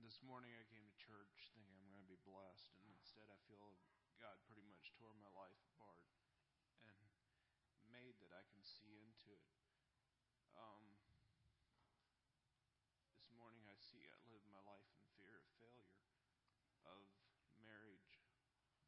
This 0.00 0.22
morning 0.22 0.56
I 0.56 0.64
came 0.64 0.88
to 0.88 0.96
church 0.96 1.52
thinking 1.52 1.76
I'm 1.84 1.92
going 1.92 2.00
to 2.00 2.08
be 2.08 2.16
blessed, 2.24 2.72
and 2.80 2.88
instead 2.96 3.28
I 3.28 3.36
feel 3.44 3.76
God 4.16 4.40
pretty 4.48 4.62
much 4.64 4.94
tore 4.96 5.12
my 5.12 5.28
life 5.36 5.60
apart 5.76 6.08
and 6.80 7.12
made 7.92 8.16
that 8.24 8.32
I 8.32 8.40
can 8.48 8.64
see 8.64 8.96
into 9.04 9.36
it. 9.36 9.44
Um, 10.56 10.96
this 13.12 13.28
morning 13.36 13.68
I 13.68 13.76
see 13.76 14.08
I 14.08 14.16
live 14.32 14.40
my 14.48 14.62
life 14.64 14.88
in 14.96 15.02
fear 15.20 15.36
of 15.36 15.44
failure, 15.60 16.00
of 16.86 17.04
marriage, 17.60 18.22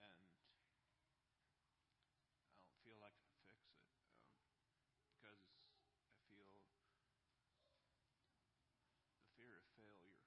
and 0.00 0.24
I 2.48 2.56
don't 2.64 2.76
feel 2.82 2.98
I 3.04 3.12
can 3.18 3.30
fix 3.44 3.68
it 3.76 3.84
um, 4.66 4.88
because 5.04 5.42
I 6.10 6.16
feel 6.28 6.48
the 9.20 9.26
fear 9.36 9.58
of 9.60 9.66
failure. 9.76 10.18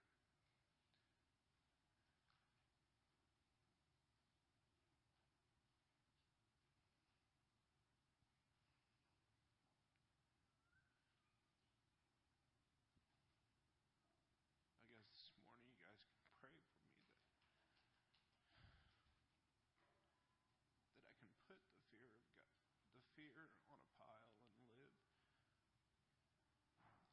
I 14.78 14.84
guess 14.93 15.08
this 15.16 15.32
morning 15.39 15.64
you 15.68 15.78
guys 15.82 15.99
can 16.12 16.22
pray 16.39 16.58
for 16.70 16.82
me 16.84 17.08
that 18.62 19.01
that 20.93 21.03
I 21.08 21.14
can 21.18 21.32
put 21.47 21.60
the 21.72 21.78
fear 21.89 22.03
of 22.12 22.18
God, 22.28 22.51
the 22.93 23.03
fear 23.16 23.51
on 23.72 23.80
a 23.80 23.89
pile 23.95 24.28
and 24.60 24.68
live 24.76 24.97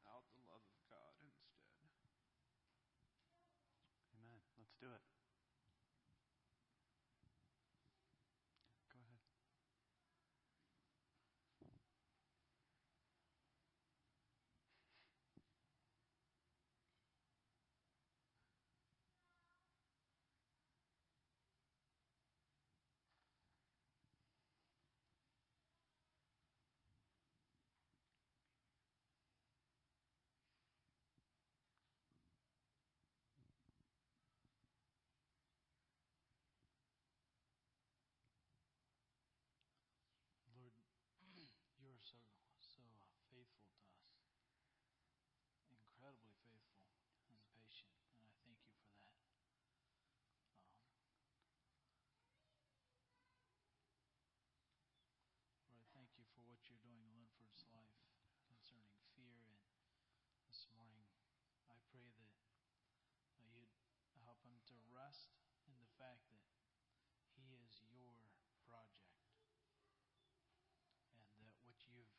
out 0.05 0.27
the 0.35 0.43
love 0.47 0.63
of 0.67 0.77
God 0.91 1.15
instead. 1.23 1.63
Amen. 4.15 4.41
Let's 4.59 4.74
do 4.85 4.93
it. 4.93 5.01
Go 8.93 9.01
ahead. 9.01 9.25
Lord, 41.85 41.85
you 41.85 41.93
are 41.93 42.01
so 42.01 42.17
so 42.57 42.81
uh, 42.81 43.13
faithful 43.29 43.69
to 43.77 43.85
us, 44.01 44.17
incredibly 45.69 46.33
faithful 46.41 46.89
and 47.29 47.37
patient, 47.53 47.93
and 48.09 48.25
I 48.25 48.33
thank 48.41 48.57
you 48.65 48.73
for 48.81 48.89
that. 49.05 49.21
Um, 55.21 55.45
Lord, 55.69 55.77
I 55.77 55.85
thank 55.93 56.09
you 56.17 56.25
for 56.33 56.41
what 56.49 56.65
you're 56.65 56.81
doing 56.81 57.05
in 57.05 57.13
Linford's 57.13 57.69
life 57.69 58.01
concerning 58.49 58.97
fear, 59.13 59.45
and 59.45 59.61
this 60.49 60.65
morning 60.73 61.05
I 61.69 61.77
pray 61.93 62.09
that 62.17 62.33
uh, 62.49 62.65
you'd 63.45 63.77
help 64.25 64.41
him 64.41 64.57
to 64.73 64.75
rest 64.89 65.37
in 65.69 65.77
the 65.77 65.91
fact 66.01 66.25
that 66.33 66.49
he 67.37 67.61
is 67.61 67.77
your 67.93 68.25
project 68.65 69.21
and 71.13 71.21
that 71.39 71.53
what 71.61 71.77
you've 71.85 72.09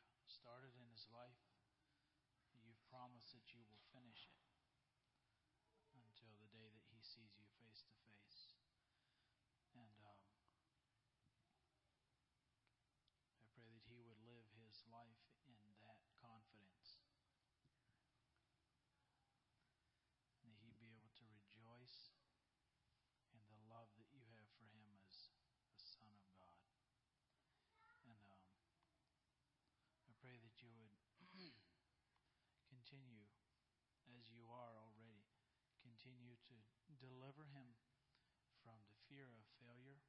started 0.47 0.71
in 0.79 0.87
his 0.95 1.11
life, 1.11 1.43
you've 2.63 2.79
promised 2.87 3.35
that 3.35 3.43
you 3.51 3.59
will 3.67 3.83
finish 3.91 4.31
it 4.31 4.39
until 5.91 6.31
the 6.39 6.47
day 6.55 6.71
that 6.71 6.87
he 6.87 7.03
sees 7.03 7.35
you 7.35 7.43
face 7.59 7.83
to 7.83 7.91
face. 8.07 8.55
And 9.75 9.91
um, 10.07 10.23
I 13.43 13.47
pray 13.59 13.67
that 13.75 13.83
he 13.91 13.99
would 13.99 14.23
live 14.23 14.47
his 14.55 14.87
life 14.87 15.19
in 15.51 15.59
that 15.83 15.99
confidence. 16.23 17.03
And 20.47 20.55
that 20.55 20.63
he'd 20.63 20.79
be 20.79 20.95
able 20.95 21.11
to 21.11 21.27
rejoice 21.27 22.15
in 23.35 23.43
the 23.51 23.59
love 23.67 23.91
that 23.99 24.15
you 24.15 24.23
have 24.31 24.47
for 24.55 24.71
him 24.71 24.87
as 24.95 25.27
the 25.75 25.83
Son 25.83 26.07
of 26.07 26.23
God. 26.39 26.63
And 28.07 28.23
um, 28.31 28.47
I 30.07 30.15
pray 30.23 30.39
that 30.39 30.55
you 30.63 30.71
would 30.71 30.87
continue, 32.87 33.27
as 34.15 34.23
you 34.31 34.47
are 34.47 34.73
already, 34.79 35.27
continue 35.83 36.39
to 36.47 36.55
deliver 36.99 37.45
him 37.53 37.77
from 38.63 38.79
the 38.89 38.97
fear 39.07 39.29
of 39.37 39.45
failure. 39.61 40.01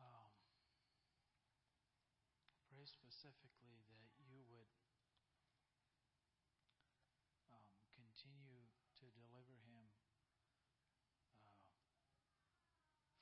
Um, 0.00 0.32
pray 2.70 2.86
specifically 2.86 3.82
that 3.90 4.08
you 4.24 4.40
would 4.48 4.70
um, 7.50 7.66
continue 7.92 8.70
to 9.00 9.04
deliver 9.12 9.58
him 9.66 9.90
uh, 11.44 11.50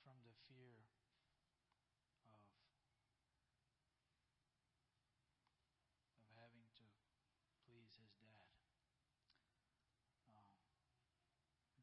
from 0.05 0.21
the 0.23 0.35
fear 0.47 0.85
of 2.29 2.29
of 2.29 2.45
having 6.37 6.69
to 6.79 6.85
please 7.67 7.97
his 7.99 8.13
dad. 8.21 8.45
Um, 10.29 10.53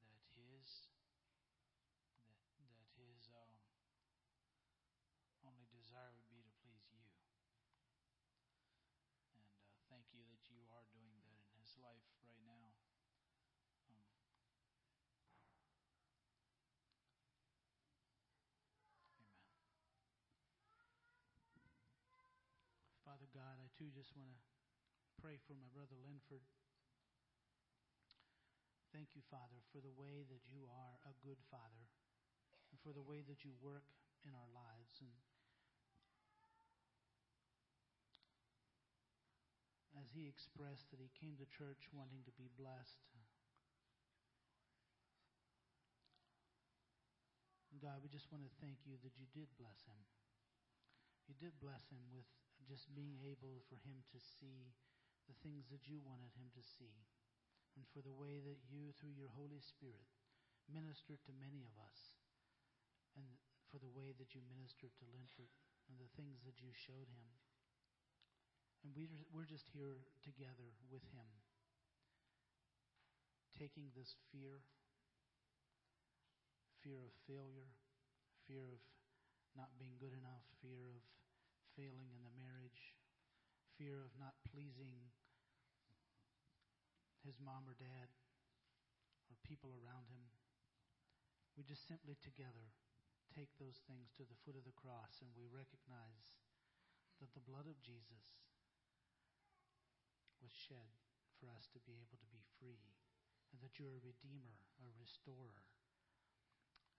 that 0.05 0.21
his 0.37 0.85
that 2.59 2.59
that 2.59 2.85
his 2.95 3.29
um, 3.33 3.49
only 5.45 5.65
desire 5.69 6.09
would 6.15 6.29
be 6.29 6.41
to 6.41 6.49
please 6.63 6.85
you. 6.89 7.05
And 9.29 9.45
uh, 9.45 9.61
thank 9.89 10.05
you 10.13 10.23
that 10.31 10.41
you 10.49 10.65
are 10.73 10.85
doing 10.89 11.21
that 11.27 11.41
in 11.51 11.59
his 11.61 11.75
life 11.77 12.05
right 12.25 12.41
now. 12.45 12.73
Um, 13.89 14.01
amen. 19.03 19.25
Father 23.05 23.24
God, 23.35 23.59
I 23.59 23.67
too 23.75 23.91
just 23.91 24.15
want 24.15 24.31
to 24.31 24.39
pray 25.19 25.35
for 25.43 25.59
my 25.59 25.67
brother 25.75 25.99
Linford. 26.07 26.47
Thank 28.95 29.11
you, 29.11 29.19
Father, 29.27 29.59
for 29.75 29.83
the 29.83 29.91
way 29.91 30.23
that 30.23 30.47
you 30.47 30.63
are 30.71 30.95
a 31.03 31.11
good 31.19 31.43
Father 31.51 31.83
and 32.71 32.79
for 32.79 32.95
the 32.95 33.03
way 33.03 33.27
that 33.27 33.43
you 33.43 33.51
work 33.59 33.83
in 34.23 34.31
our 34.31 34.47
lives. 34.55 35.03
And 35.03 35.11
as 39.99 40.07
he 40.15 40.31
expressed 40.31 40.87
that 40.95 41.03
he 41.03 41.11
came 41.19 41.35
to 41.35 41.47
church 41.51 41.91
wanting 41.91 42.23
to 42.23 42.33
be 42.39 42.47
blessed. 42.55 43.03
God, 47.83 47.99
we 47.99 48.07
just 48.07 48.31
want 48.31 48.47
to 48.47 48.53
thank 48.63 48.79
you 48.87 48.95
that 49.03 49.11
you 49.19 49.27
did 49.35 49.51
bless 49.59 49.83
him. 49.83 49.99
You 51.25 51.35
did 51.37 51.57
bless 51.57 51.89
him 51.89 52.05
with 52.13 52.27
just 52.65 52.89
being 52.93 53.17
able 53.25 53.61
for 53.69 53.77
him 53.81 54.05
to 54.13 54.19
see 54.21 54.73
the 55.25 55.37
things 55.41 55.69
that 55.73 55.89
you 55.89 56.01
wanted 56.01 56.33
him 56.37 56.53
to 56.53 56.63
see. 56.63 57.05
And 57.75 57.83
for 57.91 57.99
the 58.05 58.13
way 58.13 58.39
that 58.39 58.61
you, 58.69 58.93
through 58.95 59.17
your 59.17 59.33
Holy 59.33 59.59
Spirit, 59.59 60.07
ministered 60.69 61.19
to 61.25 61.33
many 61.35 61.65
of 61.65 61.75
us. 61.81 62.15
And 63.17 63.25
for 63.69 63.81
the 63.81 63.91
way 63.91 64.13
that 64.15 64.31
you 64.37 64.41
ministered 64.45 64.93
to 65.01 65.05
Linford. 65.11 65.51
and 65.89 66.01
the 66.01 66.09
things 66.17 66.41
that 66.45 66.57
you 66.61 66.73
showed 66.73 67.09
him. 67.09 67.29
And 68.81 68.93
we, 68.93 69.09
we're 69.33 69.49
just 69.49 69.69
here 69.73 70.01
together 70.21 70.73
with 70.89 71.05
him, 71.13 71.29
taking 73.57 73.89
this 73.93 74.13
fear 74.29 74.61
fear 76.85 77.01
of 77.01 77.13
failure, 77.25 77.73
fear 78.45 78.69
of 78.69 78.77
not 79.55 79.73
being 79.79 79.95
good 79.97 80.13
enough, 80.13 80.43
fear 80.59 80.91
of 80.91 81.03
failing 81.79 82.11
in 82.11 82.23
the 82.23 82.35
marriage, 82.35 82.95
fear 83.79 84.03
of 84.03 84.11
not 84.15 84.35
pleasing 84.47 85.11
his 87.23 87.39
mom 87.41 87.65
or 87.65 87.75
dad 87.75 88.11
or 89.31 89.35
people 89.47 89.73
around 89.75 90.07
him. 90.11 90.23
We 91.55 91.63
just 91.63 91.87
simply 91.87 92.19
together 92.19 92.75
take 93.31 93.51
those 93.57 93.81
things 93.87 94.11
to 94.15 94.23
the 94.23 94.37
foot 94.45 94.55
of 94.55 94.67
the 94.67 94.75
cross 94.75 95.19
and 95.23 95.31
we 95.35 95.47
recognize 95.49 96.35
that 97.19 97.31
the 97.33 97.43
blood 97.43 97.67
of 97.67 97.79
Jesus 97.79 98.39
was 100.43 100.51
shed 100.51 100.91
for 101.39 101.51
us 101.51 101.67
to 101.73 101.79
be 101.83 101.95
able 101.99 102.19
to 102.19 102.29
be 102.31 102.43
free 102.59 102.95
and 103.51 103.59
that 103.63 103.79
you're 103.79 103.95
a 103.95 104.03
redeemer, 104.03 104.59
a 104.83 104.87
restorer. 104.99 105.63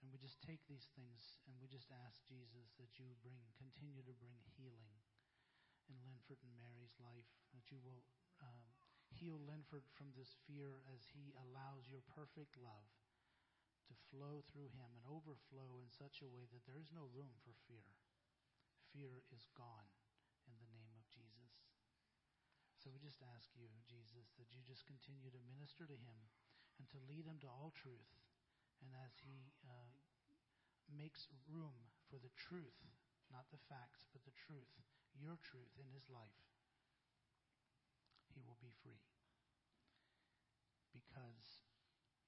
And 0.03 0.13
we 0.13 0.21
just 0.21 0.39
take 0.45 0.61
these 0.69 0.89
things 0.93 1.41
and 1.49 1.57
we 1.59 1.67
just 1.67 1.89
ask 2.05 2.21
Jesus 2.29 2.73
that 2.77 3.01
you 3.01 3.17
bring, 3.25 3.41
continue 3.57 4.05
to 4.05 4.17
bring 4.21 4.37
healing 4.57 4.97
in 5.89 5.97
Linford 6.05 6.43
and 6.43 6.55
Mary's 6.59 6.95
life, 6.99 7.31
that 7.55 7.71
you 7.71 7.79
will 7.81 8.03
um, 8.43 8.69
heal 9.09 9.39
Linford 9.39 9.87
from 9.97 10.13
this 10.13 10.35
fear 10.45 10.83
as 10.93 11.07
he 11.15 11.33
allows 11.39 11.89
your 11.89 12.03
perfect 12.13 12.59
love 12.59 12.91
to 13.87 13.95
flow 14.11 14.43
through 14.51 14.69
him 14.75 14.91
and 14.99 15.07
overflow 15.07 15.79
in 15.79 15.89
such 15.89 16.21
a 16.21 16.29
way 16.29 16.45
that 16.51 16.67
there 16.67 16.79
is 16.83 16.91
no 16.91 17.07
room 17.15 17.33
for 17.47 17.55
fear. 17.71 17.87
Fear 18.91 19.23
is 19.31 19.47
gone 19.55 19.91
in 20.51 20.59
the 20.59 20.71
name 20.75 20.91
of 20.99 21.07
Jesus. 21.07 21.55
So 22.83 22.91
we 22.91 23.03
just 23.03 23.23
ask 23.23 23.51
you, 23.55 23.67
Jesus, 23.87 24.35
that 24.39 24.51
you 24.51 24.63
just 24.67 24.87
continue 24.87 25.31
to 25.31 25.51
minister 25.51 25.87
to 25.87 25.99
him 25.99 26.19
and 26.79 26.87
to 26.91 27.07
lead 27.07 27.27
him 27.27 27.39
to 27.43 27.51
all 27.51 27.71
truth 27.75 28.26
and 28.85 28.91
as 29.03 29.13
he 29.23 29.53
uh, 29.65 29.93
makes 30.93 31.29
room 31.49 31.77
for 32.09 32.21
the 32.21 32.33
truth, 32.37 32.79
not 33.33 33.49
the 33.51 33.63
facts, 33.67 34.07
but 34.15 34.23
the 34.23 34.37
truth, 34.47 34.71
your 35.17 35.41
truth 35.43 35.73
in 35.81 35.89
his 35.91 36.07
life, 36.13 36.41
he 38.31 38.45
will 38.45 38.59
be 38.61 38.73
free. 38.85 39.03
Because 40.93 41.65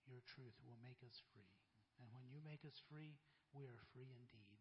your 0.08 0.24
truth 0.24 0.56
will 0.64 0.80
make 0.80 1.00
us 1.04 1.20
free. 1.32 1.52
And 2.00 2.08
when 2.12 2.24
you 2.32 2.40
make 2.40 2.64
us 2.64 2.80
free, 2.88 3.20
we 3.52 3.68
are 3.68 3.80
free 3.92 4.08
indeed. 4.12 4.58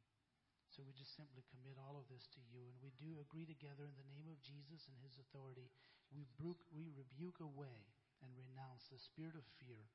So 0.68 0.84
we 0.84 0.94
just 0.94 1.16
simply 1.16 1.48
commit 1.48 1.80
all 1.80 1.96
of 1.96 2.06
this 2.12 2.28
to 2.36 2.42
you. 2.52 2.68
And 2.68 2.78
we 2.84 2.92
do 3.00 3.18
agree 3.24 3.48
together 3.48 3.88
in 3.88 3.98
the 3.98 4.12
name 4.12 4.28
of 4.28 4.44
Jesus 4.44 4.92
and 4.92 5.00
his 5.00 5.16
authority. 5.18 5.72
We, 6.12 6.28
we 6.76 6.92
rebuke 6.92 7.40
away 7.40 7.88
and 8.22 8.30
renounce 8.36 8.92
the 8.92 9.00
spirit 9.00 9.40
of 9.40 9.48
fear 9.58 9.88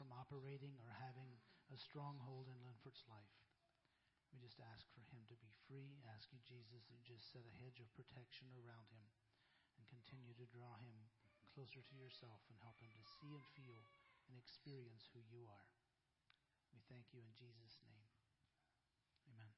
from 0.00 0.16
operating 0.16 0.80
or 0.80 0.96
having 0.96 1.28
a 1.68 1.76
stronghold 1.76 2.48
in 2.48 2.56
Linford's 2.64 3.04
life. 3.04 3.36
We 4.32 4.40
just 4.40 4.56
ask 4.72 4.88
for 4.96 5.04
him 5.12 5.28
to 5.28 5.36
be 5.44 5.52
free. 5.68 6.00
Ask 6.16 6.32
you, 6.32 6.40
Jesus, 6.40 6.88
to 6.88 6.96
just 7.04 7.28
set 7.28 7.44
a 7.44 7.58
hedge 7.60 7.84
of 7.84 7.92
protection 7.92 8.48
around 8.56 8.88
him 8.88 9.04
and 9.76 9.84
continue 9.92 10.32
to 10.40 10.48
draw 10.48 10.80
him 10.80 10.96
closer 11.52 11.84
to 11.84 11.94
yourself 12.00 12.40
and 12.48 12.56
help 12.64 12.80
him 12.80 12.88
to 12.96 13.04
see 13.20 13.28
and 13.28 13.44
feel 13.52 13.84
and 14.30 14.40
experience 14.40 15.04
who 15.12 15.20
you 15.28 15.44
are. 15.44 15.68
We 16.72 16.80
thank 16.88 17.12
you 17.12 17.20
in 17.20 17.34
Jesus' 17.36 17.76
name. 17.84 18.06
Amen. 19.28 19.52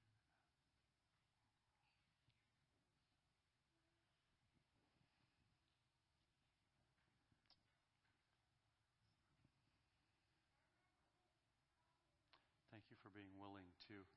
Thank 12.73 12.89
you 12.89 12.97
for 13.05 13.13
being 13.13 13.37
willing 13.37 13.69
to 13.93 14.09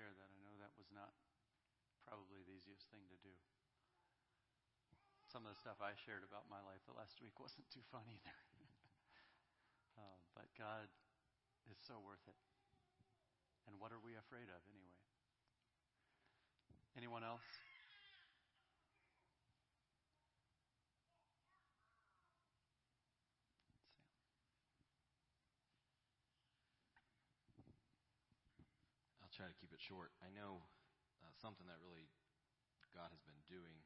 share 0.00 0.16
that. 0.16 0.32
I 0.32 0.40
know 0.40 0.56
that 0.56 0.72
was 0.80 0.88
not 0.96 1.12
probably 2.08 2.40
the 2.40 2.56
easiest 2.56 2.88
thing 2.88 3.04
to 3.12 3.20
do. 3.20 3.36
Some 5.28 5.44
of 5.44 5.52
the 5.52 5.60
stuff 5.60 5.76
I 5.84 5.92
shared 5.92 6.24
about 6.24 6.48
my 6.48 6.64
life 6.64 6.80
the 6.88 6.96
last 6.96 7.20
week 7.20 7.36
wasn't 7.44 7.68
too 7.68 7.84
fun 7.92 8.08
either. 8.08 8.36
uh, 10.00 10.16
but 10.32 10.48
God 10.56 10.88
is 11.68 11.76
so 11.84 12.00
worth 12.00 12.24
it. 12.24 12.40
And 13.68 13.76
what 13.76 13.92
are 13.92 14.00
we 14.00 14.16
afraid 14.16 14.48
of 14.48 14.64
anyway? 14.72 14.96
Anyone 16.96 17.20
else? 17.20 17.44
It 29.80 29.88
short. 29.88 30.12
I 30.20 30.28
know 30.28 30.68
uh, 31.24 31.32
something 31.40 31.64
that 31.72 31.80
really 31.80 32.12
God 32.92 33.08
has 33.16 33.24
been 33.24 33.40
doing. 33.48 33.80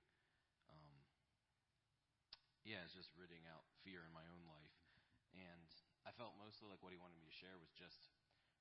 Um, 0.67 1.07
yeah, 2.67 2.83
is 2.83 2.91
just 2.91 3.15
ridding 3.15 3.47
out 3.47 3.63
fear 3.87 4.03
in 4.03 4.11
my 4.11 4.27
own 4.27 4.43
life, 4.51 4.75
and 5.31 5.71
I 6.03 6.11
felt 6.11 6.35
mostly 6.35 6.67
like 6.67 6.83
what 6.83 6.91
He 6.91 6.99
wanted 6.99 7.15
me 7.15 7.23
to 7.23 7.39
share 7.39 7.55
was 7.63 7.71
just 7.71 8.11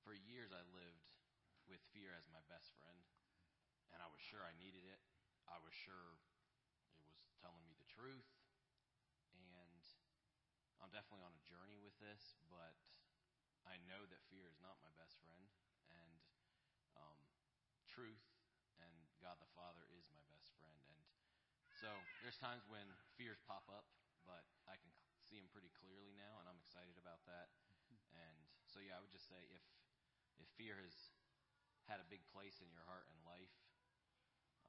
for 0.05 0.13
years 0.13 0.53
I 0.53 0.61
lived 0.69 1.17
with 1.65 1.81
fear 1.89 2.13
as 2.13 2.29
my 2.29 2.45
best 2.45 2.69
friend, 2.77 3.01
and 3.89 3.97
I 3.97 4.11
was 4.13 4.21
sure 4.21 4.45
I 4.45 4.53
needed 4.61 4.85
it. 4.85 5.01
I 5.49 5.57
was 5.57 5.73
sure 5.73 6.19
it 7.01 7.17
was 7.25 7.33
telling 7.41 7.65
me 7.65 7.73
the 7.73 7.89
truth, 7.89 8.29
and 9.33 9.81
I'm 10.83 10.93
definitely 10.93 11.25
on 11.25 11.33
a 11.33 11.47
journey 11.49 11.79
with 11.81 11.95
this, 11.97 12.37
but 12.51 12.77
I 13.63 13.79
know 13.87 14.03
that 14.05 14.27
fear 14.27 14.45
is 14.45 14.59
not 14.59 14.83
my 14.83 14.91
best 14.99 15.15
friend, 15.23 15.47
truth 17.93 18.25
and 18.81 18.89
God 19.21 19.37
the 19.37 19.53
Father 19.53 19.85
is 19.93 20.09
my 20.09 20.25
best 20.33 20.49
friend. 20.57 20.81
And 20.89 21.01
so 21.77 21.93
there's 22.25 22.41
times 22.41 22.65
when 22.65 22.89
fears 23.13 23.37
pop 23.45 23.69
up, 23.69 23.85
but 24.25 24.41
I 24.65 24.81
can 24.81 24.89
see 25.21 25.37
them 25.37 25.45
pretty 25.53 25.69
clearly 25.77 26.09
now, 26.17 26.41
and 26.41 26.49
I'm 26.49 26.57
excited 26.57 26.97
about 26.97 27.21
that. 27.29 27.53
And 28.17 28.49
so 28.65 28.81
yeah, 28.81 28.97
I 28.97 29.01
would 29.05 29.13
just 29.13 29.29
say 29.29 29.37
if 29.53 29.61
if 30.41 30.49
fear 30.57 30.81
has 30.81 31.13
had 31.85 32.01
a 32.01 32.07
big 32.09 32.25
place 32.33 32.57
in 32.65 32.73
your 32.73 32.81
heart 32.89 33.05
and 33.13 33.17
life, 33.21 33.53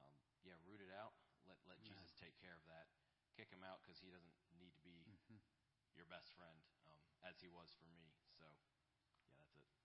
um, 0.05 0.13
yeah, 0.45 0.53
root 0.61 0.85
it 0.85 0.93
out. 0.93 1.17
Let 1.49 1.57
let. 1.65 1.81
Jesus 1.81 2.13
take 2.13 2.37
care 2.37 2.53
of 2.53 2.65
that. 2.69 2.85
Kick 3.33 3.49
him 3.49 3.65
out 3.65 3.81
because 3.81 3.97
he 3.99 4.13
doesn't 4.13 4.37
need 4.55 4.71
to 4.77 4.83
be 4.85 5.01
mm-hmm. 5.01 5.41
your 5.97 6.07
best 6.07 6.31
friend 6.37 6.61
um, 6.87 7.01
as 7.25 7.41
he 7.41 7.49
was 7.49 7.73
for 7.75 7.89
me. 7.89 8.13
So 8.37 8.45
yeah, 9.41 9.49
that's 9.49 9.59
it. 9.59 9.75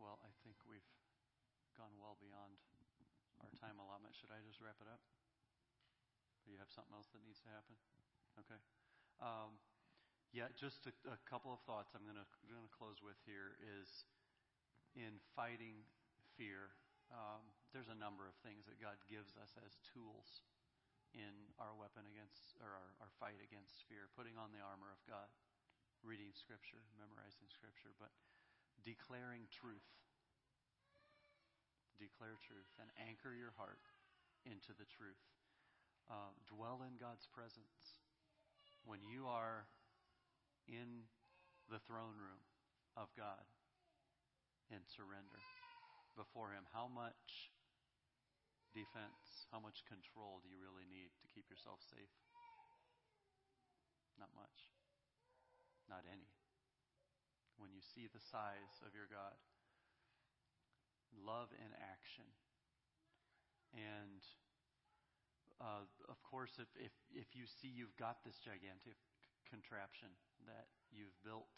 Well, 0.00 0.18
I 0.26 0.34
think 0.42 0.58
we've 0.66 0.88
gone 1.78 1.94
well 2.00 2.18
beyond 2.18 2.58
our 3.38 3.51
time 3.62 3.78
allotment. 3.78 4.18
Should 4.18 4.34
I 4.34 4.42
just 4.42 4.58
wrap 4.58 4.82
it 4.82 4.90
up? 4.90 4.98
Or 6.42 6.50
you 6.50 6.58
have 6.58 6.74
something 6.74 6.90
else 6.90 7.06
that 7.14 7.22
needs 7.22 7.38
to 7.46 7.50
happen? 7.54 7.78
Okay. 8.42 8.58
Um, 9.22 9.62
yeah, 10.34 10.50
just 10.58 10.82
a, 10.90 10.92
a, 11.06 11.18
couple 11.30 11.54
of 11.54 11.62
thoughts 11.62 11.94
I'm 11.94 12.02
going 12.02 12.18
to 12.18 12.26
close 12.74 12.98
with 12.98 13.20
here 13.22 13.54
is 13.62 14.08
in 14.98 15.22
fighting 15.38 15.86
fear, 16.34 16.74
um, 17.12 17.44
there's 17.70 17.92
a 17.92 17.96
number 17.96 18.24
of 18.24 18.34
things 18.40 18.64
that 18.66 18.80
God 18.80 18.96
gives 19.06 19.36
us 19.36 19.52
as 19.60 19.76
tools 19.84 20.42
in 21.12 21.52
our 21.60 21.76
weapon 21.76 22.08
against, 22.08 22.56
or 22.64 22.72
our, 22.72 22.90
our 23.04 23.12
fight 23.20 23.36
against 23.44 23.84
fear. 23.86 24.08
Putting 24.16 24.40
on 24.40 24.50
the 24.50 24.64
armor 24.64 24.88
of 24.88 25.00
God, 25.04 25.28
reading 26.00 26.32
Scripture, 26.32 26.80
memorizing 26.96 27.46
Scripture, 27.52 27.92
but 28.00 28.12
declaring 28.82 29.46
truth. 29.52 29.84
Declare 32.02 32.34
truth 32.42 32.66
and 32.82 32.90
anchor 32.98 33.30
your 33.30 33.54
heart 33.54 33.78
into 34.42 34.74
the 34.74 34.90
truth. 34.90 35.22
Uh, 36.10 36.34
dwell 36.50 36.82
in 36.82 36.98
God's 36.98 37.30
presence. 37.30 38.02
When 38.82 38.98
you 39.06 39.30
are 39.30 39.70
in 40.66 41.06
the 41.70 41.78
throne 41.86 42.18
room 42.18 42.42
of 42.98 43.06
God 43.14 43.46
and 44.74 44.82
surrender 44.82 45.38
before 46.18 46.50
Him, 46.50 46.66
how 46.74 46.90
much 46.90 47.54
defense, 48.74 49.46
how 49.54 49.62
much 49.62 49.86
control 49.86 50.42
do 50.42 50.50
you 50.50 50.58
really 50.58 50.90
need 50.90 51.14
to 51.22 51.30
keep 51.30 51.46
yourself 51.46 51.78
safe? 51.86 52.10
Not 54.18 54.34
much. 54.34 54.74
Not 55.86 56.02
any 56.10 56.26
when 57.62 57.70
you 57.70 57.78
see 57.94 58.10
the 58.10 58.18
size 58.18 58.82
of 58.82 58.90
your 58.90 59.06
God. 59.06 59.38
Love 61.12 61.52
in 61.54 61.70
action. 61.76 62.26
And 63.72 64.20
uh, 65.60 65.86
of 66.08 66.18
course, 66.26 66.58
if, 66.58 66.68
if, 66.74 66.92
if 67.12 67.36
you 67.36 67.46
see 67.46 67.70
you've 67.70 67.96
got 67.96 68.24
this 68.24 68.40
gigantic 68.40 68.98
contraption 69.46 70.10
that 70.48 70.72
you've 70.90 71.14
built 71.22 71.48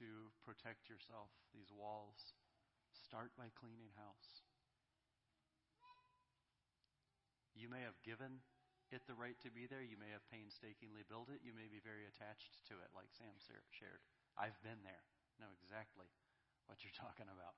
to 0.00 0.32
protect 0.42 0.88
yourself, 0.88 1.30
these 1.52 1.68
walls, 1.70 2.34
start 2.90 3.30
by 3.36 3.52
cleaning 3.54 3.92
house. 3.94 4.42
You 7.54 7.68
may 7.68 7.82
have 7.84 7.98
given 8.06 8.40
it 8.90 9.06
the 9.06 9.14
right 9.14 9.38
to 9.46 9.50
be 9.50 9.70
there. 9.70 9.84
You 9.84 9.98
may 10.00 10.10
have 10.10 10.26
painstakingly 10.30 11.06
built 11.06 11.30
it. 11.30 11.44
You 11.44 11.54
may 11.54 11.70
be 11.70 11.82
very 11.82 12.06
attached 12.08 12.58
to 12.70 12.74
it, 12.82 12.90
like 12.96 13.10
Sam 13.14 13.36
shared. 13.38 14.02
I've 14.34 14.58
been 14.66 14.82
there, 14.82 15.04
know 15.38 15.50
exactly 15.62 16.10
what 16.66 16.82
you're 16.82 16.96
talking 17.04 17.30
about. 17.30 17.54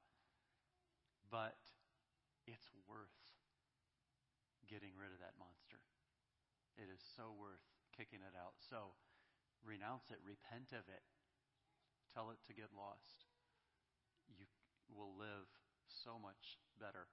But 1.33 1.57
it's 2.45 2.69
worth 2.85 3.17
getting 4.69 4.93
rid 5.01 5.17
of 5.17 5.25
that 5.25 5.41
monster. 5.41 5.81
It 6.77 6.93
is 6.93 7.01
so 7.17 7.33
worth 7.33 7.65
kicking 7.97 8.21
it 8.21 8.37
out. 8.37 8.61
So 8.61 8.93
renounce 9.65 10.13
it, 10.13 10.21
repent 10.21 10.77
of 10.77 10.85
it, 10.93 11.05
tell 12.13 12.29
it 12.29 12.41
to 12.49 12.53
get 12.53 12.77
lost. 12.77 13.25
You 14.29 14.45
will 14.93 15.17
live 15.17 15.49
so 15.89 16.21
much 16.21 16.61
better 16.77 17.09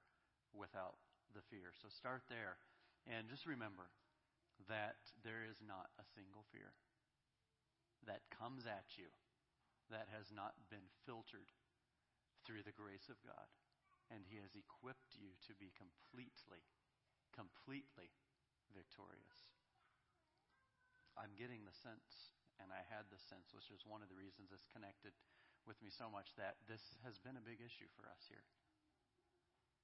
without 0.52 1.00
the 1.32 1.44
fear. 1.48 1.72
So 1.72 1.88
start 1.88 2.28
there. 2.28 2.60
And 3.08 3.32
just 3.32 3.48
remember 3.48 3.88
that 4.68 5.00
there 5.24 5.48
is 5.48 5.64
not 5.64 5.96
a 5.96 6.10
single 6.16 6.44
fear 6.52 6.76
that 8.04 8.28
comes 8.28 8.68
at 8.68 9.00
you 9.00 9.08
that 9.88 10.12
has 10.12 10.32
not 10.36 10.56
been 10.68 10.92
filtered 11.08 11.52
through 12.44 12.68
the 12.68 12.76
grace 12.76 13.08
of 13.08 13.20
God. 13.24 13.48
And 14.10 14.26
He 14.26 14.42
has 14.42 14.58
equipped 14.58 15.14
you 15.16 15.38
to 15.46 15.54
be 15.58 15.70
completely, 15.78 16.66
completely 17.34 18.10
victorious. 18.74 19.54
I'm 21.14 21.38
getting 21.38 21.66
the 21.66 21.76
sense, 21.86 22.34
and 22.58 22.74
I 22.74 22.82
had 22.90 23.10
the 23.14 23.22
sense, 23.30 23.54
which 23.54 23.70
is 23.70 23.86
one 23.86 24.02
of 24.02 24.10
the 24.10 24.18
reasons 24.18 24.50
it's 24.50 24.66
connected 24.74 25.14
with 25.68 25.78
me 25.86 25.94
so 25.94 26.10
much, 26.10 26.34
that 26.42 26.58
this 26.66 26.82
has 27.06 27.22
been 27.22 27.38
a 27.38 27.44
big 27.44 27.62
issue 27.62 27.90
for 27.94 28.10
us 28.10 28.24
here. 28.26 28.46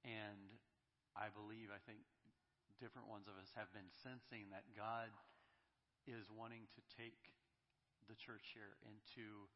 And 0.02 0.58
I 1.14 1.30
believe, 1.30 1.70
I 1.70 1.78
think 1.82 2.02
different 2.82 3.08
ones 3.08 3.28
of 3.30 3.38
us 3.38 3.52
have 3.56 3.70
been 3.72 3.88
sensing 4.02 4.50
that 4.52 4.68
God 4.76 5.12
is 6.04 6.28
wanting 6.30 6.68
to 6.76 6.82
take 6.94 7.34
the 8.06 8.14
church 8.14 8.54
here 8.54 8.78
into 8.86 9.50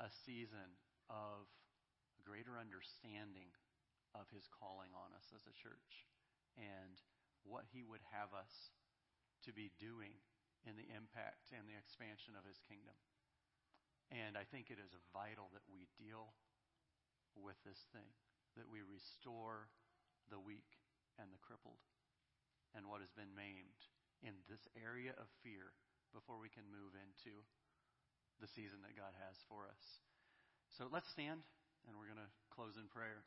a 0.00 0.08
season 0.26 0.78
of 1.06 1.46
greater 2.24 2.58
understanding 2.58 3.52
of 4.14 4.28
his 4.30 4.48
calling 4.48 4.92
on 4.92 5.12
us 5.16 5.32
as 5.32 5.44
a 5.48 5.56
church 5.56 6.08
and 6.56 7.00
what 7.42 7.66
he 7.72 7.82
would 7.82 8.04
have 8.12 8.30
us 8.36 8.70
to 9.42 9.50
be 9.50 9.74
doing 9.80 10.14
in 10.62 10.78
the 10.78 10.86
impact 10.94 11.50
and 11.50 11.66
the 11.66 11.74
expansion 11.74 12.38
of 12.38 12.46
his 12.46 12.62
kingdom. 12.62 12.94
And 14.12 14.36
I 14.36 14.44
think 14.46 14.68
it 14.68 14.78
is 14.78 14.92
vital 15.10 15.50
that 15.56 15.66
we 15.66 15.90
deal 15.98 16.36
with 17.34 17.56
this 17.64 17.80
thing, 17.90 18.12
that 18.54 18.68
we 18.68 18.84
restore 18.84 19.72
the 20.28 20.38
weak 20.38 20.78
and 21.16 21.32
the 21.32 21.40
crippled 21.40 21.80
and 22.76 22.86
what 22.86 23.02
has 23.02 23.12
been 23.12 23.32
maimed 23.32 23.80
in 24.22 24.36
this 24.46 24.64
area 24.78 25.16
of 25.18 25.26
fear 25.42 25.74
before 26.12 26.38
we 26.38 26.52
can 26.52 26.68
move 26.68 26.94
into 26.94 27.42
the 28.38 28.48
season 28.48 28.84
that 28.84 28.94
God 28.94 29.16
has 29.18 29.40
for 29.48 29.66
us. 29.66 30.04
So 30.76 30.88
let's 30.92 31.08
stand 31.10 31.42
and 31.88 31.96
we're 31.96 32.08
going 32.08 32.22
to 32.22 32.32
close 32.52 32.78
in 32.78 32.86
prayer. 32.92 33.26